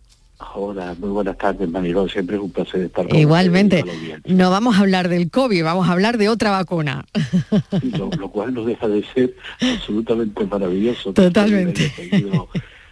Hola, 0.54 0.96
muy 0.98 1.10
buenas 1.10 1.36
tardes, 1.36 1.68
Manilón. 1.68 2.08
Siempre 2.08 2.36
es 2.36 2.42
un 2.42 2.50
placer 2.50 2.80
estar 2.80 3.06
con 3.06 3.18
Igualmente, 3.18 3.84
ustedes 3.84 4.20
no 4.24 4.50
vamos 4.50 4.76
a 4.76 4.80
hablar 4.80 5.10
del 5.10 5.30
COVID, 5.30 5.62
vamos 5.62 5.86
a 5.86 5.92
hablar 5.92 6.16
de 6.16 6.30
otra 6.30 6.50
vacuna. 6.50 7.04
lo, 7.92 8.08
lo 8.18 8.30
cual 8.30 8.54
no 8.54 8.64
deja 8.64 8.88
de 8.88 9.04
ser 9.12 9.36
absolutamente 9.60 10.46
maravilloso. 10.46 11.12
Totalmente. 11.12 11.92
Que 11.94 12.26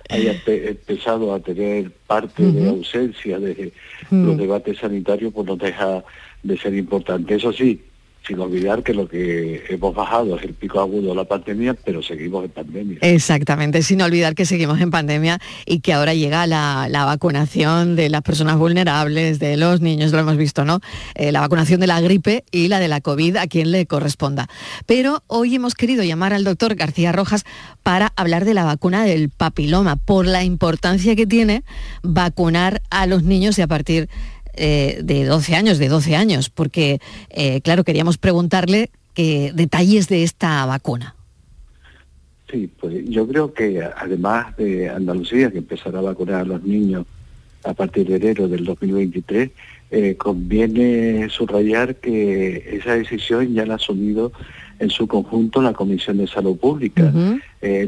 haya 0.09 0.41
empezado 0.47 1.35
a 1.35 1.41
tener 1.41 1.91
parte 2.07 2.43
de 2.43 2.69
ausencia 2.69 3.39
de 3.39 3.73
los 4.11 4.37
debates 4.37 4.79
sanitarios, 4.79 5.33
pues 5.33 5.47
no 5.47 5.57
deja 5.57 6.05
de 6.43 6.57
ser 6.59 6.75
importante. 6.75 7.35
Eso 7.35 7.53
sí, 7.53 7.83
sin 8.27 8.41
olvidar 8.41 8.83
que 8.83 8.93
lo 8.93 9.09
que 9.09 9.63
hemos 9.69 9.95
bajado 9.95 10.37
es 10.37 10.43
el 10.43 10.55
pico 10.55 10.81
agudo 10.81 11.11
de 11.11 11.15
la 11.15 11.25
pandemia, 11.25 11.75
pero 11.75 12.03
seguimos 12.03 12.45
en 12.45 12.51
pandemia. 12.51 12.99
Exactamente, 13.01 13.83
sin 13.83 14.03
olvidar 14.03 14.35
que 14.35 14.45
seguimos 14.45 14.81
en 14.81 14.91
pandemia 14.91 15.39
y 15.65 15.81
que 15.81 15.93
ahora 15.93 16.13
llega 16.15 16.47
la, 16.47 16.89
vacunación 17.07 17.95
de 17.95 18.09
las 18.09 18.23
personas 18.23 18.59
vulnerables, 18.59 19.39
de 19.39 19.57
los 19.57 19.81
niños, 19.81 20.11
lo 20.11 20.19
hemos 20.19 20.37
visto, 20.37 20.65
¿no? 20.65 20.81
Eh, 21.15 21.31
la 21.31 21.41
vacunación 21.41 21.79
de 21.79 21.87
la 21.87 22.01
gripe 22.01 22.45
y 22.51 22.67
la 22.67 22.81
de 22.81 22.89
la 22.89 23.01
COVID 23.01 23.37
a 23.37 23.47
quien 23.47 23.71
le 23.71 23.87
corresponda. 23.87 24.49
Pero 24.87 25.23
hoy 25.29 25.55
hemos 25.55 25.75
querido 25.75 26.03
llamar 26.03 26.33
al 26.33 26.43
doctor 26.43 26.75
García 26.75 27.13
Rojas 27.13 27.45
para 27.85 28.13
hablar 28.17 28.45
de 28.45 28.55
la 28.55 28.65
vacuna 28.65 29.05
del 29.05 29.31
papiloma, 29.31 29.97
por 29.97 30.27
la 30.27 30.43
importancia 30.43 31.15
que 31.15 31.27
tiene 31.27 31.63
vacunar 32.03 32.83
a 32.91 33.07
los 33.07 33.23
niños 33.23 33.59
y 33.59 33.63
a 33.63 33.69
partir 33.69 34.09
eh, 34.57 35.01
de 35.03 35.25
12 35.25 35.55
años, 35.55 35.79
de 35.79 35.89
12 35.89 36.17
años, 36.17 36.51
porque, 36.51 37.01
eh, 37.31 37.61
claro, 37.61 37.85
queríamos 37.85 38.19
preguntarle 38.19 38.91
qué 39.15 39.53
detalles 39.55 40.09
de 40.09 40.23
esta 40.23 40.65
vacuna. 40.67 41.15
Sí, 42.51 42.71
pues 42.81 43.05
yo 43.09 43.27
creo 43.27 43.53
que 43.53 43.83
además 43.83 44.57
de 44.57 44.89
Andalucía, 44.89 45.51
que 45.51 45.59
empezará 45.59 45.99
a 45.99 46.03
vacunar 46.03 46.43
a 46.43 46.45
los 46.45 46.63
niños 46.63 47.07
a 47.65 47.75
partir 47.75 48.07
de 48.07 48.17
enero 48.17 48.49
del 48.49 48.65
2023, 48.65 49.51
eh, 49.91 50.17
conviene 50.17 51.29
subrayar 51.29 51.97
que 51.97 52.79
esa 52.79 52.97
decisión 52.97 53.53
ya 53.53 53.67
la 53.67 53.75
ha 53.75 53.77
asumido 53.77 54.33
en 54.79 54.91
su 54.91 55.07
conjunto 55.07 55.61
la 55.61 55.73
Comisión 55.73 56.19
de 56.19 56.27
Salud 56.27 56.57
Pública, 56.57 57.13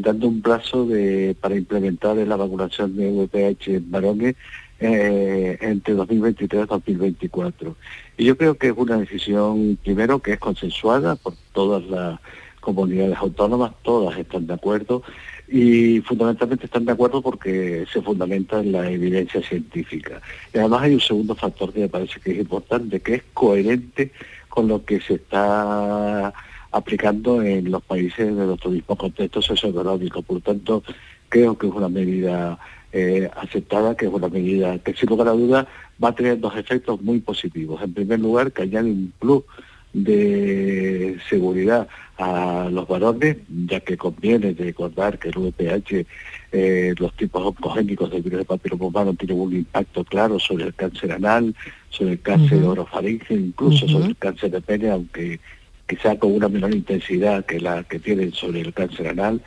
dando 0.01 0.27
un 0.27 0.41
plazo 0.41 0.87
de, 0.87 1.37
para 1.39 1.55
implementar 1.55 2.17
la 2.17 2.37
vacunación 2.37 2.97
de 2.97 3.11
VPH 3.11 3.69
en 3.69 3.91
varones 3.91 4.37
eh, 4.81 5.59
entre 5.61 5.95
2023 5.95 6.63
y 6.63 6.67
2024. 6.67 7.77
Y 8.17 8.25
yo 8.25 8.37
creo 8.37 8.57
que 8.57 8.69
es 8.69 8.75
una 8.77 8.99
decisión, 8.99 9.79
primero, 9.83 10.21
que 10.21 10.35
es 10.35 10.39
consensuada 10.39 11.17
por 11.17 11.35
todas 11.53 11.85
las 11.85 12.21
comunidades 12.61 13.17
autónomas, 13.17 13.73
todas 13.83 14.19
están 14.19 14.47
de 14.47 14.55
acuerdo 14.55 15.03
y 15.49 16.01
fundamentalmente 16.03 16.67
están 16.67 16.85
de 16.85 16.93
acuerdo 16.93 17.23
porque 17.23 17.87
se 17.93 18.03
fundamenta 18.03 18.61
en 18.61 18.73
la 18.73 18.91
evidencia 18.91 19.43
científica. 19.43 20.21
Y 20.53 20.59
además 20.59 20.83
hay 20.83 20.95
un 20.95 21.01
segundo 21.01 21.35
factor 21.35 21.73
que 21.73 21.81
me 21.81 21.89
parece 21.89 22.21
que 22.21 22.33
es 22.33 22.39
importante, 22.39 23.01
que 23.01 23.15
es 23.15 23.23
coherente 23.33 24.13
con 24.49 24.69
lo 24.69 24.85
que 24.85 25.01
se 25.01 25.15
está 25.15 26.33
aplicando 26.71 27.43
en 27.43 27.71
los 27.71 27.83
países 27.83 28.27
de 28.27 28.47
nuestro 28.47 28.71
mismo 28.71 28.97
contexto 28.97 29.41
socioeconómico. 29.41 30.23
Por 30.23 30.37
lo 30.37 30.41
tanto, 30.43 30.83
creo 31.29 31.57
que 31.57 31.67
es 31.67 31.73
una 31.73 31.89
medida 31.89 32.59
eh, 32.93 33.29
aceptada, 33.37 33.97
que 33.97 34.07
es 34.07 34.13
una 34.13 34.29
medida 34.29 34.79
que 34.79 34.95
sin 34.95 35.09
lugar 35.09 35.29
a 35.29 35.33
duda 35.33 35.67
va 36.03 36.09
a 36.11 36.15
tener 36.15 36.41
dos 36.41 36.57
efectos 36.57 37.01
muy 37.03 37.21
positivos. 37.21 37.83
En 37.83 37.93
primer 37.93 38.21
lugar, 38.21 38.53
que 38.53 38.63
añade 38.63 38.91
un 38.91 39.13
plus 39.19 39.45
de 39.93 41.19
seguridad 41.29 41.89
a 42.19 42.69
los 42.71 42.87
varones, 42.89 43.37
ya 43.67 43.81
que 43.81 43.97
conviene 43.97 44.55
recordar 44.59 45.19
que 45.19 45.29
el 45.29 45.39
VPH, 45.39 46.07
eh, 46.53 46.95
los 46.99 47.15
tipos 47.15 47.45
oncogénicos 47.45 48.11
del 48.11 48.23
virus 48.23 48.41
de 48.41 48.45
papiloma 48.45 48.87
humano 48.87 49.15
tienen 49.15 49.41
un 49.41 49.55
impacto 49.55 50.05
claro 50.05 50.39
sobre 50.39 50.65
el 50.65 50.75
cáncer 50.75 51.13
anal, 51.13 51.55
sobre 51.91 52.13
el 52.13 52.21
cáncer 52.21 52.63
orofaringeo, 52.65 53.39
incluso 53.39 53.87
sobre 53.89 54.09
el 54.09 54.17
cáncer 54.17 54.51
de 54.51 54.61
pene, 54.61 54.91
aunque 54.91 55.41
quizá 55.89 56.19
con 56.19 56.33
una 56.33 56.49
menor 56.49 56.75
intensidad 56.75 57.45
que 57.45 57.61
la 57.61 57.83
que 57.85 57.99
tienen 57.99 58.33
sobre 58.33 58.61
el 58.61 58.73
cáncer 58.73 59.09
anal, 59.09 59.41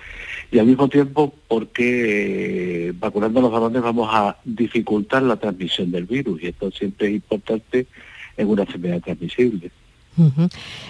y 0.52 0.60
al 0.60 0.66
mismo 0.66 0.90
tiempo 0.90 1.34
porque 1.48 2.88
eh, 2.88 2.94
vacunando 3.00 3.40
a 3.40 3.44
los 3.44 3.52
varones 3.52 3.82
vamos 3.82 4.10
a 4.12 4.38
dificultar 4.44 5.24
la 5.24 5.38
transmisión 5.38 5.92
del 5.92 6.06
virus, 6.06 6.42
y 6.42 6.48
esto 6.48 6.72
siempre 6.72 7.08
es 7.08 7.16
importante 7.16 7.88
en 8.38 8.48
una 8.48 8.64
enfermedad 8.64 9.02
transmisible. 9.02 9.72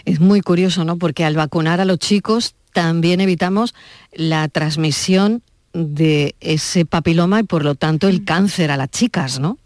Es 0.05 0.19
muy 0.19 0.41
curioso, 0.41 0.83
¿no? 0.83 0.97
Porque 0.97 1.25
al 1.25 1.35
vacunar 1.35 1.79
a 1.79 1.85
los 1.85 1.99
chicos 1.99 2.55
también 2.73 3.21
evitamos 3.21 3.75
la 4.13 4.47
transmisión 4.47 5.41
de 5.73 6.35
ese 6.39 6.85
papiloma 6.85 7.39
y 7.39 7.43
por 7.43 7.63
lo 7.63 7.75
tanto 7.75 8.07
el 8.07 8.25
cáncer 8.25 8.71
a 8.71 8.77
las 8.77 8.89
chicas, 8.89 9.39
¿no? 9.39 9.57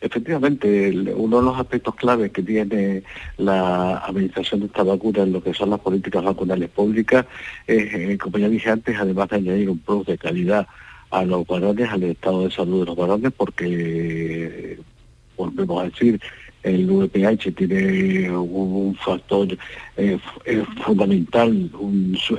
Efectivamente, 0.00 0.90
uno 1.16 1.38
de 1.38 1.42
los 1.42 1.58
aspectos 1.58 1.96
claves 1.96 2.30
que 2.30 2.42
tiene 2.42 3.02
la 3.36 3.98
administración 3.98 4.60
de 4.60 4.66
esta 4.66 4.84
vacuna 4.84 5.24
en 5.24 5.32
lo 5.32 5.42
que 5.42 5.52
son 5.52 5.70
las 5.70 5.80
políticas 5.80 6.22
vacunales 6.22 6.68
públicas 6.70 7.26
es, 7.66 7.94
eh, 7.94 8.18
como 8.18 8.38
ya 8.38 8.48
dije 8.48 8.70
antes, 8.70 8.96
además 8.96 9.28
de 9.28 9.36
añadir 9.36 9.68
un 9.68 9.78
plus 9.78 10.06
de 10.06 10.16
calidad 10.16 10.68
a 11.10 11.24
los 11.24 11.44
varones, 11.46 11.90
al 11.90 12.04
estado 12.04 12.44
de 12.44 12.50
salud 12.52 12.80
de 12.80 12.86
los 12.86 12.96
varones, 12.96 13.32
porque, 13.36 14.78
volvemos 15.36 15.82
a 15.82 15.84
decir, 15.86 16.20
el 16.62 16.86
VPH 16.88 17.52
tiene 17.56 18.30
un, 18.30 18.94
factor 18.96 19.48
eh, 19.96 20.18
fundamental, 20.84 21.70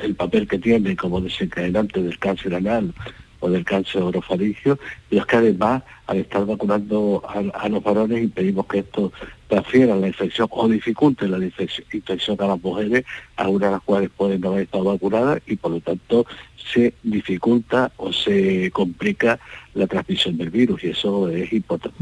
el 0.01 0.16
papel 0.16 0.47
que 0.47 0.60
tiene 0.60 0.95
como 0.95 1.20
desencadenante 1.20 2.01
del 2.01 2.18
cáncer 2.20 2.55
anal 2.55 2.93
o 3.40 3.50
del 3.50 3.66
cáncer 3.66 4.02
orofaringio, 4.02 4.78
y 5.10 5.18
es 5.18 5.26
que 5.26 5.38
además 5.38 5.84
al 6.08 6.18
estar 6.18 6.46
vacunando 6.46 7.24
a, 7.28 7.70
los 7.70 7.84
varones 7.84 8.24
impedimos 8.24 8.66
que 8.68 8.80
esto 8.80 9.12
transfiera 9.50 9.95
la 9.95 10.08
infección 10.08 10.47
o 10.52 10.68
dificulte 10.68 11.28
la 11.28 11.43
infección, 11.43 12.38
a 12.39 12.45
las 12.45 12.62
mujeres, 12.62 13.04
algunas 13.36 13.70
de 13.70 13.74
las 13.74 13.84
cuales 13.84 14.10
pueden 14.16 14.41
no 14.41 14.50
haber 14.50 14.64
estado 14.64 14.84
vacunadas 14.84 15.41
y 15.47 15.56
por 15.56 15.72
lo 15.72 15.82
tanto 15.82 16.26
se 16.72 16.93
dificulta 17.02 17.91
o 17.97 18.14
se 18.14 18.70
complica 18.72 19.39
la 19.74 19.88
transmisión 19.88 20.38
del 20.38 20.52
virus 20.52 20.84
y 20.84 20.89
eso 20.89 21.30
es 21.30 21.52
importante. 21.52 21.95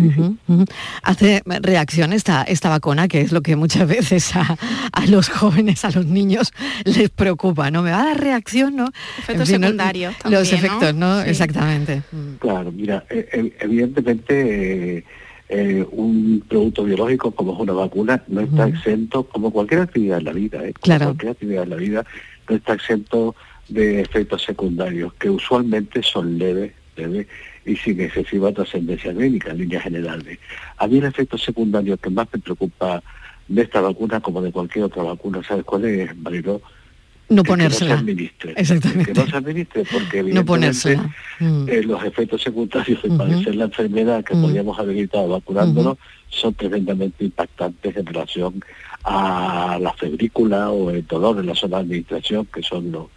Hace 1.03 1.41
reacción 1.45 2.11
esta, 2.11 2.43
esta 2.43 2.69
vacuna, 2.69 3.07
que 3.07 3.21
es 3.21 3.31
lo 3.31 3.41
que 3.41 3.55
muchas 3.55 3.87
veces 3.97 4.35
a, 4.35 4.57
los 5.07 5.29
jóvenes, 5.29 5.85
a 5.85 5.91
los 5.91 6.05
niños 6.05 6.51
les 6.83 7.09
preocupa, 7.09 7.71
¿no? 7.71 7.81
Me 7.81 7.91
va 7.91 8.01
a 8.01 8.05
dar 8.07 8.19
reacción, 8.19 8.75
¿no? 8.75 8.91
Efectos 9.19 9.47
secundarios. 9.47 10.15
los 10.25 10.51
efectos, 10.51 10.93
¿no? 10.93 11.21
Exactamente. 11.21 12.01
Claro, 12.39 12.73
mira, 12.73 13.05
e, 13.09 13.53
evidentemente... 13.61 14.97
Eh, 14.97 15.03
un 15.49 16.43
producto 16.47 16.83
biológico 16.83 17.31
como 17.31 17.53
es 17.53 17.59
una 17.59 17.73
vacuna 17.73 18.23
no 18.27 18.41
está 18.41 18.67
exento, 18.67 19.23
como 19.23 19.51
cualquier 19.51 19.81
actividad 19.81 20.17
en 20.19 20.25
la 20.25 20.33
vida, 20.33 20.67
¿eh? 20.67 20.73
claro. 20.73 21.05
cualquier 21.05 21.31
actividad 21.31 21.63
en 21.63 21.69
la 21.69 21.75
vida, 21.77 22.05
no 22.49 22.55
está 22.55 22.73
exento 22.73 23.35
de 23.69 24.01
efectos 24.01 24.43
secundarios, 24.43 25.13
que 25.13 25.29
usualmente 25.29 26.03
son 26.03 26.37
leves, 26.37 26.73
leves 26.95 27.27
y 27.65 27.75
sin 27.75 27.99
excesiva 28.01 28.51
trascendencia 28.51 29.13
médica 29.13 29.51
en 29.51 29.59
líneas 29.59 29.83
generales. 29.83 30.39
A 30.77 30.87
mí 30.87 30.97
el 30.97 31.05
efecto 31.05 31.37
secundario 31.37 31.97
que 31.97 32.09
más 32.09 32.27
me 32.31 32.39
preocupa 32.39 33.01
de 33.47 33.61
esta 33.61 33.81
vacuna, 33.81 34.19
como 34.19 34.41
de 34.41 34.51
cualquier 34.51 34.85
otra 34.85 35.03
vacuna, 35.03 35.41
¿sabes 35.43 35.63
cuál 35.63 35.85
es? 35.85 36.11
No 37.29 37.43
ponérsela. 37.43 37.95
Que 37.95 38.01
no 38.01 38.05
se 38.05 38.11
administre. 38.11 38.53
Exactamente. 38.55 39.13
Que 39.13 39.19
no 39.19 39.27
se 39.27 39.37
administre 39.37 39.83
porque 39.91 40.19
evidentemente 40.19 40.97
mm. 41.39 41.69
eh, 41.69 41.83
los 41.83 42.03
efectos 42.03 42.41
secundarios 42.41 43.01
de 43.01 43.09
padecer 43.09 43.55
la 43.55 43.65
enfermedad 43.65 44.23
que 44.23 44.35
podríamos 44.35 44.79
haber 44.79 44.97
evitado 44.97 45.27
vacunándonos 45.27 45.97
son 46.29 46.53
tremendamente 46.53 47.23
impactantes 47.23 47.95
en 47.95 48.05
relación 48.05 48.61
a 49.03 49.77
la 49.81 49.93
febrícula 49.93 50.69
o 50.71 50.89
el 50.91 51.05
dolor 51.05 51.39
en 51.39 51.47
la 51.47 51.55
zona 51.55 51.77
de 51.77 51.83
administración, 51.83 52.45
que 52.45 52.61
son 52.61 52.91
los, 52.91 53.07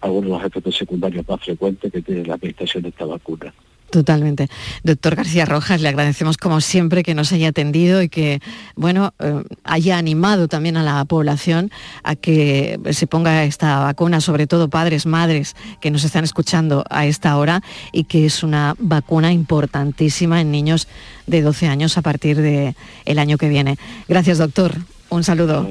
algunos 0.00 0.30
de 0.30 0.36
los 0.36 0.44
efectos 0.44 0.76
secundarios 0.76 1.28
más 1.28 1.40
frecuentes 1.40 1.92
que 1.92 2.02
tiene 2.02 2.24
la 2.24 2.34
administración 2.34 2.84
de 2.84 2.88
esta 2.90 3.04
vacuna. 3.04 3.52
Totalmente. 3.90 4.48
Doctor 4.84 5.16
García 5.16 5.46
Rojas, 5.46 5.80
le 5.80 5.88
agradecemos 5.88 6.36
como 6.36 6.60
siempre 6.60 7.02
que 7.02 7.14
nos 7.14 7.32
haya 7.32 7.48
atendido 7.48 8.02
y 8.02 8.08
que, 8.08 8.40
bueno, 8.76 9.12
eh, 9.18 9.42
haya 9.64 9.98
animado 9.98 10.46
también 10.46 10.76
a 10.76 10.84
la 10.84 11.04
población 11.04 11.72
a 12.04 12.14
que 12.14 12.78
se 12.92 13.08
ponga 13.08 13.42
esta 13.44 13.80
vacuna, 13.80 14.20
sobre 14.20 14.46
todo 14.46 14.70
padres, 14.70 15.06
madres 15.06 15.56
que 15.80 15.90
nos 15.90 16.04
están 16.04 16.22
escuchando 16.22 16.84
a 16.88 17.06
esta 17.06 17.36
hora 17.36 17.62
y 17.92 18.04
que 18.04 18.26
es 18.26 18.44
una 18.44 18.76
vacuna 18.78 19.32
importantísima 19.32 20.40
en 20.40 20.52
niños 20.52 20.86
de 21.26 21.42
12 21.42 21.66
años 21.66 21.98
a 21.98 22.02
partir 22.02 22.40
del 22.40 22.76
el 23.06 23.18
año 23.18 23.38
que 23.38 23.48
viene. 23.48 23.76
Gracias, 24.08 24.38
doctor. 24.38 24.76
Un 25.08 25.24
saludo. 25.24 25.68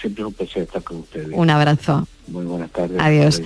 Siempre 0.00 0.24
un 0.24 0.32
placer 0.32 0.62
estar 0.62 0.82
con 0.82 0.98
ustedes. 0.98 1.28
Un 1.32 1.50
abrazo. 1.50 2.06
Muy 2.28 2.44
buenas 2.44 2.70
tardes. 2.70 2.98
Adiós. 3.00 3.42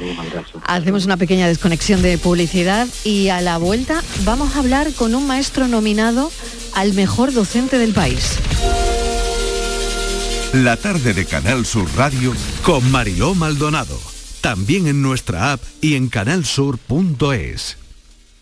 Hacemos 0.67 1.07
una 1.07 1.17
pequeña 1.17 1.49
desconexión 1.49 2.03
de 2.03 2.19
publicidad 2.19 2.87
y 3.05 3.29
a 3.29 3.41
la 3.41 3.57
vuelta 3.59 4.03
vamos 4.25 4.55
a 4.55 4.59
hablar 4.59 4.93
con 4.93 5.15
un 5.15 5.27
maestro 5.27 5.69
nominado 5.69 6.31
al 6.75 6.93
mejor 6.93 7.33
docente 7.33 7.79
del 7.79 7.93
país. 7.93 8.39
La 10.53 10.77
tarde 10.77 11.15
de 11.15 11.25
Canal 11.25 11.65
Sur 11.65 11.89
Radio 11.97 12.35
con 12.63 12.91
Mariló 12.91 13.35
Maldonado. 13.35 13.99
También 14.43 14.87
en 14.87 15.01
nuestra 15.01 15.53
app 15.53 15.63
y 15.81 15.95
en 15.95 16.09
canalsur.es. 16.09 17.82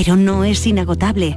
pero 0.00 0.14
no 0.14 0.44
es 0.44 0.64
inagotable. 0.64 1.36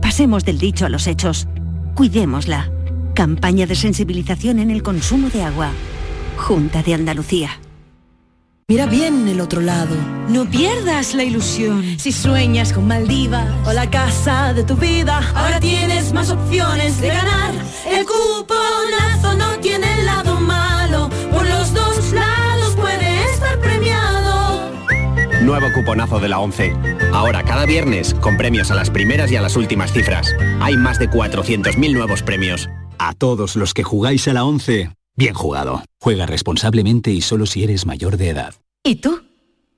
Pasemos 0.00 0.42
del 0.42 0.56
dicho 0.56 0.86
a 0.86 0.88
los 0.88 1.06
hechos. 1.06 1.46
Cuidémosla. 1.94 2.72
Campaña 3.14 3.66
de 3.66 3.74
sensibilización 3.74 4.60
en 4.60 4.70
el 4.70 4.82
consumo 4.82 5.28
de 5.28 5.42
agua. 5.42 5.72
Junta 6.38 6.82
de 6.82 6.94
Andalucía. 6.94 7.60
Mira 8.66 8.86
bien 8.86 9.28
el 9.28 9.42
otro 9.42 9.60
lado. 9.60 9.94
No 10.30 10.48
pierdas 10.48 11.14
la 11.14 11.24
ilusión. 11.24 11.98
Si 11.98 12.10
sueñas 12.10 12.72
con 12.72 12.86
Maldivas 12.86 13.46
o 13.66 13.74
la 13.74 13.90
casa 13.90 14.54
de 14.54 14.64
tu 14.64 14.74
vida, 14.76 15.20
ahora 15.34 15.60
tienes 15.60 16.14
más 16.14 16.30
opciones 16.30 17.02
de 17.02 17.08
ganar. 17.08 17.52
El 17.86 18.06
cuponazo 18.06 19.36
no 19.36 19.58
tiene 19.60 20.00
el 20.00 20.06
lado 20.06 20.37
Nuevo 25.48 25.72
cuponazo 25.72 26.20
de 26.20 26.28
la 26.28 26.40
11. 26.40 26.74
Ahora 27.14 27.42
cada 27.42 27.64
viernes 27.64 28.12
con 28.12 28.36
premios 28.36 28.70
a 28.70 28.74
las 28.74 28.90
primeras 28.90 29.32
y 29.32 29.36
a 29.36 29.40
las 29.40 29.56
últimas 29.56 29.94
cifras. 29.94 30.36
Hay 30.60 30.76
más 30.76 30.98
de 30.98 31.08
400.000 31.08 31.94
nuevos 31.94 32.22
premios. 32.22 32.68
A 32.98 33.14
todos 33.14 33.56
los 33.56 33.72
que 33.72 33.82
jugáis 33.82 34.28
a 34.28 34.34
la 34.34 34.44
11, 34.44 34.90
bien 35.16 35.32
jugado. 35.32 35.82
Juega 36.02 36.26
responsablemente 36.26 37.12
y 37.12 37.22
solo 37.22 37.46
si 37.46 37.64
eres 37.64 37.86
mayor 37.86 38.18
de 38.18 38.28
edad. 38.28 38.56
¿Y 38.84 38.96
tú? 38.96 39.22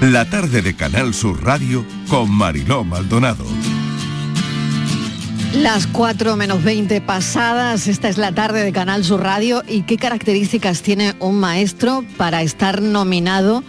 La 0.00 0.24
tarde 0.24 0.62
de 0.62 0.74
Canal 0.74 1.12
Sur 1.12 1.44
Radio 1.44 1.84
con 2.08 2.30
Mariló 2.30 2.84
Maldonado. 2.84 3.44
Las 5.52 5.86
4 5.86 6.36
menos 6.36 6.64
20 6.64 7.02
pasadas, 7.02 7.86
esta 7.86 8.08
es 8.08 8.16
la 8.16 8.32
tarde 8.32 8.64
de 8.64 8.72
Canal 8.72 9.04
Sur 9.04 9.22
Radio 9.22 9.62
y 9.68 9.82
qué 9.82 9.98
características 9.98 10.80
tiene 10.80 11.14
un 11.18 11.38
maestro 11.38 12.02
para 12.16 12.40
estar 12.40 12.80
nominado 12.80 13.62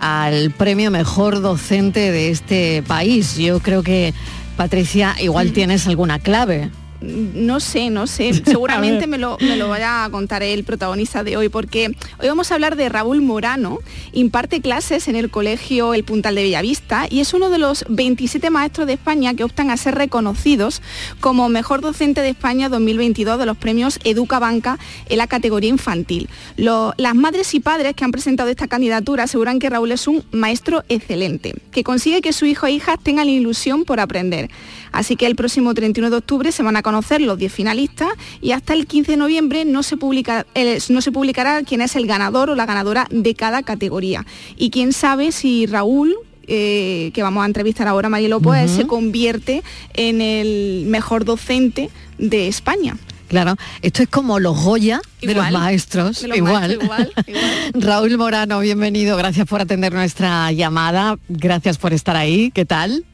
al 0.00 0.50
premio 0.50 0.90
mejor 0.90 1.40
docente 1.40 2.10
de 2.10 2.30
este 2.30 2.82
país. 2.82 3.36
Yo 3.36 3.60
creo 3.60 3.84
que, 3.84 4.14
Patricia, 4.56 5.14
igual 5.20 5.52
tienes 5.52 5.86
alguna 5.86 6.18
clave. 6.18 6.72
No 7.00 7.60
sé, 7.60 7.90
no 7.90 8.06
sé. 8.06 8.32
Seguramente 8.44 9.06
me 9.06 9.18
lo, 9.18 9.36
me 9.40 9.56
lo 9.56 9.68
vaya 9.68 10.04
a 10.04 10.10
contar 10.10 10.42
el 10.42 10.64
protagonista 10.64 11.22
de 11.24 11.36
hoy, 11.36 11.48
porque 11.48 11.94
hoy 12.20 12.28
vamos 12.28 12.50
a 12.50 12.54
hablar 12.54 12.76
de 12.76 12.88
Raúl 12.88 13.20
Morano. 13.22 13.78
Imparte 14.12 14.60
clases 14.60 15.06
en 15.08 15.16
el 15.16 15.30
colegio 15.30 15.94
El 15.94 16.04
Puntal 16.04 16.34
de 16.34 16.42
Bellavista 16.42 17.06
y 17.08 17.20
es 17.20 17.34
uno 17.34 17.50
de 17.50 17.58
los 17.58 17.84
27 17.88 18.50
maestros 18.50 18.86
de 18.86 18.94
España 18.94 19.34
que 19.34 19.44
optan 19.44 19.70
a 19.70 19.76
ser 19.76 19.94
reconocidos 19.94 20.82
como 21.20 21.48
mejor 21.48 21.80
docente 21.80 22.20
de 22.20 22.30
España 22.30 22.68
2022 22.68 23.38
de 23.38 23.46
los 23.46 23.56
premios 23.56 23.98
Educa 24.04 24.38
Banca 24.38 24.78
en 25.08 25.18
la 25.18 25.26
categoría 25.26 25.70
infantil. 25.70 26.28
Lo- 26.56 26.94
las 26.96 27.14
madres 27.14 27.54
y 27.54 27.60
padres 27.60 27.94
que 27.94 28.04
han 28.04 28.10
presentado 28.12 28.48
esta 28.50 28.66
candidatura 28.68 29.24
aseguran 29.24 29.58
que 29.58 29.70
Raúl 29.70 29.92
es 29.92 30.06
un 30.08 30.24
maestro 30.32 30.82
excelente, 30.88 31.54
que 31.70 31.84
consigue 31.84 32.20
que 32.22 32.32
su 32.32 32.44
hijo 32.46 32.66
e 32.66 32.72
hijas 32.72 32.96
tengan 33.02 33.26
la 33.26 33.32
ilusión 33.32 33.84
por 33.84 34.00
aprender. 34.00 34.50
Así 34.92 35.16
que 35.16 35.26
el 35.26 35.36
próximo 35.36 35.74
31 35.74 36.10
de 36.10 36.16
octubre 36.16 36.52
se 36.52 36.62
van 36.62 36.76
a 36.76 36.82
conocer 36.82 37.20
los 37.20 37.38
10 37.38 37.52
finalistas 37.52 38.08
y 38.40 38.52
hasta 38.52 38.74
el 38.74 38.86
15 38.86 39.12
de 39.12 39.16
noviembre 39.16 39.64
no 39.64 39.82
se, 39.82 39.96
publica, 39.96 40.46
eh, 40.54 40.78
no 40.88 41.00
se 41.00 41.12
publicará 41.12 41.62
quién 41.62 41.80
es 41.80 41.96
el 41.96 42.06
ganador 42.06 42.50
o 42.50 42.54
la 42.54 42.66
ganadora 42.66 43.06
de 43.10 43.34
cada 43.34 43.62
categoría. 43.62 44.24
Y 44.56 44.70
quién 44.70 44.92
sabe 44.92 45.32
si 45.32 45.66
Raúl 45.66 46.16
eh, 46.50 47.10
que 47.12 47.22
vamos 47.22 47.42
a 47.42 47.46
entrevistar 47.46 47.86
ahora, 47.88 48.08
Marielo, 48.08 48.40
pues 48.40 48.70
se 48.70 48.86
convierte 48.86 49.62
en 49.92 50.22
el 50.22 50.86
mejor 50.86 51.26
docente 51.26 51.90
de 52.16 52.48
España. 52.48 52.96
Claro, 53.28 53.56
esto 53.82 54.02
es 54.02 54.08
como 54.08 54.40
los 54.40 54.58
Goya 54.58 55.02
de 55.20 55.32
Igual, 55.32 55.52
los 55.52 55.60
maestros, 55.60 56.22
de 56.22 56.28
los 56.28 56.36
igual. 56.38 56.78
maestros, 56.78 57.12
igual, 57.26 57.72
Raúl 57.74 58.16
Morano, 58.16 58.60
bienvenido, 58.60 59.18
gracias 59.18 59.46
por 59.46 59.60
atender 59.60 59.92
nuestra 59.92 60.50
llamada, 60.52 61.18
gracias 61.28 61.76
por 61.76 61.92
estar 61.92 62.16
ahí, 62.16 62.50
¿qué 62.52 62.64
tal? 62.64 63.04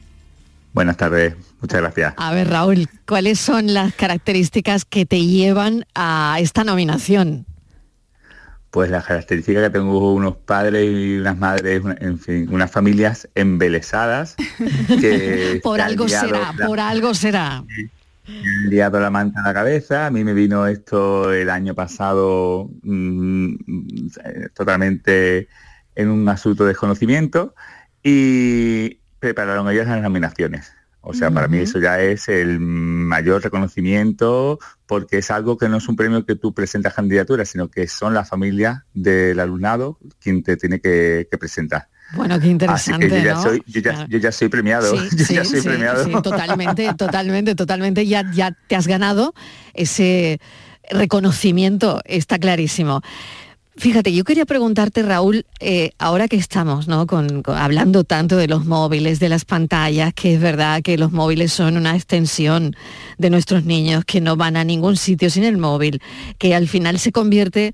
Buenas 0.75 0.97
tardes, 0.97 1.35
muchas 1.61 1.79
gracias. 1.81 2.13
A 2.17 2.33
ver, 2.33 2.49
Raúl, 2.49 2.89
¿cuáles 3.07 3.39
son 3.39 3.73
las 3.73 3.93
características 3.95 4.83
que 4.83 5.05
te 5.05 5.25
llevan 5.25 5.85
a 5.95 6.35
esta 6.41 6.65
nominación? 6.65 7.45
Pues 8.71 8.89
la 8.89 9.01
característica 9.01 9.61
que 9.61 9.69
tengo 9.69 10.13
unos 10.13 10.35
padres 10.35 10.85
y 10.91 11.17
unas 11.19 11.37
madres, 11.37 11.81
en 12.01 12.19
fin, 12.19 12.49
unas 12.53 12.69
familias 12.69 13.29
embelesadas 13.35 14.35
que 14.99 15.61
Por 15.63 15.79
algo 15.79 16.09
será, 16.09 16.51
la- 16.53 16.67
por 16.67 16.81
algo 16.81 17.13
será. 17.13 17.63
liado 18.67 18.99
la 18.99 19.09
manta 19.09 19.39
a 19.39 19.47
la 19.47 19.53
cabeza. 19.53 20.07
A 20.07 20.11
mí 20.11 20.25
me 20.25 20.33
vino 20.33 20.67
esto 20.67 21.31
el 21.31 21.49
año 21.51 21.73
pasado 21.73 22.69
mm, 22.83 23.55
totalmente 24.53 25.47
en 25.95 26.09
un 26.09 26.27
asunto 26.27 26.65
de 26.65 26.69
desconocimiento 26.69 27.55
y 28.03 28.99
prepararon 29.25 29.67
ellas 29.69 29.87
las 29.87 30.03
nominaciones. 30.03 30.71
O 31.07 31.13
sea, 31.13 31.29
para 31.29 31.47
mí 31.47 31.59
eso 31.59 31.79
ya 31.79 31.99
es 31.99 32.29
el 32.29 32.59
mayor 32.59 33.43
reconocimiento 33.43 34.57
porque 34.87 35.19
es 35.19 35.29
algo 35.29 35.55
que 35.55 35.69
no 35.69 35.77
es 35.77 35.87
un 35.87 35.95
premio 35.95 36.25
que 36.25 36.35
tú 36.35 36.53
presentas 36.53 36.95
candidatura, 36.95 37.45
sino 37.45 37.69
que 37.69 37.87
son 37.87 38.15
las 38.15 38.27
familias 38.27 38.83
del 38.93 39.39
alumnado 39.39 39.99
quien 40.19 40.41
te 40.41 40.57
tiene 40.57 40.79
que, 40.79 41.27
que 41.29 41.37
presentar. 41.37 41.89
Bueno, 42.13 42.39
qué 42.39 42.45
Así 42.45 42.49
interesante, 42.49 43.07
que 43.07 43.17
yo 43.17 43.23
ya, 43.23 43.33
¿no? 43.35 43.41
soy, 43.43 43.63
yo 43.67 43.81
ya, 43.81 44.07
yo 44.07 44.17
ya 44.17 44.31
soy 44.31 44.49
premiado. 44.49 44.95
Sí, 44.95 45.09
yo 45.17 45.25
sí, 45.25 45.35
ya 45.35 45.45
soy 45.45 45.61
sí, 45.61 45.67
premiado. 45.67 46.05
sí, 46.05 46.11
totalmente, 46.23 46.93
totalmente, 46.97 47.55
totalmente. 47.55 48.05
Ya, 48.07 48.31
ya 48.31 48.51
te 48.67 48.75
has 48.75 48.87
ganado 48.87 49.33
ese 49.73 50.39
reconocimiento, 50.89 52.01
está 52.05 52.39
clarísimo. 52.39 53.01
Fíjate, 53.77 54.13
yo 54.13 54.23
quería 54.23 54.45
preguntarte, 54.45 55.03
Raúl, 55.03 55.45
eh, 55.59 55.91
ahora 55.99 56.29
que 56.29 56.37
estamos 56.37 56.87
¿no? 56.87 57.05
con, 57.07 57.43
hablando 57.45 58.05
tanto 58.05 58.37
de 58.37 58.47
los 58.47 58.65
móviles, 58.65 59.19
de 59.19 59.27
las 59.27 59.43
pantallas, 59.43 60.13
que 60.13 60.35
es 60.35 60.39
verdad 60.39 60.81
que 60.81 60.97
los 60.97 61.11
móviles 61.11 61.51
son 61.51 61.75
una 61.75 61.93
extensión 61.93 62.73
de 63.17 63.29
nuestros 63.29 63.65
niños, 63.65 64.05
que 64.05 64.21
no 64.21 64.37
van 64.37 64.55
a 64.55 64.63
ningún 64.63 64.95
sitio 64.95 65.29
sin 65.29 65.43
el 65.43 65.57
móvil, 65.57 66.01
que 66.37 66.55
al 66.55 66.69
final 66.69 66.99
se 66.99 67.11
convierte 67.11 67.73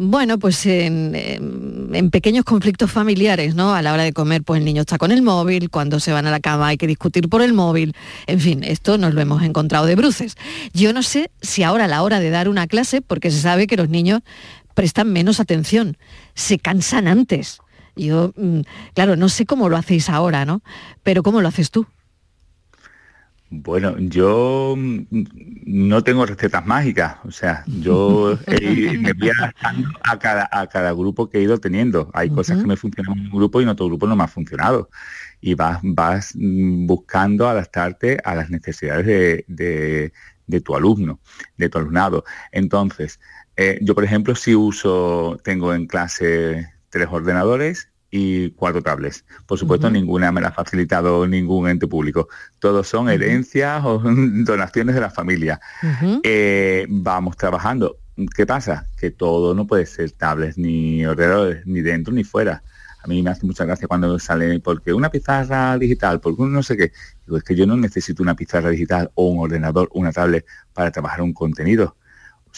bueno, 0.00 0.38
pues 0.38 0.64
en, 0.66 1.16
en- 1.16 1.90
en 1.92 2.10
pequeños 2.10 2.44
conflictos 2.44 2.88
familiares, 2.92 3.56
¿no? 3.56 3.74
A 3.74 3.82
la 3.82 3.92
hora 3.92 4.04
de 4.04 4.12
comer, 4.12 4.44
pues 4.44 4.60
el 4.60 4.64
niño 4.64 4.82
está 4.82 4.96
con 4.96 5.10
el 5.10 5.22
móvil, 5.22 5.70
cuando 5.70 5.98
se 5.98 6.12
van 6.12 6.24
a 6.28 6.30
la 6.30 6.38
cama 6.38 6.68
hay 6.68 6.76
que 6.76 6.86
discutir 6.86 7.28
por 7.28 7.42
el 7.42 7.52
móvil. 7.52 7.96
En 8.28 8.38
fin, 8.38 8.62
esto 8.62 8.96
nos 8.96 9.12
lo 9.14 9.20
hemos 9.20 9.42
encontrado 9.42 9.86
de 9.86 9.96
bruces. 9.96 10.36
Yo 10.72 10.92
no 10.92 11.02
sé 11.02 11.32
si 11.42 11.64
ahora 11.64 11.86
a 11.86 11.88
la 11.88 12.04
hora 12.04 12.20
de 12.20 12.30
dar 12.30 12.48
una 12.48 12.68
clase, 12.68 13.00
porque 13.02 13.32
se 13.32 13.40
sabe 13.40 13.66
que 13.66 13.76
los 13.76 13.88
niños 13.88 14.20
prestan 14.78 15.12
menos 15.12 15.40
atención, 15.40 15.96
se 16.34 16.60
cansan 16.60 17.08
antes. 17.08 17.58
Yo, 17.96 18.32
mm, 18.36 18.60
claro, 18.94 19.16
no 19.16 19.28
sé 19.28 19.44
cómo 19.44 19.68
lo 19.68 19.76
hacéis 19.76 20.08
ahora, 20.08 20.44
¿no? 20.44 20.62
Pero 21.02 21.24
¿cómo 21.24 21.40
lo 21.40 21.48
haces 21.48 21.72
tú? 21.72 21.84
Bueno, 23.50 23.96
yo 23.98 24.76
mm, 24.78 25.00
no 25.66 26.04
tengo 26.04 26.24
recetas 26.26 26.64
mágicas, 26.64 27.16
o 27.24 27.32
sea, 27.32 27.64
yo 27.66 28.38
eh, 28.46 28.96
me 29.00 29.14
voy 29.14 29.30
adaptando 29.36 29.88
a 30.04 30.16
cada, 30.20 30.48
a 30.52 30.68
cada 30.68 30.92
grupo 30.92 31.28
que 31.28 31.38
he 31.38 31.42
ido 31.42 31.58
teniendo. 31.58 32.08
Hay 32.14 32.30
cosas 32.30 32.58
que 32.58 32.68
me 32.68 32.76
funcionan 32.76 33.18
en 33.18 33.24
un 33.24 33.30
grupo 33.32 33.58
y 33.60 33.64
en 33.64 33.70
otro 33.70 33.86
grupo 33.86 34.06
no 34.06 34.14
me 34.14 34.22
ha 34.22 34.28
funcionado. 34.28 34.90
Y 35.40 35.54
vas, 35.54 35.80
vas 35.82 36.34
mm, 36.36 36.86
buscando 36.86 37.48
adaptarte 37.48 38.18
a 38.22 38.36
las 38.36 38.48
necesidades 38.48 39.06
de, 39.06 39.44
de- 39.48 40.12
de 40.46 40.60
tu 40.62 40.74
alumno, 40.74 41.20
de 41.58 41.68
tu 41.68 41.76
alumnado. 41.78 42.24
Entonces, 42.52 43.20
eh, 43.60 43.76
yo 43.82 43.96
por 43.96 44.04
ejemplo 44.04 44.36
sí 44.36 44.54
uso, 44.54 45.36
tengo 45.42 45.74
en 45.74 45.88
clase 45.88 46.72
tres 46.90 47.08
ordenadores 47.10 47.88
y 48.08 48.50
cuatro 48.50 48.82
tablets. 48.82 49.24
Por 49.46 49.58
supuesto, 49.58 49.90
ninguna 49.90 50.30
me 50.30 50.40
la 50.40 50.48
ha 50.48 50.52
facilitado 50.52 51.26
ningún 51.26 51.68
ente 51.68 51.88
público. 51.88 52.28
Todos 52.60 52.86
son 52.86 53.10
herencias 53.10 53.84
o 53.84 53.98
donaciones 54.04 54.94
de 54.94 55.00
la 55.00 55.10
familia. 55.10 55.60
Eh, 56.22 56.86
vamos 56.88 57.36
trabajando. 57.36 57.98
¿Qué 58.36 58.46
pasa? 58.46 58.86
Que 58.96 59.10
todo 59.10 59.56
no 59.56 59.66
puede 59.66 59.86
ser 59.86 60.12
tablets 60.12 60.56
ni 60.56 61.04
ordenadores, 61.04 61.66
ni 61.66 61.80
dentro 61.80 62.14
ni 62.14 62.22
fuera. 62.22 62.62
A 63.02 63.08
mí 63.08 63.22
me 63.22 63.30
hace 63.30 63.44
mucha 63.44 63.64
gracia 63.64 63.88
cuando 63.88 64.20
sale, 64.20 64.60
porque 64.60 64.92
una 64.92 65.10
pizarra 65.10 65.76
digital, 65.78 66.20
porque 66.20 66.42
un 66.42 66.52
no 66.52 66.62
sé 66.62 66.76
qué. 66.76 66.92
Digo, 67.26 67.38
es 67.38 67.42
que 67.42 67.56
yo 67.56 67.66
no 67.66 67.76
necesito 67.76 68.22
una 68.22 68.36
pizarra 68.36 68.70
digital 68.70 69.10
o 69.14 69.28
un 69.28 69.40
ordenador, 69.40 69.88
una 69.92 70.12
tablet 70.12 70.46
para 70.72 70.92
trabajar 70.92 71.22
un 71.22 71.32
contenido. 71.32 71.96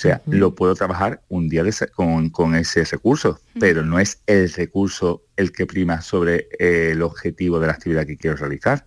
O 0.01 0.03
sea, 0.03 0.23
lo 0.25 0.55
puedo 0.55 0.75
trabajar 0.75 1.21
un 1.29 1.51
día 1.51 1.63
con, 1.93 2.55
ese 2.55 2.85
recurso, 2.85 3.39
pero 3.59 3.85
no 3.85 3.99
es 3.99 4.23
el 4.27 4.51
recurso 4.51 5.25
el 5.37 5.53
que 5.53 5.67
prima 5.67 6.01
sobre 6.01 6.49
eh, 6.59 6.93
el 6.93 7.03
objetivo 7.03 7.61
de 7.61 7.67
la 7.67 7.75
actividad 7.75 8.07
que 8.07 8.17
quiero 8.17 8.39
realizar. 8.39 8.87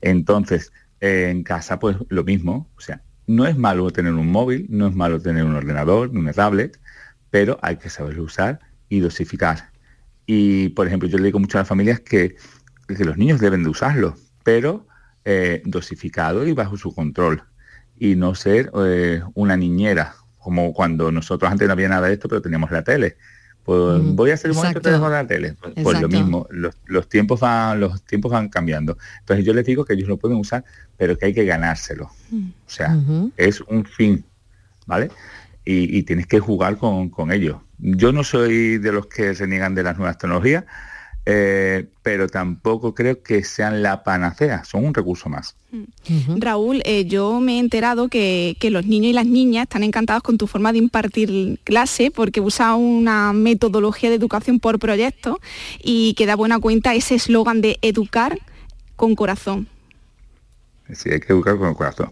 Entonces, 0.00 0.72
en 1.00 1.42
casa, 1.42 1.78
pues 1.78 1.98
lo 2.08 2.24
mismo. 2.24 2.66
O 2.78 2.80
sea, 2.80 3.02
no 3.26 3.46
es 3.46 3.58
malo 3.58 3.90
tener 3.90 4.14
un 4.14 4.32
móvil, 4.32 4.64
no 4.70 4.86
es 4.86 4.94
malo 4.94 5.20
tener 5.20 5.44
un 5.44 5.54
ordenador, 5.54 6.08
una 6.08 6.32
tablet, 6.32 6.80
pero 7.28 7.58
hay 7.60 7.76
que 7.76 7.90
saberlo 7.90 8.22
usar 8.22 8.58
y 8.88 9.00
dosificar. 9.00 9.70
Y, 10.24 10.70
por 10.70 10.86
ejemplo, 10.86 11.10
yo 11.10 11.18
le 11.18 11.24
digo 11.24 11.40
mucho 11.40 11.58
a 11.58 11.60
las 11.60 11.68
familias 11.68 12.00
que, 12.00 12.36
que 12.88 13.04
los 13.04 13.18
niños 13.18 13.38
deben 13.38 13.64
de 13.64 13.68
usarlo, 13.68 14.16
pero 14.44 14.86
eh, 15.26 15.60
dosificado 15.66 16.46
y 16.46 16.54
bajo 16.54 16.78
su 16.78 16.94
control. 16.94 17.42
Y 17.98 18.16
no 18.16 18.34
ser 18.34 18.70
eh, 18.82 19.20
una 19.34 19.58
niñera, 19.58 20.14
como 20.42 20.72
cuando 20.72 21.12
nosotros 21.12 21.50
antes 21.50 21.66
no 21.66 21.72
había 21.72 21.88
nada 21.88 22.08
de 22.08 22.14
esto, 22.14 22.28
pero 22.28 22.42
teníamos 22.42 22.70
la 22.70 22.82
tele. 22.82 23.16
Pues 23.64 24.02
voy 24.02 24.32
a 24.32 24.34
hacer 24.34 24.50
un 24.50 24.56
momento 24.56 24.80
de 24.80 24.98
la 24.98 25.26
tele. 25.26 25.54
Pues, 25.60 25.74
pues 25.82 26.00
lo 26.00 26.08
mismo, 26.08 26.48
los, 26.50 27.08
tiempos 27.08 27.38
van, 27.38 27.78
los 27.78 28.02
tiempos 28.02 28.32
van 28.32 28.48
cambiando. 28.48 28.98
Entonces 29.20 29.46
yo 29.46 29.54
les 29.54 29.64
digo 29.64 29.84
que 29.84 29.94
ellos 29.94 30.08
lo 30.08 30.16
pueden 30.16 30.36
usar, 30.36 30.64
pero 30.96 31.16
que 31.16 31.26
hay 31.26 31.34
que 31.34 31.44
ganárselo. 31.44 32.10
Mm. 32.30 32.48
O 32.66 32.70
sea, 32.70 32.96
es 33.36 33.60
un 33.60 33.84
fin, 33.84 34.24
¿vale? 34.86 35.10
Y, 35.64 36.02
tienes 36.02 36.26
que 36.26 36.40
jugar 36.40 36.76
con, 36.76 37.08
con 37.08 37.30
ellos. 37.30 37.58
Yo 37.78 38.12
no 38.12 38.24
soy 38.24 38.78
de 38.78 38.90
los 38.90 39.06
que 39.06 39.34
se 39.36 39.46
niegan 39.46 39.76
de 39.76 39.84
las 39.84 39.96
nuevas 39.96 40.18
tecnologías, 40.18 40.64
eh, 41.24 41.86
pero 42.02 42.28
tampoco 42.28 42.94
creo 42.94 43.22
que 43.22 43.44
sean 43.44 43.82
la 43.82 44.02
panacea, 44.02 44.64
son 44.64 44.84
un 44.84 44.94
recurso 44.94 45.28
más. 45.28 45.54
Raúl, 46.36 46.82
eh, 46.84 47.04
yo 47.06 47.40
me 47.40 47.56
he 47.56 47.58
enterado 47.60 48.08
que, 48.08 48.56
los 48.70 48.86
niños 48.86 49.10
y 49.10 49.12
las 49.12 49.26
niñas 49.26 49.64
están 49.64 49.84
encantados 49.84 50.22
con 50.22 50.36
tu 50.36 50.46
forma 50.46 50.72
de 50.72 50.78
impartir 50.78 51.60
clase 51.62 52.10
porque 52.10 52.40
usa 52.40 52.74
una 52.74 53.32
metodología 53.32 54.10
de 54.10 54.16
educación 54.16 54.58
por 54.58 54.78
proyecto 54.80 55.38
y 55.80 56.14
que 56.14 56.26
da 56.26 56.34
buena 56.34 56.58
cuenta 56.58 56.94
ese 56.94 57.14
eslogan 57.14 57.60
de 57.60 57.78
educar 57.82 58.38
con 58.96 59.14
corazón. 59.14 59.68
Sí, 60.92 61.10
hay 61.10 61.20
que 61.20 61.32
educar 61.32 61.56
con 61.56 61.68
el 61.68 61.74
corazón. 61.76 62.10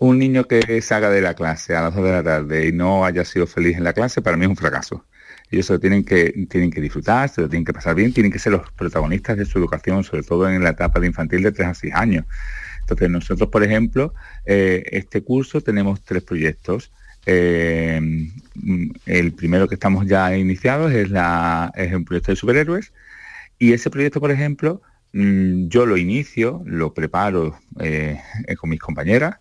un 0.00 0.18
niño 0.18 0.46
que 0.46 0.82
salga 0.82 1.08
de 1.08 1.22
la 1.22 1.34
clase 1.34 1.76
a 1.76 1.82
las 1.82 1.94
2 1.94 2.04
de 2.04 2.10
la 2.10 2.22
tarde 2.22 2.68
y 2.68 2.72
no 2.72 3.04
haya 3.04 3.24
sido 3.24 3.46
feliz 3.46 3.76
en 3.76 3.84
la 3.84 3.92
clase, 3.92 4.20
para 4.20 4.36
mí 4.36 4.44
es 4.44 4.50
un 4.50 4.56
fracaso. 4.56 5.04
Ellos 5.50 5.66
se 5.66 5.72
lo 5.72 5.80
tienen 5.80 6.04
que, 6.04 6.46
tienen 6.48 6.70
que 6.70 6.80
disfrutar, 6.80 7.28
se 7.28 7.40
lo 7.40 7.48
tienen 7.48 7.64
que 7.64 7.72
pasar 7.72 7.94
bien, 7.94 8.12
tienen 8.12 8.30
que 8.30 8.38
ser 8.38 8.52
los 8.52 8.70
protagonistas 8.72 9.36
de 9.36 9.44
su 9.44 9.58
educación, 9.58 10.04
sobre 10.04 10.22
todo 10.22 10.48
en 10.48 10.62
la 10.62 10.70
etapa 10.70 11.00
de 11.00 11.08
infantil 11.08 11.42
de 11.42 11.52
3 11.52 11.68
a 11.68 11.74
6 11.74 11.94
años. 11.94 12.24
Entonces 12.80 13.10
nosotros, 13.10 13.48
por 13.48 13.62
ejemplo, 13.62 14.14
eh, 14.46 14.84
este 14.92 15.22
curso 15.22 15.60
tenemos 15.60 16.02
tres 16.02 16.22
proyectos. 16.22 16.90
Eh, 17.26 18.00
el 19.06 19.32
primero 19.32 19.68
que 19.68 19.74
estamos 19.74 20.06
ya 20.06 20.36
iniciados 20.36 20.92
es, 20.92 21.10
la, 21.10 21.72
un 21.94 22.04
proyecto 22.04 22.32
de 22.32 22.36
superhéroes 22.36 22.92
y 23.58 23.72
ese 23.72 23.90
proyecto, 23.90 24.20
por 24.20 24.30
ejemplo, 24.30 24.82
Mm, 25.12 25.68
yo 25.68 25.86
lo 25.86 25.96
inicio, 25.96 26.62
lo 26.64 26.94
preparo 26.94 27.58
eh, 27.80 28.20
con 28.58 28.70
mis 28.70 28.80
compañeras, 28.80 29.36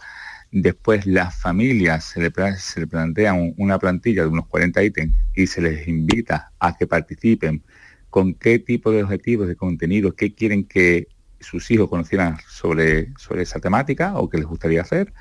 después 0.52 1.06
las 1.06 1.40
familias 1.40 2.06
se 2.06 2.20
le, 2.22 2.32
se 2.58 2.88
plantean 2.88 3.54
una 3.58 3.78
plantilla 3.80 4.24
de 4.24 4.30
unos 4.30 4.48
40 4.48 4.84
ítems 4.84 5.14
y 5.36 5.48
se 5.48 5.62
les 5.62 5.88
invita 5.88 6.52
a 6.60 6.76
que 6.76 6.88
participen 6.88 7.64
con 8.10 8.34
qué 8.34 8.60
tipo 8.60 8.92
de 8.92 9.04
objetivos, 9.04 9.48
de 9.48 9.56
contenido, 9.56 10.16
qué 10.16 10.34
quieren 10.34 10.66
que 10.66 11.08
sus 11.40 11.70
hijos 11.72 11.90
conocieran 11.90 12.38
sobre, 12.48 13.14
sobre 13.18 13.44
esa 13.44 13.60
temática 13.60 14.18
o 14.18 14.30
qué 14.30 14.38
les 14.38 14.48
gustaría 14.48 14.82
hacer. 14.82 15.14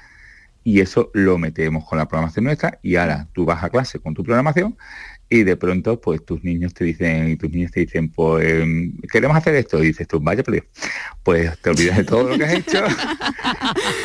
Y 0.64 0.80
eso 0.80 1.10
lo 1.14 1.38
metemos 1.38 1.84
con 1.84 1.98
la 1.98 2.08
programación 2.08 2.44
nuestra 2.44 2.78
y 2.82 2.96
ahora 2.96 3.28
tú 3.32 3.44
vas 3.44 3.62
a 3.62 3.70
clase 3.70 4.00
con 4.00 4.14
tu 4.14 4.24
programación 4.24 4.76
y 5.30 5.42
de 5.42 5.56
pronto 5.56 6.00
pues 6.00 6.24
tus 6.24 6.42
niños 6.42 6.72
te 6.72 6.84
dicen 6.84 7.28
y 7.30 7.36
tus 7.36 7.50
niños 7.50 7.70
te 7.70 7.80
dicen 7.80 8.10
pues 8.10 8.64
queremos 9.10 9.36
hacer 9.36 9.54
esto 9.56 9.82
y 9.82 9.88
dices 9.88 10.08
tú 10.08 10.20
vaya 10.20 10.42
pues 11.22 11.58
te 11.58 11.70
olvidas 11.70 11.98
de 11.98 12.04
todo 12.04 12.30
lo 12.30 12.38
que 12.38 12.44
has 12.44 12.54
hecho 12.54 12.84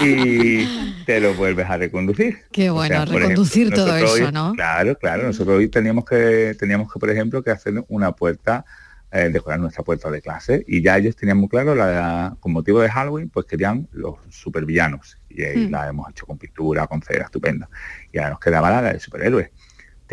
y 0.01 1.03
te 1.05 1.21
lo 1.21 1.33
vuelves 1.33 1.69
a 1.69 1.77
reconducir 1.77 2.39
qué 2.51 2.69
bueno 2.69 3.05
reconducir 3.05 3.69
todo 3.71 3.95
eso 3.95 4.31
no 4.31 4.53
claro 4.53 4.97
claro 4.97 5.23
nosotros 5.23 5.57
hoy 5.57 5.69
teníamos 5.69 6.03
que 6.05 6.55
teníamos 6.59 6.91
que 6.91 6.99
por 6.99 7.09
ejemplo 7.09 7.41
que 7.41 7.51
hacer 7.51 7.83
una 7.87 8.11
puerta 8.11 8.65
eh, 9.11 9.29
decorar 9.29 9.59
nuestra 9.59 9.83
puerta 9.83 10.09
de 10.09 10.21
clase 10.21 10.65
y 10.67 10.81
ya 10.81 10.97
ellos 10.97 11.15
tenían 11.15 11.37
muy 11.37 11.47
claro 11.47 11.75
la, 11.75 12.35
con 12.39 12.51
motivo 12.51 12.81
de 12.81 12.89
Halloween 12.89 13.29
pues 13.29 13.45
querían 13.45 13.87
los 13.93 14.15
supervillanos 14.29 15.19
y 15.29 15.43
ahí 15.43 15.67
mm. 15.67 15.71
la 15.71 15.87
hemos 15.87 16.09
hecho 16.09 16.25
con 16.25 16.37
pintura 16.37 16.87
con 16.87 17.01
cera 17.01 17.25
estupenda 17.25 17.69
y 18.11 18.17
ahora 18.17 18.31
nos 18.31 18.39
quedaba 18.39 18.71
la 18.71 18.93
de 18.93 18.99
superhéroes 18.99 19.51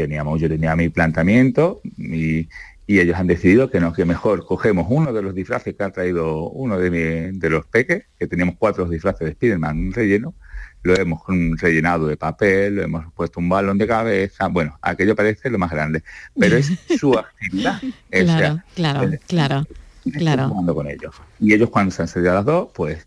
teníamos, 0.02 0.40
yo 0.40 0.48
tenía 0.48 0.76
mi 0.76 0.88
planteamiento 0.88 1.80
y, 1.98 2.48
ellos 2.86 3.16
han 3.16 3.28
decidido 3.28 3.70
que 3.70 3.78
no, 3.78 3.92
que 3.92 4.04
mejor 4.04 4.44
cogemos 4.44 4.88
uno 4.90 5.12
de 5.12 5.22
los 5.22 5.32
disfraces 5.32 5.76
que 5.76 5.84
ha 5.84 5.90
traído 5.90 6.50
uno 6.50 6.76
de, 6.76 7.30
de 7.32 7.50
los 7.50 7.64
peques, 7.64 8.06
que 8.18 8.26
teníamos 8.26 8.56
cuatro 8.58 8.84
disfraces 8.88 9.28
de 9.28 9.32
Spiderman 9.34 9.92
relleno, 9.92 10.34
lo 10.82 10.96
hemos 10.96 11.20
rellenado 11.60 12.06
de 12.06 12.16
papel, 12.16 12.76
lo 12.76 12.82
hemos 12.82 13.12
puesto 13.12 13.38
un 13.40 13.48
balón 13.48 13.78
de 13.78 13.86
cabeza, 13.86 14.48
bueno, 14.48 14.78
aquello 14.82 15.14
parece 15.14 15.50
lo 15.50 15.58
más 15.58 15.70
grande, 15.70 16.02
pero 16.38 16.56
es 16.56 16.72
su 16.98 17.16
actividad. 17.16 17.80
claro, 18.10 18.62
claro, 18.74 19.10
claro, 19.26 19.66
claro. 20.12 20.74
con 20.74 20.88
ellos. 20.88 21.14
Y 21.38 21.54
ellos 21.54 21.70
cuando 21.70 21.90
se 21.92 22.02
han 22.02 22.08
salido 22.08 22.32
a 22.32 22.36
las 22.36 22.44
dos, 22.44 22.70
pues 22.74 23.06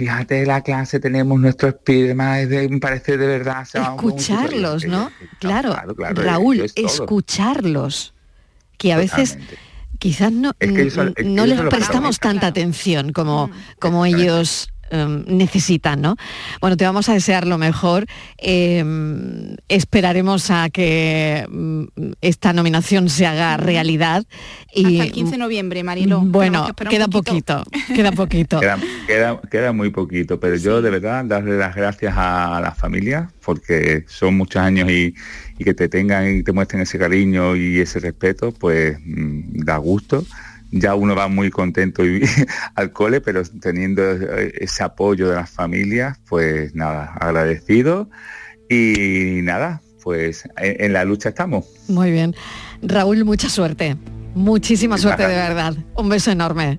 fíjate 0.00 0.46
la 0.46 0.62
clase 0.62 0.98
tenemos 0.98 1.38
nuestro 1.38 1.72
Spiderman, 1.72 2.48
me 2.48 2.78
parece 2.78 3.18
de 3.18 3.26
verdad. 3.26 3.66
Escucharlos, 3.74 4.86
¿no? 4.86 5.12
Claro, 5.38 5.76
Raúl, 6.14 6.62
escucharlos, 6.74 8.14
que 8.78 8.94
a 8.94 8.96
veces 8.96 9.36
quizás 9.98 10.32
no, 10.32 10.52
no 11.22 11.44
les 11.44 11.60
prestamos 11.60 12.18
tanta 12.18 12.46
atención 12.46 13.12
como, 13.12 13.48
mm. 13.48 13.52
como 13.78 14.06
ellos 14.06 14.69
Em, 14.90 15.24
necesitan, 15.28 16.00
¿no? 16.00 16.16
Bueno, 16.60 16.76
te 16.76 16.84
vamos 16.84 17.08
a 17.08 17.12
desear 17.12 17.46
lo 17.46 17.58
mejor. 17.58 18.06
Em, 18.38 19.54
esperaremos 19.68 20.50
a 20.50 20.68
que 20.68 21.46
mm, 21.48 21.84
esta 22.20 22.52
nominación 22.52 23.08
se 23.08 23.24
haga 23.24 23.56
realidad. 23.56 24.24
Y, 24.74 24.84
Hasta 24.84 25.04
el 25.04 25.12
15 25.12 25.30
de 25.32 25.38
noviembre, 25.38 25.84
Marilo. 25.84 26.22
Bueno, 26.22 26.66
queda 26.88 27.06
poquito, 27.06 27.62
queda 27.94 28.10
poquito. 28.10 28.60
queda, 29.50 29.72
muy 29.72 29.90
poquito, 29.90 30.40
pero 30.40 30.56
yo 30.56 30.82
de 30.82 30.90
verdad 30.90 31.24
darle 31.24 31.56
las 31.56 31.76
gracias 31.76 32.14
a 32.16 32.60
la 32.60 32.72
familia 32.72 33.30
porque 33.44 34.04
son 34.08 34.36
muchos 34.36 34.60
años 34.60 34.90
y, 34.90 35.14
que 35.56 35.74
te 35.74 35.88
tengan 35.88 36.36
y 36.36 36.42
te 36.42 36.52
muestren 36.52 36.82
ese 36.82 36.98
cariño 36.98 37.54
y 37.54 37.78
ese 37.78 38.00
respeto, 38.00 38.50
pues 38.50 38.98
mm, 39.04 39.60
da 39.62 39.76
gusto 39.76 40.24
ya 40.70 40.94
uno 40.94 41.14
va 41.14 41.28
muy 41.28 41.50
contento 41.50 42.04
y, 42.04 42.22
al 42.74 42.92
cole, 42.92 43.20
pero 43.20 43.42
teniendo 43.60 44.02
ese 44.12 44.82
apoyo 44.82 45.28
de 45.28 45.36
las 45.36 45.50
familias, 45.50 46.18
pues 46.28 46.74
nada, 46.74 47.12
agradecido 47.20 48.08
y 48.68 49.40
nada, 49.42 49.82
pues 50.02 50.48
en, 50.56 50.92
la 50.92 51.04
lucha 51.04 51.30
estamos. 51.30 51.66
Muy 51.88 52.10
bien. 52.10 52.34
Raúl, 52.82 53.24
mucha 53.24 53.48
suerte. 53.48 53.96
Muchísima 54.34 54.96
suerte 54.96 55.26
de 55.26 55.34
verdad. 55.34 55.74
Un 55.96 56.08
beso 56.08 56.30
enorme. 56.30 56.78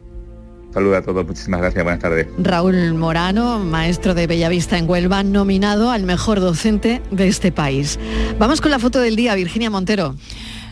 Saludos 0.74 1.00
a 1.00 1.02
todos, 1.02 1.28
muchísimas 1.28 1.60
gracias, 1.60 1.84
buenas 1.84 2.02
tardes. 2.02 2.28
Raúl 2.38 2.94
Morano, 2.94 3.60
maestro 3.60 4.14
de 4.14 4.26
Bellavista 4.26 4.78
en 4.78 4.90
Huelva, 4.90 5.22
nominado 5.22 5.92
al 5.92 6.04
mejor 6.04 6.40
docente 6.40 7.02
de 7.12 7.28
este 7.28 7.52
país. 7.52 8.00
Vamos 8.40 8.62
con 8.62 8.72
la 8.72 8.80
foto 8.80 9.02
del 9.02 9.18
día, 9.18 9.36
Virginia 9.36 9.70
Montero. 9.70 10.16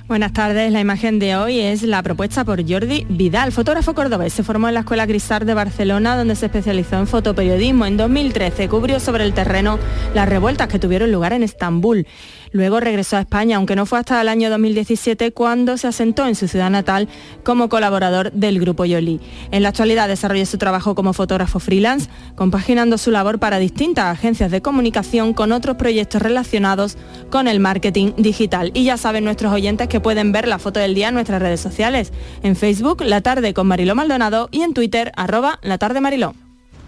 Buenas 0.09 0.33
tardes, 0.33 0.71
la 0.71 0.79
imagen 0.79 1.19
de 1.19 1.35
hoy 1.35 1.59
es 1.59 1.83
la 1.83 2.01
propuesta 2.01 2.43
por 2.43 2.67
Jordi 2.67 3.05
Vidal, 3.09 3.51
fotógrafo 3.51 3.93
cordobés. 3.93 4.33
Se 4.33 4.41
formó 4.41 4.67
en 4.67 4.73
la 4.73 4.79
Escuela 4.79 5.05
Grisar 5.05 5.45
de 5.45 5.53
Barcelona, 5.53 6.17
donde 6.17 6.35
se 6.35 6.47
especializó 6.47 6.97
en 6.97 7.05
fotoperiodismo. 7.05 7.85
En 7.85 7.95
2013 7.95 8.69
cubrió 8.69 8.99
sobre 8.99 9.23
el 9.23 9.35
terreno 9.35 9.77
las 10.15 10.27
revueltas 10.27 10.67
que 10.67 10.79
tuvieron 10.79 11.11
lugar 11.11 11.33
en 11.33 11.43
Estambul. 11.43 12.07
Luego 12.51 12.79
regresó 12.79 13.17
a 13.17 13.21
España, 13.21 13.57
aunque 13.57 13.75
no 13.75 13.85
fue 13.85 13.99
hasta 13.99 14.21
el 14.21 14.27
año 14.27 14.49
2017 14.49 15.31
cuando 15.31 15.77
se 15.77 15.87
asentó 15.87 16.25
en 16.25 16.35
su 16.35 16.47
ciudad 16.47 16.69
natal 16.69 17.07
como 17.43 17.69
colaborador 17.69 18.31
del 18.31 18.59
Grupo 18.59 18.85
Yoli. 18.85 19.19
En 19.51 19.63
la 19.63 19.69
actualidad 19.69 20.07
desarrolla 20.07 20.45
su 20.45 20.57
trabajo 20.57 20.95
como 20.95 21.13
fotógrafo 21.13 21.59
freelance, 21.59 22.09
compaginando 22.35 22.97
su 22.97 23.11
labor 23.11 23.39
para 23.39 23.59
distintas 23.59 24.05
agencias 24.05 24.51
de 24.51 24.61
comunicación 24.61 25.33
con 25.33 25.51
otros 25.51 25.77
proyectos 25.77 26.21
relacionados 26.21 26.97
con 27.29 27.47
el 27.47 27.59
marketing 27.59 28.13
digital. 28.17 28.71
Y 28.73 28.83
ya 28.83 28.97
saben 28.97 29.23
nuestros 29.23 29.53
oyentes 29.53 29.87
que 29.87 29.99
pueden 29.99 30.31
ver 30.31 30.47
la 30.47 30.59
foto 30.59 30.79
del 30.79 30.95
día 30.95 31.09
en 31.09 31.15
nuestras 31.15 31.41
redes 31.41 31.59
sociales, 31.59 32.11
en 32.43 32.55
Facebook, 32.55 33.01
La 33.01 33.21
Tarde 33.21 33.53
con 33.53 33.67
Mariló 33.67 33.95
Maldonado 33.95 34.49
y 34.51 34.61
en 34.61 34.73
Twitter, 34.73 35.11
arroba 35.15 35.59
La 35.61 35.77
Tarde 35.77 36.01
Mariló. 36.01 36.33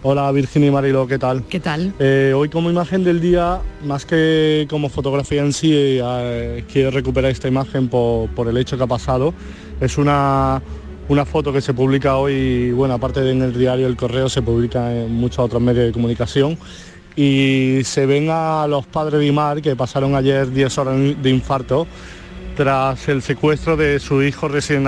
Hola 0.04 0.32
Virginia 0.32 0.66
y 0.68 0.70
Marilo, 0.72 1.06
¿qué 1.06 1.16
tal? 1.16 1.44
¿Qué 1.44 1.60
tal? 1.60 1.94
Eh, 2.00 2.32
hoy 2.34 2.48
como 2.48 2.68
imagen 2.68 3.04
del 3.04 3.20
día, 3.20 3.60
más 3.84 4.04
que 4.04 4.66
como 4.68 4.88
fotografía 4.88 5.42
en 5.42 5.52
sí, 5.52 5.70
eh, 5.72 6.64
quiero 6.72 6.90
recuperar 6.90 7.30
esta 7.30 7.46
imagen 7.46 7.88
por, 7.88 8.48
el 8.48 8.56
hecho 8.56 8.76
que 8.76 8.82
ha 8.82 8.88
pasado. 8.88 9.32
Es 9.80 9.98
una, 9.98 10.60
una 11.08 11.24
foto 11.24 11.52
que 11.52 11.60
se 11.60 11.72
publica 11.72 12.16
hoy, 12.16 12.72
bueno, 12.72 12.94
aparte 12.94 13.20
de 13.20 13.30
en 13.30 13.42
el 13.42 13.56
diario 13.56 13.86
El 13.86 13.96
Correo, 13.96 14.28
se 14.28 14.42
publica 14.42 14.92
en 14.92 15.12
muchos 15.12 15.38
otros 15.38 15.62
medios 15.62 15.86
de 15.86 15.92
comunicación 15.92 16.58
y 17.14 17.82
se 17.84 18.04
ven 18.04 18.26
a 18.28 18.66
los 18.66 18.84
padres 18.86 19.20
de 19.20 19.26
Imar 19.26 19.62
que 19.62 19.76
pasaron 19.76 20.16
ayer 20.16 20.50
10 20.50 20.78
horas 20.78 20.96
de 21.22 21.30
infarto 21.30 21.86
tras 22.56 23.08
el 23.08 23.22
secuestro 23.22 23.76
de 23.76 24.00
su 24.00 24.20
hijo 24.20 24.48
recién, 24.48 24.84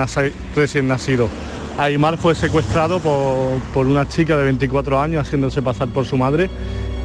recién 0.53 0.89
nacido. 0.89 1.29
Aymar 1.77 2.17
fue 2.17 2.35
secuestrado 2.35 2.99
por, 2.99 3.85
una 3.85 4.07
chica 4.07 4.37
de 4.37 4.43
24 4.45 4.99
años 4.99 5.27
haciéndose 5.27 5.61
pasar 5.61 5.89
por 5.89 6.05
su 6.05 6.17
madre 6.17 6.49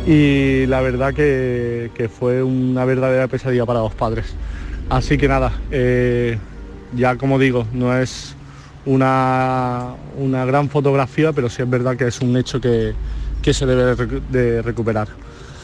y 0.06 0.66
la 0.66 0.80
verdad 0.80 1.12
que, 1.12 2.10
fue 2.18 2.42
una 2.42 2.84
verdadera 2.84 3.26
pesadilla 3.28 3.66
para 3.66 3.80
los 3.80 3.94
padres. 3.94 4.34
Así 4.88 5.18
que 5.18 5.28
nada, 5.28 5.52
eh, 5.70 6.38
ya 6.94 7.16
como 7.16 7.38
digo, 7.38 7.66
no 7.72 7.96
es 7.96 8.34
una, 8.86 9.94
una, 10.18 10.44
gran 10.44 10.68
fotografía, 10.68 11.32
pero 11.32 11.48
sí 11.48 11.62
es 11.62 11.70
verdad 11.70 11.96
que 11.96 12.06
es 12.06 12.20
un 12.20 12.36
hecho 12.36 12.60
que, 12.60 12.94
se 13.52 13.66
debe 13.66 13.96
de 14.30 14.62
recuperar. 14.62 15.08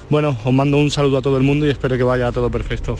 Bueno, 0.08 0.36
os 0.44 0.52
mando 0.52 0.78
un 0.78 0.90
saludo 0.90 1.18
a 1.18 1.22
todo 1.22 1.36
el 1.36 1.42
mundo 1.42 1.66
y 1.66 1.70
espero 1.70 1.96
que 1.96 2.04
vaya 2.04 2.30
todo 2.30 2.48
perfecto. 2.48 2.96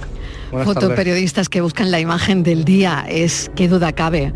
Fotoperiodistas 0.50 1.48
que 1.48 1.61
buscan 1.61 1.90
la 1.90 2.00
imagen 2.00 2.42
del 2.42 2.64
día, 2.64 3.07
es 3.09 3.50
qué 3.54 3.68
duda 3.68 3.92
cabe. 3.92 4.32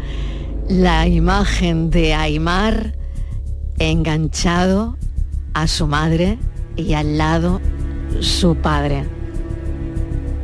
La 0.71 1.09
imagen 1.09 1.91
de 1.91 2.15
Aymar 2.15 2.95
enganchado 3.81 4.97
a 5.53 5.67
su 5.67 5.89
madre 5.89 6.39
y 6.77 6.95
al 6.95 7.19
lado 7.19 7.61
su 8.21 8.55
padre. 8.55 9.05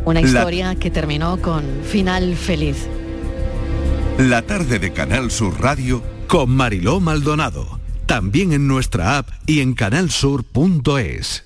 Una 0.04 0.20
historia 0.20 0.74
que 0.74 0.90
terminó 0.90 1.40
con 1.40 1.62
final 1.84 2.34
feliz. 2.34 2.88
La 4.18 4.42
tarde 4.42 4.80
de 4.80 4.92
Canal 4.92 5.30
Sur 5.30 5.60
Radio 5.60 6.02
con 6.26 6.50
Mariló 6.50 6.98
Maldonado. 6.98 7.78
También 8.06 8.52
en 8.52 8.66
nuestra 8.66 9.18
app 9.18 9.28
y 9.46 9.60
en 9.60 9.74
canalsur.es. 9.74 11.45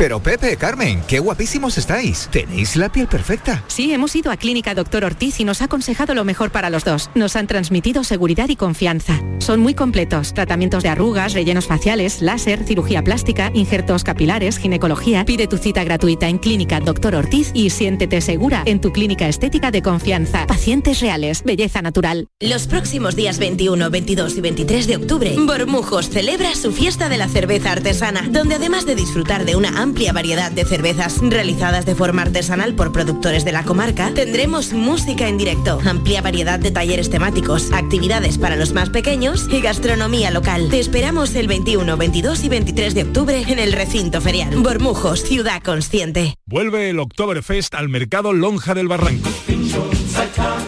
Pero 0.00 0.18
Pepe, 0.18 0.56
Carmen, 0.56 1.02
qué 1.06 1.18
guapísimos 1.18 1.76
estáis. 1.76 2.30
Tenéis 2.32 2.74
la 2.76 2.90
piel 2.90 3.06
perfecta. 3.06 3.62
Sí, 3.66 3.92
hemos 3.92 4.16
ido 4.16 4.32
a 4.32 4.38
Clínica 4.38 4.74
Doctor 4.74 5.04
Ortiz 5.04 5.38
y 5.40 5.44
nos 5.44 5.60
ha 5.60 5.66
aconsejado 5.66 6.14
lo 6.14 6.24
mejor 6.24 6.50
para 6.50 6.70
los 6.70 6.86
dos. 6.86 7.10
Nos 7.14 7.36
han 7.36 7.46
transmitido 7.46 8.02
seguridad 8.02 8.48
y 8.48 8.56
confianza. 8.56 9.20
Son 9.40 9.60
muy 9.60 9.74
completos. 9.74 10.32
Tratamientos 10.32 10.82
de 10.82 10.88
arrugas, 10.88 11.34
rellenos 11.34 11.66
faciales, 11.66 12.22
láser, 12.22 12.64
cirugía 12.64 13.04
plástica, 13.04 13.50
injertos 13.52 14.02
capilares, 14.02 14.56
ginecología. 14.56 15.26
Pide 15.26 15.46
tu 15.46 15.58
cita 15.58 15.84
gratuita 15.84 16.30
en 16.30 16.38
Clínica 16.38 16.80
Doctor 16.80 17.14
Ortiz 17.14 17.50
y 17.52 17.68
siéntete 17.68 18.22
segura 18.22 18.62
en 18.64 18.80
tu 18.80 18.92
clínica 18.92 19.28
estética 19.28 19.70
de 19.70 19.82
confianza. 19.82 20.46
Pacientes 20.46 21.00
reales, 21.00 21.42
belleza 21.44 21.82
natural. 21.82 22.26
Los 22.40 22.68
próximos 22.68 23.16
días 23.16 23.38
21, 23.38 23.90
22 23.90 24.38
y 24.38 24.40
23 24.40 24.86
de 24.86 24.96
octubre, 24.96 25.36
Bormujos 25.38 26.08
celebra 26.08 26.54
su 26.54 26.72
fiesta 26.72 27.10
de 27.10 27.18
la 27.18 27.28
cerveza 27.28 27.72
artesana, 27.72 28.26
donde 28.30 28.54
además 28.54 28.86
de 28.86 28.94
disfrutar 28.94 29.44
de 29.44 29.56
una 29.56 29.68
amplia 29.78 29.89
variedad 30.12 30.50
de 30.50 30.64
cervezas 30.64 31.18
realizadas 31.20 31.86
de 31.86 31.94
forma 31.94 32.22
artesanal 32.22 32.74
por 32.74 32.92
productores 32.92 33.44
de 33.44 33.52
la 33.52 33.62
comarca, 33.64 34.12
tendremos 34.14 34.72
música 34.72 35.28
en 35.28 35.38
directo, 35.38 35.78
amplia 35.84 36.22
variedad 36.22 36.58
de 36.58 36.70
talleres 36.70 37.10
temáticos, 37.10 37.70
actividades 37.72 38.38
para 38.38 38.56
los 38.56 38.72
más 38.72 38.90
pequeños 38.90 39.46
y 39.50 39.60
gastronomía 39.60 40.30
local. 40.30 40.68
Te 40.70 40.80
esperamos 40.80 41.34
el 41.34 41.46
21, 41.48 41.96
22 41.96 42.44
y 42.44 42.48
23 42.48 42.94
de 42.94 43.02
octubre 43.02 43.44
en 43.46 43.58
el 43.58 43.72
recinto 43.72 44.20
ferial. 44.20 44.54
Bormujos, 44.56 45.22
ciudad 45.22 45.62
consciente. 45.62 46.34
Vuelve 46.46 46.90
el 46.90 46.98
Oktoberfest 46.98 47.74
al 47.74 47.88
mercado 47.88 48.32
Lonja 48.32 48.74
del 48.74 48.88
Barranco. 48.88 49.28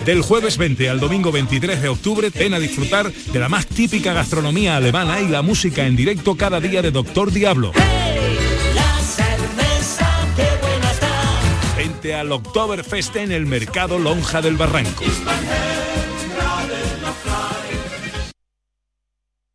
Del 0.05 0.23
jueves 0.23 0.57
20 0.59 0.89
al 0.89 1.01
domingo 1.01 1.33
23 1.33 1.81
de 1.81 1.89
octubre, 1.89 2.31
ven 2.31 2.55
a 2.55 2.59
disfrutar 2.59 3.13
de 3.13 3.39
la 3.39 3.49
más 3.49 3.67
típica 3.67 4.13
gastronomía 4.13 4.77
alemana 4.77 5.21
y 5.21 5.29
la 5.29 5.43
música 5.43 5.87
en 5.87 5.97
directo 5.97 6.37
cada 6.37 6.61
día 6.61 6.83
de 6.83 6.91
Doctor 6.91 7.33
Diablo. 7.33 7.73
Al 12.11 12.33
Oktoberfest 12.33 13.15
en 13.17 13.31
el 13.31 13.47
Mercado 13.47 13.99
Lonja 13.99 14.43
del 14.43 14.57
Barranco. 14.57 15.05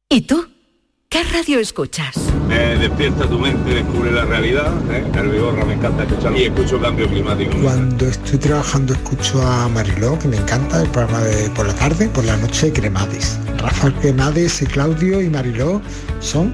¿Y 0.10 0.22
tú? 0.22 0.48
¿Qué 1.10 1.24
radio 1.24 1.60
escuchas? 1.60 2.16
despierta 2.48 3.28
tu 3.28 3.38
mente, 3.38 3.74
descubre 3.74 4.12
la 4.12 4.24
realidad. 4.26 4.74
¿eh? 4.92 5.04
El 5.14 5.30
Vigorra 5.30 5.66
me 5.66 5.74
encanta 5.74 6.04
escuchar 6.04 6.36
y 6.38 6.44
escucho 6.44 6.80
cambio 6.80 7.08
climático. 7.10 7.58
Cuando 7.62 8.08
estoy 8.08 8.40
trabajando 8.40 8.94
escucho 8.94 9.42
a 9.46 9.68
Mariló, 9.68 10.18
que 10.20 10.28
me 10.28 10.38
encanta, 10.38 10.82
el 10.82 10.90
programa 10.90 11.24
de 11.24 11.50
por 11.50 11.68
la 11.68 11.76
tarde, 11.76 12.08
por 12.10 12.24
la 12.24 12.38
noche 12.38 12.72
Cremades. 12.72 13.38
Rafael 13.58 13.94
Cremades, 13.96 14.64
Claudio 14.72 15.22
y 15.22 15.30
Mariló 15.30 15.82
son 16.20 16.54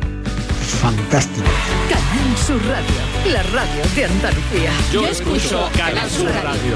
fantásticos. 0.81 1.49
Canal 1.89 2.37
Sur 2.37 2.61
Radio, 2.67 3.12
la 3.31 3.43
radio 3.43 3.83
de 3.95 4.05
Andalucía. 4.05 4.71
Yo, 4.91 5.07
escucho 5.07 5.69
Canal 5.77 6.09
Sur 6.09 6.29
Radio. 6.29 6.75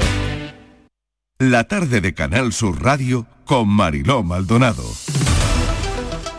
La 1.38 1.64
tarde 1.64 2.00
de 2.00 2.14
Canal 2.14 2.52
Sur 2.52 2.82
Radio 2.82 3.26
con 3.44 3.68
Mariló 3.68 4.22
Maldonado. 4.22 4.84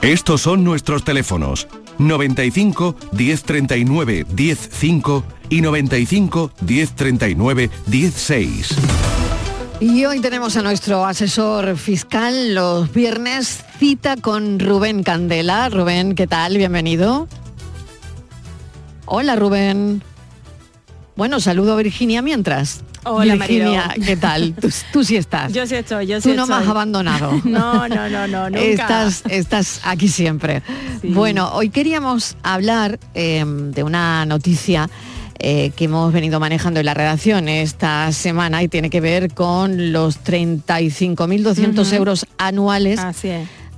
Estos 0.01 0.41
son 0.41 0.64
nuestros 0.64 1.03
teléfonos 1.03 1.68
95 1.99 2.95
1039 3.12 4.26
105 4.36 5.24
y 5.49 5.62
95 5.62 6.51
1039 6.62 7.70
16. 7.86 8.76
Y 9.82 10.05
hoy 10.05 10.20
tenemos 10.20 10.57
a 10.57 10.62
nuestro 10.62 11.05
asesor 11.05 11.78
fiscal 11.78 12.55
los 12.55 12.91
viernes 12.91 13.64
cita 13.78 14.18
con 14.18 14.60
Rubén 14.60 15.03
Candela. 15.03 15.70
Rubén, 15.70 16.16
¿qué 16.16 16.28
tal? 16.28 16.57
Bienvenido. 16.57 17.28
Hola 19.12 19.36
Rubén. 19.36 20.03
Bueno, 21.16 21.39
saludo 21.39 21.74
a 21.74 21.78
Virginia 21.78 22.22
mientras. 22.22 22.82
Hola 23.05 23.34
Virginia, 23.34 23.95
¿qué 24.05 24.16
tal? 24.16 24.53
Tú, 24.93 25.03
sí 25.03 25.18
estás. 25.18 25.51
Yo 25.51 25.66
sí 25.66 25.74
estoy, 25.76 26.05
yo 26.05 26.22
sí 26.22 26.30
Tú 26.30 26.36
no 26.36 26.45
me 26.45 26.53
has 26.53 26.68
abandonado. 26.68 27.32
no, 27.43 27.88
no, 27.88 28.07
no, 28.07 28.28
no, 28.28 28.49
nunca. 28.51 28.62
Estás, 28.62 29.24
estás 29.28 29.82
aquí 29.84 30.10
siempre. 30.10 30.62
Bueno, 31.01 31.49
hoy 31.53 31.72
queríamos 31.72 32.38
hablar 32.43 32.99
em, 33.16 33.72
de 33.72 33.82
una 33.82 34.28
noticia 34.28 34.88
eh, 35.39 35.72
que 35.76 35.86
hemos 35.86 36.14
venido 36.14 36.39
manejando 36.39 36.80
en 36.80 36.86
la 36.86 36.93
redacción 36.93 37.49
esta 37.49 38.12
semana 38.12 38.62
y 38.62 38.68
tiene 38.68 38.91
que 38.91 39.01
ver 39.01 39.34
con 39.34 39.91
los 39.91 40.24
35.200 40.24 41.93
euros 41.93 42.28
anuales 42.38 42.99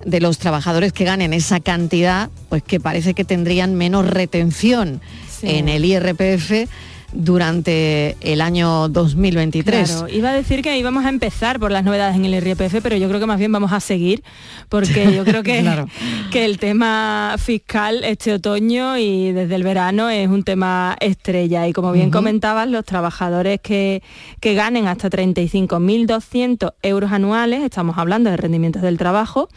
de 0.05 0.19
los 0.19 0.39
trabajadores 0.39 0.91
que 0.91 1.05
ganen 1.05 1.31
esa 1.31 1.61
cantidad, 1.61 2.29
pues 2.49 2.63
que 2.63 2.81
parece 2.81 3.13
que 3.13 3.23
tendrían 3.23 3.75
menos 3.75 4.05
retención 4.05 4.99
en 5.43 5.69
el 5.69 5.85
IRPF 5.85 6.67
durante 7.13 8.15
el 8.21 8.41
año 8.41 8.87
2023. 8.89 9.91
Claro, 9.91 10.07
iba 10.09 10.29
a 10.29 10.33
decir 10.33 10.61
que 10.61 10.77
íbamos 10.77 11.05
a 11.05 11.09
empezar 11.09 11.59
por 11.59 11.71
las 11.71 11.83
novedades 11.83 12.15
en 12.15 12.25
el 12.25 12.33
IRPF, 12.33 12.75
pero 12.81 12.95
yo 12.95 13.07
creo 13.07 13.19
que 13.19 13.25
más 13.25 13.39
bien 13.39 13.51
vamos 13.51 13.71
a 13.73 13.79
seguir, 13.79 14.23
porque 14.69 15.13
yo 15.13 15.25
creo 15.25 15.43
que, 15.43 15.85
que 16.31 16.45
el 16.45 16.57
tema 16.57 17.35
fiscal 17.37 18.03
este 18.03 18.33
otoño 18.33 18.97
y 18.97 19.31
desde 19.31 19.55
el 19.55 19.63
verano 19.63 20.09
es 20.09 20.27
un 20.27 20.43
tema 20.43 20.95
estrella. 20.99 21.67
Y 21.67 21.73
como 21.73 21.91
bien 21.91 22.11
comentabas, 22.11 22.69
los 22.69 22.85
trabajadores 22.85 23.59
que, 23.61 24.01
que 24.39 24.53
ganen 24.53 24.87
hasta 24.87 25.09
35.200 25.09 26.73
euros 26.81 27.11
anuales, 27.11 27.63
estamos 27.63 27.97
hablando 27.97 28.29
de 28.29 28.37
rendimientos 28.37 28.81
del 28.81 28.97
trabajo, 28.97 29.49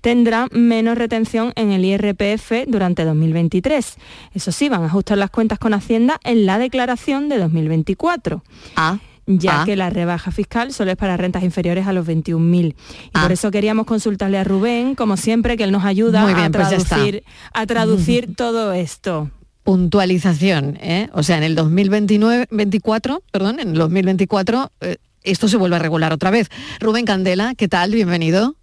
tendrán 0.00 0.48
menos 0.52 0.98
retención 0.98 1.52
en 1.56 1.72
el 1.72 1.84
IRPF 1.84 2.66
durante 2.66 3.04
2023. 3.04 3.96
Eso 4.34 4.52
sí, 4.52 4.68
van 4.68 4.82
a 4.82 4.86
ajustar 4.86 5.18
las 5.18 5.30
cuentas 5.30 5.58
con 5.58 5.74
Hacienda 5.74 6.20
en 6.24 6.46
la 6.46 6.58
declaración 6.58 7.28
de 7.28 7.38
2024. 7.38 8.42
Ah 8.76 8.98
ya 9.28 9.62
ah. 9.62 9.64
que 9.64 9.76
la 9.76 9.90
rebaja 9.90 10.30
fiscal 10.30 10.72
solo 10.72 10.90
es 10.90 10.96
para 10.96 11.16
rentas 11.16 11.42
inferiores 11.42 11.86
a 11.86 11.92
los 11.92 12.06
21.000. 12.06 12.74
Y 13.06 13.10
por 13.10 13.30
ah. 13.30 13.32
eso 13.32 13.50
queríamos 13.50 13.86
consultarle 13.86 14.38
a 14.38 14.44
Rubén, 14.44 14.94
como 14.94 15.16
siempre, 15.16 15.56
que 15.56 15.64
él 15.64 15.72
nos 15.72 15.84
ayuda 15.84 16.22
a, 16.22 16.50
pues 16.50 16.50
traducir, 16.50 17.24
a 17.52 17.66
traducir 17.66 18.34
todo 18.36 18.72
esto. 18.72 19.30
puntualización, 19.64 20.78
¿eh? 20.80 21.10
o 21.12 21.22
sea, 21.22 21.36
en 21.36 21.42
el 21.42 21.54
2029, 21.54 22.46
24, 22.50 23.22
perdón, 23.30 23.60
en 23.60 23.68
el 23.70 23.74
2024 23.74 24.72
eh, 24.80 24.96
esto 25.22 25.48
se 25.48 25.58
vuelve 25.58 25.76
a 25.76 25.80
regular 25.80 26.12
otra 26.12 26.30
vez. 26.30 26.48
Rubén 26.80 27.04
Candela, 27.04 27.54
¿qué 27.54 27.68
tal? 27.68 27.92
Bienvenido. 27.92 28.54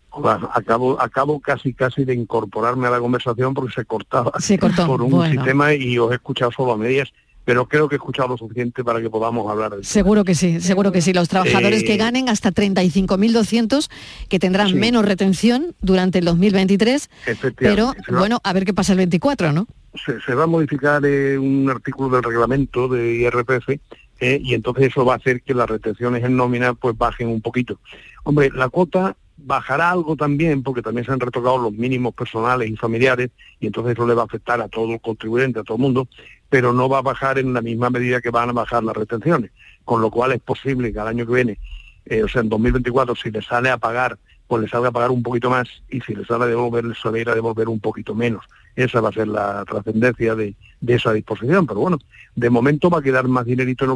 Acabo, 0.53 1.01
acabo 1.01 1.39
casi 1.39 1.73
casi 1.73 2.05
de 2.05 2.13
incorporarme 2.13 2.87
a 2.87 2.91
la 2.91 2.99
conversación 2.99 3.53
porque 3.53 3.73
se 3.73 3.85
cortaba 3.85 4.31
se 4.39 4.57
cortó. 4.57 4.87
por 4.87 5.01
un 5.01 5.29
sistema 5.29 5.73
y 5.73 5.97
os 5.97 6.11
he 6.11 6.15
escuchado 6.15 6.51
solo 6.51 6.73
a 6.73 6.77
medias 6.77 7.11
pero 7.45 7.67
creo 7.67 7.87
que 7.87 7.95
he 7.95 7.97
escuchado 7.97 8.29
lo 8.29 8.37
suficiente 8.37 8.83
para 8.83 8.99
que 8.99 9.09
podamos 9.09 9.49
hablar 9.49 9.75
de 9.75 9.83
Seguro 9.83 10.23
que 10.23 10.35
sí, 10.35 10.59
seguro 10.59 10.91
que 10.91 11.01
sí. 11.01 11.13
Los 11.13 11.29
trabajadores 11.29 11.83
que 11.83 11.93
eh, 11.93 11.97
ganen 11.97 12.27
hasta 12.27 12.51
35.200, 12.51 13.87
que 14.27 14.39
tendrán 14.39 14.73
menos 14.73 15.05
retención 15.05 15.75
durante 15.79 16.19
el 16.19 16.25
2023, 16.25 17.09
pero 17.55 17.93
bueno, 18.09 18.39
a 18.43 18.51
ver 18.51 18.65
qué 18.65 18.73
pasa 18.73 18.93
el 18.93 18.97
24, 18.97 19.53
¿no? 19.53 19.67
Se, 20.25 20.33
va 20.33 20.43
a 20.43 20.47
modificar 20.47 21.05
eh, 21.05 21.37
un 21.37 21.69
artículo 21.69 22.15
del 22.15 22.23
reglamento 22.23 22.89
de 22.89 23.15
IRPF 23.15 23.69
eh, 24.19 24.41
y 24.43 24.53
entonces 24.53 24.87
eso 24.87 25.05
va 25.05 25.13
a 25.13 25.17
hacer 25.17 25.41
que 25.41 25.53
las 25.53 25.69
retenciones 25.69 26.23
en 26.23 26.35
nómina 26.35 26.73
pues 26.73 26.97
bajen 26.97 27.29
un 27.29 27.41
poquito. 27.41 27.79
Hombre, 28.23 28.49
la 28.53 28.67
cuota 28.69 29.15
bajará 29.37 29.91
algo 29.91 30.15
también, 30.15 30.63
porque 30.63 30.81
también 30.81 31.05
se 31.05 31.11
han 31.11 31.19
retocado 31.19 31.57
los 31.57 31.73
mínimos 31.73 32.13
personales 32.13 32.69
y 32.69 32.75
familiares, 32.75 33.31
y 33.59 33.67
entonces 33.67 33.93
eso 33.93 34.07
le 34.07 34.13
va 34.13 34.23
a 34.23 34.25
afectar 34.25 34.61
a 34.61 34.67
todo 34.67 34.93
el 34.93 35.01
contribuyente, 35.01 35.59
a 35.59 35.63
todo 35.63 35.77
el 35.77 35.83
mundo, 35.83 36.07
pero 36.49 36.73
no 36.73 36.87
va 36.87 36.99
a 36.99 37.01
bajar 37.01 37.37
en 37.37 37.53
la 37.53 37.61
misma 37.61 37.89
medida 37.89 38.21
que 38.21 38.29
van 38.29 38.49
a 38.49 38.53
bajar 38.53 38.83
las 38.83 38.95
retenciones, 38.95 39.51
con 39.83 40.01
lo 40.01 40.09
cual 40.09 40.31
es 40.31 40.41
posible 40.41 40.93
que 40.93 40.99
al 40.99 41.07
año 41.07 41.25
que 41.25 41.33
viene, 41.33 41.59
eh, 42.05 42.23
o 42.23 42.27
sea, 42.27 42.41
en 42.41 42.49
2024, 42.49 43.15
si 43.15 43.31
le 43.31 43.41
sale 43.41 43.69
a 43.69 43.77
pagar, 43.77 44.17
pues 44.47 44.61
le 44.61 44.69
salga 44.69 44.89
a 44.89 44.91
pagar 44.91 45.11
un 45.11 45.23
poquito 45.23 45.49
más, 45.49 45.67
y 45.89 46.01
si 46.01 46.13
le 46.13 46.23
sale 46.25 46.45
a 46.45 46.47
devolver, 46.47 46.85
le 46.85 46.95
sale 46.95 47.23
a 47.23 47.33
devolver 47.33 47.67
un 47.67 47.79
poquito 47.79 48.13
menos. 48.13 48.45
Esa 48.75 49.01
va 49.01 49.09
a 49.09 49.13
ser 49.13 49.27
la 49.27 49.65
trascendencia 49.65 50.35
de, 50.35 50.55
de 50.81 50.93
esa 50.93 51.13
disposición, 51.13 51.65
pero 51.65 51.79
bueno, 51.79 51.97
de 52.35 52.49
momento 52.49 52.89
va 52.89 52.99
a 52.99 53.01
quedar 53.01 53.27
más 53.27 53.45
dinerito 53.45 53.85
en 53.85 53.91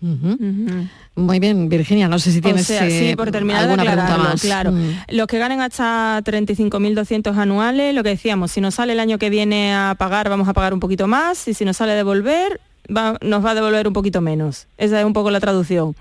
Muy 0.00 1.40
bien, 1.40 1.68
Virginia, 1.68 2.08
no 2.08 2.18
sé 2.18 2.30
si 2.30 2.40
tienes 2.40 2.66
sí, 2.66 3.14
por 3.16 3.30
terminar 3.30 3.64
alguna 3.64 3.82
pregunta 3.82 4.16
más. 4.16 4.40
Claro, 4.40 4.72
mm. 4.72 4.90
los 5.08 5.26
que 5.26 5.38
ganen 5.38 5.60
hasta 5.60 6.22
35.200 6.22 7.36
anuales, 7.36 7.94
lo 7.94 8.02
que 8.02 8.10
decíamos, 8.10 8.52
si 8.52 8.60
nos 8.60 8.76
sale 8.76 8.92
el 8.92 9.00
año 9.00 9.18
que 9.18 9.30
viene 9.30 9.74
a 9.74 9.96
pagar, 9.98 10.28
vamos 10.28 10.48
a 10.48 10.52
pagar 10.52 10.72
un 10.72 10.80
poquito 10.80 11.08
más, 11.08 11.48
y 11.48 11.54
si 11.54 11.64
nos 11.64 11.76
sale 11.76 11.92
a 11.92 11.96
devolver, 11.96 12.60
nos 12.88 13.44
va 13.44 13.50
a 13.50 13.54
devolver 13.54 13.86
un 13.86 13.92
poquito 13.92 14.20
menos. 14.20 14.68
Esa 14.78 15.00
es 15.00 15.06
un 15.06 15.12
poco 15.12 15.30
la 15.30 15.40
traducción. 15.40 15.94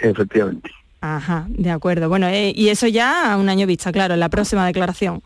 Efectivamente. 0.00 0.70
Ajá, 1.00 1.44
de 1.48 1.70
acuerdo. 1.70 2.08
Bueno, 2.08 2.28
eh, 2.28 2.52
y 2.54 2.68
eso 2.68 2.86
ya 2.86 3.32
a 3.32 3.36
un 3.36 3.48
año 3.48 3.66
vista, 3.66 3.92
claro, 3.92 4.14
en 4.14 4.20
la 4.20 4.30
próxima 4.30 4.64
declaración. 4.64 5.22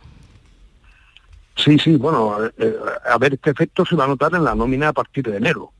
Sí, 1.55 1.79
sí, 1.79 1.97
bueno, 1.97 2.35
a 2.35 2.39
ver, 2.39 2.55
eh, 2.59 2.77
a 3.11 3.19
ver, 3.19 3.35
este 3.35 3.51
efecto 3.51 3.85
se 3.85 3.97
va 3.97 4.05
a 4.05 4.09
notar 4.09 4.35
en 4.35 4.45
la 4.45 4.55
nómina 4.55 4.89
a 4.89 4.93
partir 4.93 5.25
de 5.25 5.37
enero. 5.37 5.73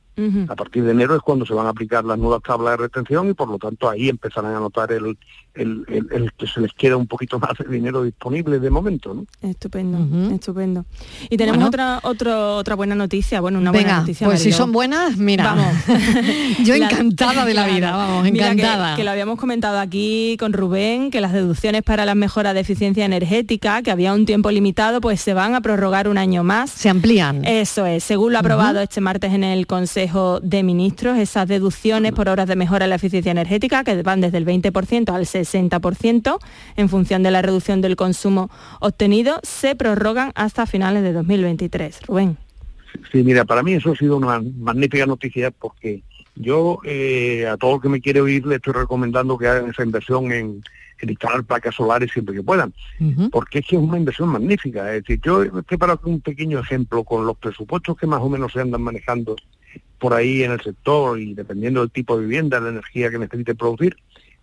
A 0.49 0.55
partir 0.55 0.83
de 0.83 0.91
enero 0.91 1.15
es 1.15 1.21
cuando 1.21 1.45
se 1.45 1.53
van 1.53 1.65
a 1.65 1.69
aplicar 1.69 2.03
las 2.03 2.17
nuevas 2.17 2.41
tablas 2.41 2.73
de 2.73 2.83
retención 2.83 3.29
y 3.29 3.33
por 3.33 3.47
lo 3.47 3.57
tanto 3.57 3.89
ahí 3.89 4.09
empezarán 4.09 4.53
a 4.53 4.59
notar 4.59 4.91
el, 4.91 5.17
el, 5.59 6.31
que 6.37 6.47
se 6.47 6.61
les 6.61 6.73
queda 6.73 6.97
un 6.97 7.07
poquito 7.07 7.39
más 7.39 7.57
de 7.57 7.67
dinero 7.67 8.03
disponible 8.03 8.59
de 8.59 8.69
momento. 8.69 9.13
¿no? 9.13 9.25
Estupendo, 9.41 10.33
estupendo. 10.33 10.85
Y 11.29 11.37
tenemos 11.37 11.63
otra 11.67 11.99
otro, 12.03 12.57
otra 12.57 12.75
buena 12.75 12.95
noticia, 12.95 13.41
bueno, 13.41 13.59
una 13.59 13.71
buena 13.71 13.99
noticia. 13.99 14.27
Pues 14.27 14.41
si 14.41 14.51
son 14.51 14.71
buenas, 14.71 15.17
mira, 15.17 15.43
vamos. 15.43 15.73
yo 16.63 16.75
encantada 16.75 17.45
de 17.45 17.53
la 17.53 17.67
vida, 17.67 17.91
vamos, 17.91 18.27
encantada. 18.27 18.95
que, 18.95 19.03
lo 19.03 19.11
habíamos 19.11 19.37
comentado 19.39 19.79
aquí 19.79 20.37
con 20.39 20.53
Rubén, 20.53 21.11
que 21.11 21.21
las 21.21 21.33
deducciones 21.33 21.83
para 21.83 22.05
las 22.05 22.15
mejoras 22.15 22.53
de 22.53 22.61
eficiencia 22.61 23.05
energética, 23.05 23.81
que 23.81 23.91
había 23.91 24.13
un 24.13 24.25
tiempo 24.25 24.51
limitado, 24.51 25.01
pues 25.01 25.21
se 25.21 25.33
van 25.33 25.55
a 25.55 25.61
prorrogar 25.61 26.07
un 26.07 26.17
año 26.17 26.43
más. 26.43 26.69
Se 26.71 26.89
amplían. 26.89 27.45
Eso 27.45 27.85
es, 27.85 28.03
según 28.03 28.33
lo 28.33 28.39
ha 28.39 28.41
aprobado 28.41 28.81
este 28.81 29.01
martes 29.01 29.33
en 29.33 29.43
el 29.43 29.67
Consejo 29.67 30.39
de 30.41 30.63
Ministros, 30.63 31.17
esas 31.17 31.47
deducciones 31.47 32.13
por 32.13 32.29
horas 32.29 32.47
de 32.47 32.55
mejora 32.55 32.85
de 32.85 32.89
la 32.89 32.95
eficiencia 32.95 33.31
energética, 33.31 33.83
que 33.83 34.01
van 34.03 34.21
desde 34.21 34.37
el 34.37 34.45
20% 34.45 35.13
al 35.13 35.25
60%, 35.25 35.48
60% 35.53 36.37
en 36.75 36.89
función 36.89 37.23
de 37.23 37.31
la 37.31 37.41
reducción 37.41 37.81
del 37.81 37.95
consumo 37.95 38.49
obtenido, 38.79 39.39
se 39.43 39.75
prorrogan 39.75 40.31
hasta 40.35 40.65
finales 40.65 41.03
de 41.03 41.13
2023. 41.13 42.01
Rubén. 42.07 42.37
Sí, 43.11 43.23
mira, 43.23 43.45
para 43.45 43.63
mí 43.63 43.73
eso 43.73 43.91
ha 43.91 43.95
sido 43.95 44.17
una 44.17 44.41
magnífica 44.57 45.05
noticia 45.05 45.51
porque 45.51 46.03
yo 46.35 46.79
eh, 46.85 47.47
a 47.47 47.57
todo 47.57 47.75
el 47.75 47.81
que 47.81 47.89
me 47.89 48.01
quiere 48.01 48.21
oír 48.21 48.45
le 48.45 48.55
estoy 48.55 48.73
recomendando 48.73 49.37
que 49.37 49.47
hagan 49.47 49.69
esa 49.69 49.83
inversión 49.83 50.31
en, 50.31 50.63
instalar 51.01 51.43
placas 51.43 51.75
solares 51.75 52.11
siempre 52.11 52.35
que 52.35 52.43
puedan, 52.43 52.73
porque 53.31 53.59
es 53.59 53.65
que 53.65 53.77
es 53.77 53.81
una 53.81 53.97
inversión 53.97 54.29
magnífica. 54.29 54.93
Es 54.93 55.03
decir, 55.03 55.21
yo 55.23 55.43
he 55.43 55.63
preparado 55.63 56.01
un 56.03 56.19
pequeño 56.19 56.59
ejemplo 56.59 57.05
con 57.05 57.25
los 57.25 57.37
presupuestos 57.37 57.97
que 57.97 58.05
más 58.05 58.19
o 58.21 58.27
menos 58.27 58.51
se 58.51 58.59
andan 58.59 58.81
manejando 58.81 59.37
por 59.97 60.13
ahí 60.13 60.43
en 60.43 60.51
el 60.51 60.61
sector 60.61 61.19
y 61.19 61.33
dependiendo 61.33 61.81
del 61.81 61.91
tipo 61.91 62.17
de 62.17 62.25
vivienda, 62.25 62.59
la 62.59 62.69
energía 62.69 63.09
que 63.09 63.19
necesite 63.19 63.55
producir, 63.55 63.97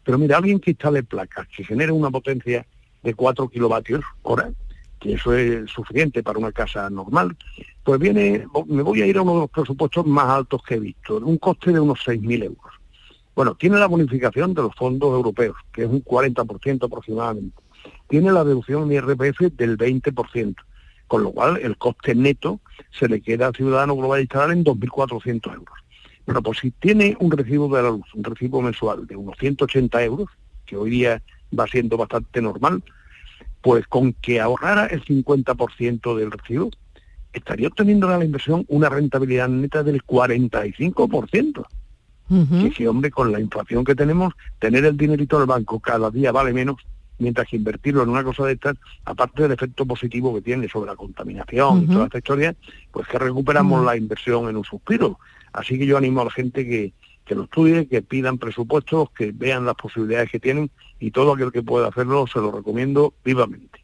pero 0.06 0.18
mira, 0.18 0.36
alguien 0.36 0.60
que 0.60 0.70
instale 0.70 1.02
placas, 1.02 1.48
que 1.48 1.64
genere 1.64 1.90
una 1.90 2.12
potencia 2.12 2.64
de 3.02 3.12
4 3.12 3.48
kilovatios 3.48 4.04
hora, 4.22 4.52
que 5.00 5.14
eso 5.14 5.34
es 5.34 5.68
suficiente 5.68 6.22
para 6.22 6.38
una 6.38 6.52
casa 6.52 6.88
normal, 6.88 7.36
pues 7.82 7.98
viene, 7.98 8.46
me 8.68 8.82
voy 8.82 9.02
a 9.02 9.06
ir 9.06 9.18
a 9.18 9.22
uno 9.22 9.34
de 9.34 9.40
los 9.40 9.50
presupuestos 9.50 10.06
más 10.06 10.28
altos 10.28 10.62
que 10.62 10.76
he 10.76 10.78
visto, 10.78 11.16
un 11.16 11.38
coste 11.38 11.72
de 11.72 11.80
unos 11.80 11.98
6.000 12.06 12.44
euros. 12.44 12.72
Bueno, 13.34 13.56
tiene 13.56 13.78
la 13.78 13.88
bonificación 13.88 14.54
de 14.54 14.62
los 14.62 14.76
fondos 14.76 15.12
europeos, 15.12 15.56
que 15.72 15.82
es 15.82 15.88
un 15.88 16.04
40% 16.04 16.84
aproximadamente. 16.84 17.60
Tiene 18.08 18.30
la 18.30 18.44
deducción 18.44 18.84
en 18.84 18.92
IRPF 18.92 19.40
del 19.56 19.76
20%, 19.76 20.54
con 21.08 21.24
lo 21.24 21.32
cual 21.32 21.58
el 21.60 21.76
coste 21.78 22.14
neto 22.14 22.60
se 22.92 23.08
le 23.08 23.20
queda 23.20 23.48
al 23.48 23.56
ciudadano 23.56 23.96
global 23.96 24.20
instalar 24.20 24.52
en 24.52 24.64
2.400 24.64 25.52
euros. 25.52 25.85
Bueno, 26.26 26.42
pues 26.42 26.58
si 26.58 26.72
tiene 26.72 27.16
un 27.20 27.30
recibo 27.30 27.74
de 27.74 27.82
la 27.82 27.90
luz, 27.90 28.06
un 28.14 28.24
recibo 28.24 28.60
mensual 28.60 29.06
de 29.06 29.16
unos 29.16 29.38
180 29.38 30.02
euros, 30.02 30.28
que 30.66 30.76
hoy 30.76 30.90
día 30.90 31.22
va 31.56 31.66
siendo 31.68 31.96
bastante 31.96 32.42
normal, 32.42 32.82
pues 33.62 33.86
con 33.86 34.12
que 34.12 34.40
ahorrara 34.40 34.86
el 34.86 35.04
50% 35.04 36.16
del 36.16 36.32
recibo, 36.32 36.70
estaría 37.32 37.68
obteniendo 37.68 38.08
la 38.08 38.24
inversión 38.24 38.64
una 38.68 38.88
rentabilidad 38.88 39.48
neta 39.48 39.82
del 39.82 40.04
45%. 40.04 41.64
Que 42.28 42.72
si, 42.76 42.86
hombre, 42.86 43.12
con 43.12 43.30
la 43.30 43.38
inflación 43.38 43.84
que 43.84 43.94
tenemos, 43.94 44.34
tener 44.58 44.84
el 44.84 44.96
dinerito 44.96 45.38
del 45.38 45.46
banco 45.46 45.78
cada 45.78 46.10
día 46.10 46.32
vale 46.32 46.52
menos, 46.52 46.76
mientras 47.18 47.46
que 47.46 47.56
invertirlo 47.56 48.02
en 48.02 48.08
una 48.08 48.24
cosa 48.24 48.44
de 48.46 48.54
estas, 48.54 48.76
aparte 49.04 49.42
del 49.42 49.52
efecto 49.52 49.86
positivo 49.86 50.34
que 50.34 50.42
tiene 50.42 50.68
sobre 50.68 50.90
la 50.90 50.96
contaminación 50.96 51.84
y 51.84 51.86
toda 51.86 52.06
esta 52.06 52.18
historia, 52.18 52.56
pues 52.90 53.06
que 53.06 53.18
recuperamos 53.18 53.84
la 53.84 53.96
inversión 53.96 54.48
en 54.48 54.56
un 54.56 54.64
suspiro. 54.64 55.18
Así 55.56 55.78
que 55.78 55.86
yo 55.86 55.96
animo 55.96 56.20
a 56.20 56.26
la 56.26 56.30
gente 56.30 56.66
que, 56.66 56.92
que 57.24 57.34
lo 57.34 57.44
estudie, 57.44 57.88
que 57.88 58.02
pidan 58.02 58.38
presupuestos, 58.38 59.10
que 59.10 59.32
vean 59.32 59.64
las 59.66 59.74
posibilidades 59.74 60.30
que 60.30 60.38
tienen 60.38 60.70
y 61.00 61.10
todo 61.10 61.32
aquel 61.32 61.50
que 61.50 61.62
pueda 61.62 61.88
hacerlo 61.88 62.26
se 62.26 62.38
lo 62.38 62.52
recomiendo 62.52 63.14
vivamente. 63.24 63.75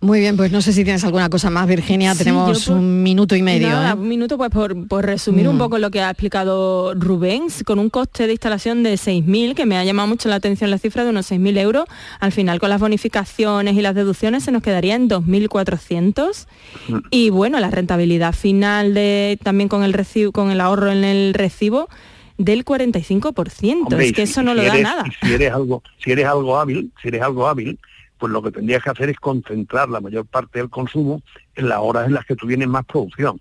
Muy 0.00 0.20
bien, 0.20 0.36
pues 0.36 0.52
no 0.52 0.60
sé 0.60 0.72
si 0.72 0.84
tienes 0.84 1.02
alguna 1.04 1.28
cosa 1.28 1.50
más, 1.50 1.66
Virginia. 1.66 2.14
Tenemos 2.14 2.68
un 2.68 3.02
minuto 3.02 3.34
y 3.34 3.42
medio. 3.42 3.68
¿eh? 3.68 3.94
Un 3.94 4.08
minuto, 4.08 4.36
pues 4.36 4.50
por, 4.50 5.04
resumir 5.04 5.48
un 5.48 5.56
mm. 5.56 5.58
poco 5.58 5.78
lo 5.78 5.90
que 5.90 6.00
ha 6.00 6.10
explicado 6.10 6.94
Rubén, 6.94 7.44
con 7.64 7.78
un 7.78 7.90
coste 7.90 8.26
de 8.26 8.32
instalación 8.32 8.82
de 8.82 8.94
6.000, 8.94 9.54
que 9.54 9.66
me 9.66 9.76
ha 9.76 9.84
llamado 9.84 10.08
mucho 10.08 10.28
la 10.28 10.36
atención 10.36 10.70
la 10.70 10.78
cifra 10.78 11.04
de 11.04 11.10
unos 11.10 11.30
6.000 11.30 11.58
euros. 11.58 11.84
Al 12.20 12.32
final, 12.32 12.60
con 12.60 12.70
las 12.70 12.80
bonificaciones 12.80 13.74
y 13.74 13.82
las 13.82 13.94
deducciones, 13.94 14.44
se 14.44 14.52
nos 14.52 14.62
quedaría 14.62 14.94
en 14.94 15.08
2.400. 15.08 16.46
Mm. 16.88 16.98
Y 17.10 17.30
bueno, 17.30 17.58
la 17.60 17.70
rentabilidad 17.70 18.34
final 18.34 18.94
de 18.94 19.38
también 19.42 19.68
con 19.68 19.84
el 19.84 19.92
recibo, 19.92 20.32
con 20.32 20.50
el 20.50 20.60
ahorro 20.60 20.92
en 20.92 21.04
el 21.04 21.34
recibo 21.34 21.88
del 22.36 22.64
45%. 22.64 24.00
es 24.00 24.12
que 24.12 24.22
eso 24.22 24.42
no 24.42 24.54
lo 24.54 24.62
da 24.62 24.76
nada. 24.78 25.04
Si 25.22 25.32
eres 25.32 25.52
algo, 25.52 25.82
si 26.02 26.12
eres 26.12 26.26
algo 26.26 26.58
hábil, 26.58 26.90
si 27.00 27.08
eres 27.08 27.22
algo 27.22 27.46
hábil, 27.46 27.78
pues 28.24 28.32
lo 28.32 28.42
que 28.42 28.52
tendrías 28.52 28.82
que 28.82 28.88
hacer 28.88 29.10
es 29.10 29.20
concentrar 29.20 29.90
la 29.90 30.00
mayor 30.00 30.24
parte 30.24 30.58
del 30.58 30.70
consumo 30.70 31.20
en 31.56 31.68
las 31.68 31.78
horas 31.82 32.06
en 32.06 32.14
las 32.14 32.24
que 32.24 32.34
tú 32.34 32.46
tienes 32.46 32.66
más 32.68 32.86
producción. 32.86 33.38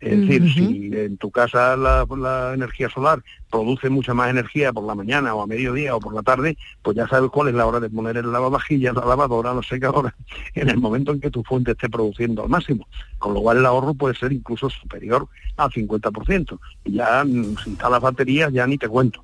Es 0.00 0.18
decir, 0.18 0.52
si 0.52 0.90
en 0.92 1.16
tu 1.16 1.30
casa 1.30 1.76
la, 1.76 2.52
energía 2.52 2.90
solar 2.90 3.22
produce 3.48 3.88
mucha 3.88 4.12
más 4.12 4.28
energía 4.28 4.72
por 4.72 4.82
la 4.82 4.96
mañana 4.96 5.32
o 5.32 5.42
a 5.42 5.46
mediodía 5.46 5.94
o 5.94 6.00
por 6.00 6.12
la 6.12 6.22
tarde, 6.22 6.58
pues 6.82 6.96
ya 6.96 7.06
sabes 7.06 7.30
cuál 7.30 7.50
es 7.50 7.54
la 7.54 7.66
hora 7.66 7.78
de 7.78 7.88
poner 7.88 8.16
el 8.16 8.32
lavavajillas, 8.32 8.96
la 8.96 9.06
lavadora, 9.06 9.54
la 9.54 9.62
secadora, 9.62 10.12
en 10.56 10.70
el 10.70 10.78
momento 10.78 11.12
en 11.12 11.20
que 11.20 11.30
tu 11.30 11.44
fuente 11.44 11.70
esté 11.70 11.88
produciendo 11.88 12.42
al 12.42 12.48
máximo. 12.48 12.88
Con 13.20 13.32
lo 13.32 13.42
cual 13.42 13.58
el 13.58 13.66
ahorro 13.66 13.94
puede 13.94 14.16
ser 14.16 14.32
incluso 14.32 14.68
superior 14.70 15.28
al 15.56 15.70
50%. 15.70 16.58
Y 16.86 16.94
ya 16.94 17.22
mm, 17.24 17.58
si 17.62 17.70
instalas 17.70 18.00
baterías 18.00 18.52
ya 18.52 18.66
ni 18.66 18.76
te 18.76 18.88
cuento. 18.88 19.22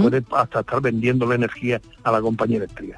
Puedes 0.00 0.24
hasta 0.32 0.60
estar 0.60 0.80
vendiendo 0.80 1.26
la 1.26 1.34
energía 1.34 1.78
a 2.04 2.10
la 2.10 2.22
compañía 2.22 2.56
eléctrica. 2.56 2.96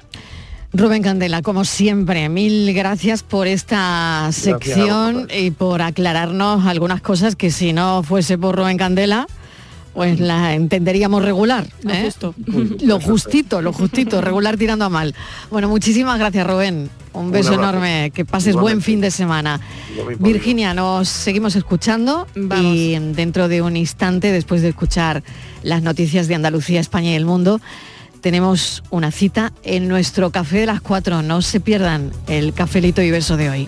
Rubén 0.73 1.03
Candela, 1.03 1.41
como 1.41 1.65
siempre, 1.65 2.29
mil 2.29 2.73
gracias 2.73 3.23
por 3.23 3.47
esta 3.47 4.29
sección 4.31 5.27
y 5.35 5.51
por 5.51 5.81
aclararnos 5.81 6.65
algunas 6.65 7.01
cosas 7.01 7.35
que 7.35 7.51
si 7.51 7.73
no 7.73 8.03
fuese 8.03 8.37
por 8.37 8.55
Rubén 8.55 8.77
Candela, 8.77 9.27
pues 9.93 10.21
la 10.21 10.55
entenderíamos 10.55 11.23
regular. 11.23 11.67
Lo 11.83 11.93
¿eh? 11.93 12.03
justo. 12.03 12.33
Lo 12.81 13.01
justito, 13.01 13.61
lo 13.61 13.73
justito, 13.73 14.21
regular 14.21 14.57
tirando 14.57 14.85
a 14.85 14.89
mal. 14.89 15.13
Bueno, 15.49 15.67
muchísimas 15.67 16.17
gracias, 16.17 16.47
Rubén. 16.47 16.89
Un 17.13 17.31
beso 17.31 17.53
enorme, 17.53 18.11
que 18.13 18.23
pases 18.23 18.55
buen 18.55 18.81
fin 18.81 19.01
de 19.01 19.11
semana. 19.11 19.59
Virginia, 20.19 20.73
nos 20.73 21.09
seguimos 21.09 21.57
escuchando 21.57 22.25
y 22.61 22.97
dentro 23.13 23.49
de 23.49 23.61
un 23.61 23.75
instante, 23.75 24.31
después 24.31 24.61
de 24.61 24.69
escuchar 24.69 25.21
las 25.61 25.81
noticias 25.81 26.29
de 26.29 26.35
Andalucía, 26.35 26.79
España 26.79 27.11
y 27.11 27.15
el 27.15 27.25
mundo, 27.25 27.59
tenemos 28.21 28.83
una 28.91 29.11
cita 29.11 29.51
en 29.63 29.87
nuestro 29.87 30.29
café 30.29 30.59
de 30.59 30.65
las 30.67 30.81
cuatro. 30.81 31.21
No 31.21 31.41
se 31.41 31.59
pierdan 31.59 32.11
el 32.27 32.53
cafelito 32.53 33.01
y 33.01 33.11
beso 33.11 33.35
de 33.37 33.49
hoy. 33.49 33.67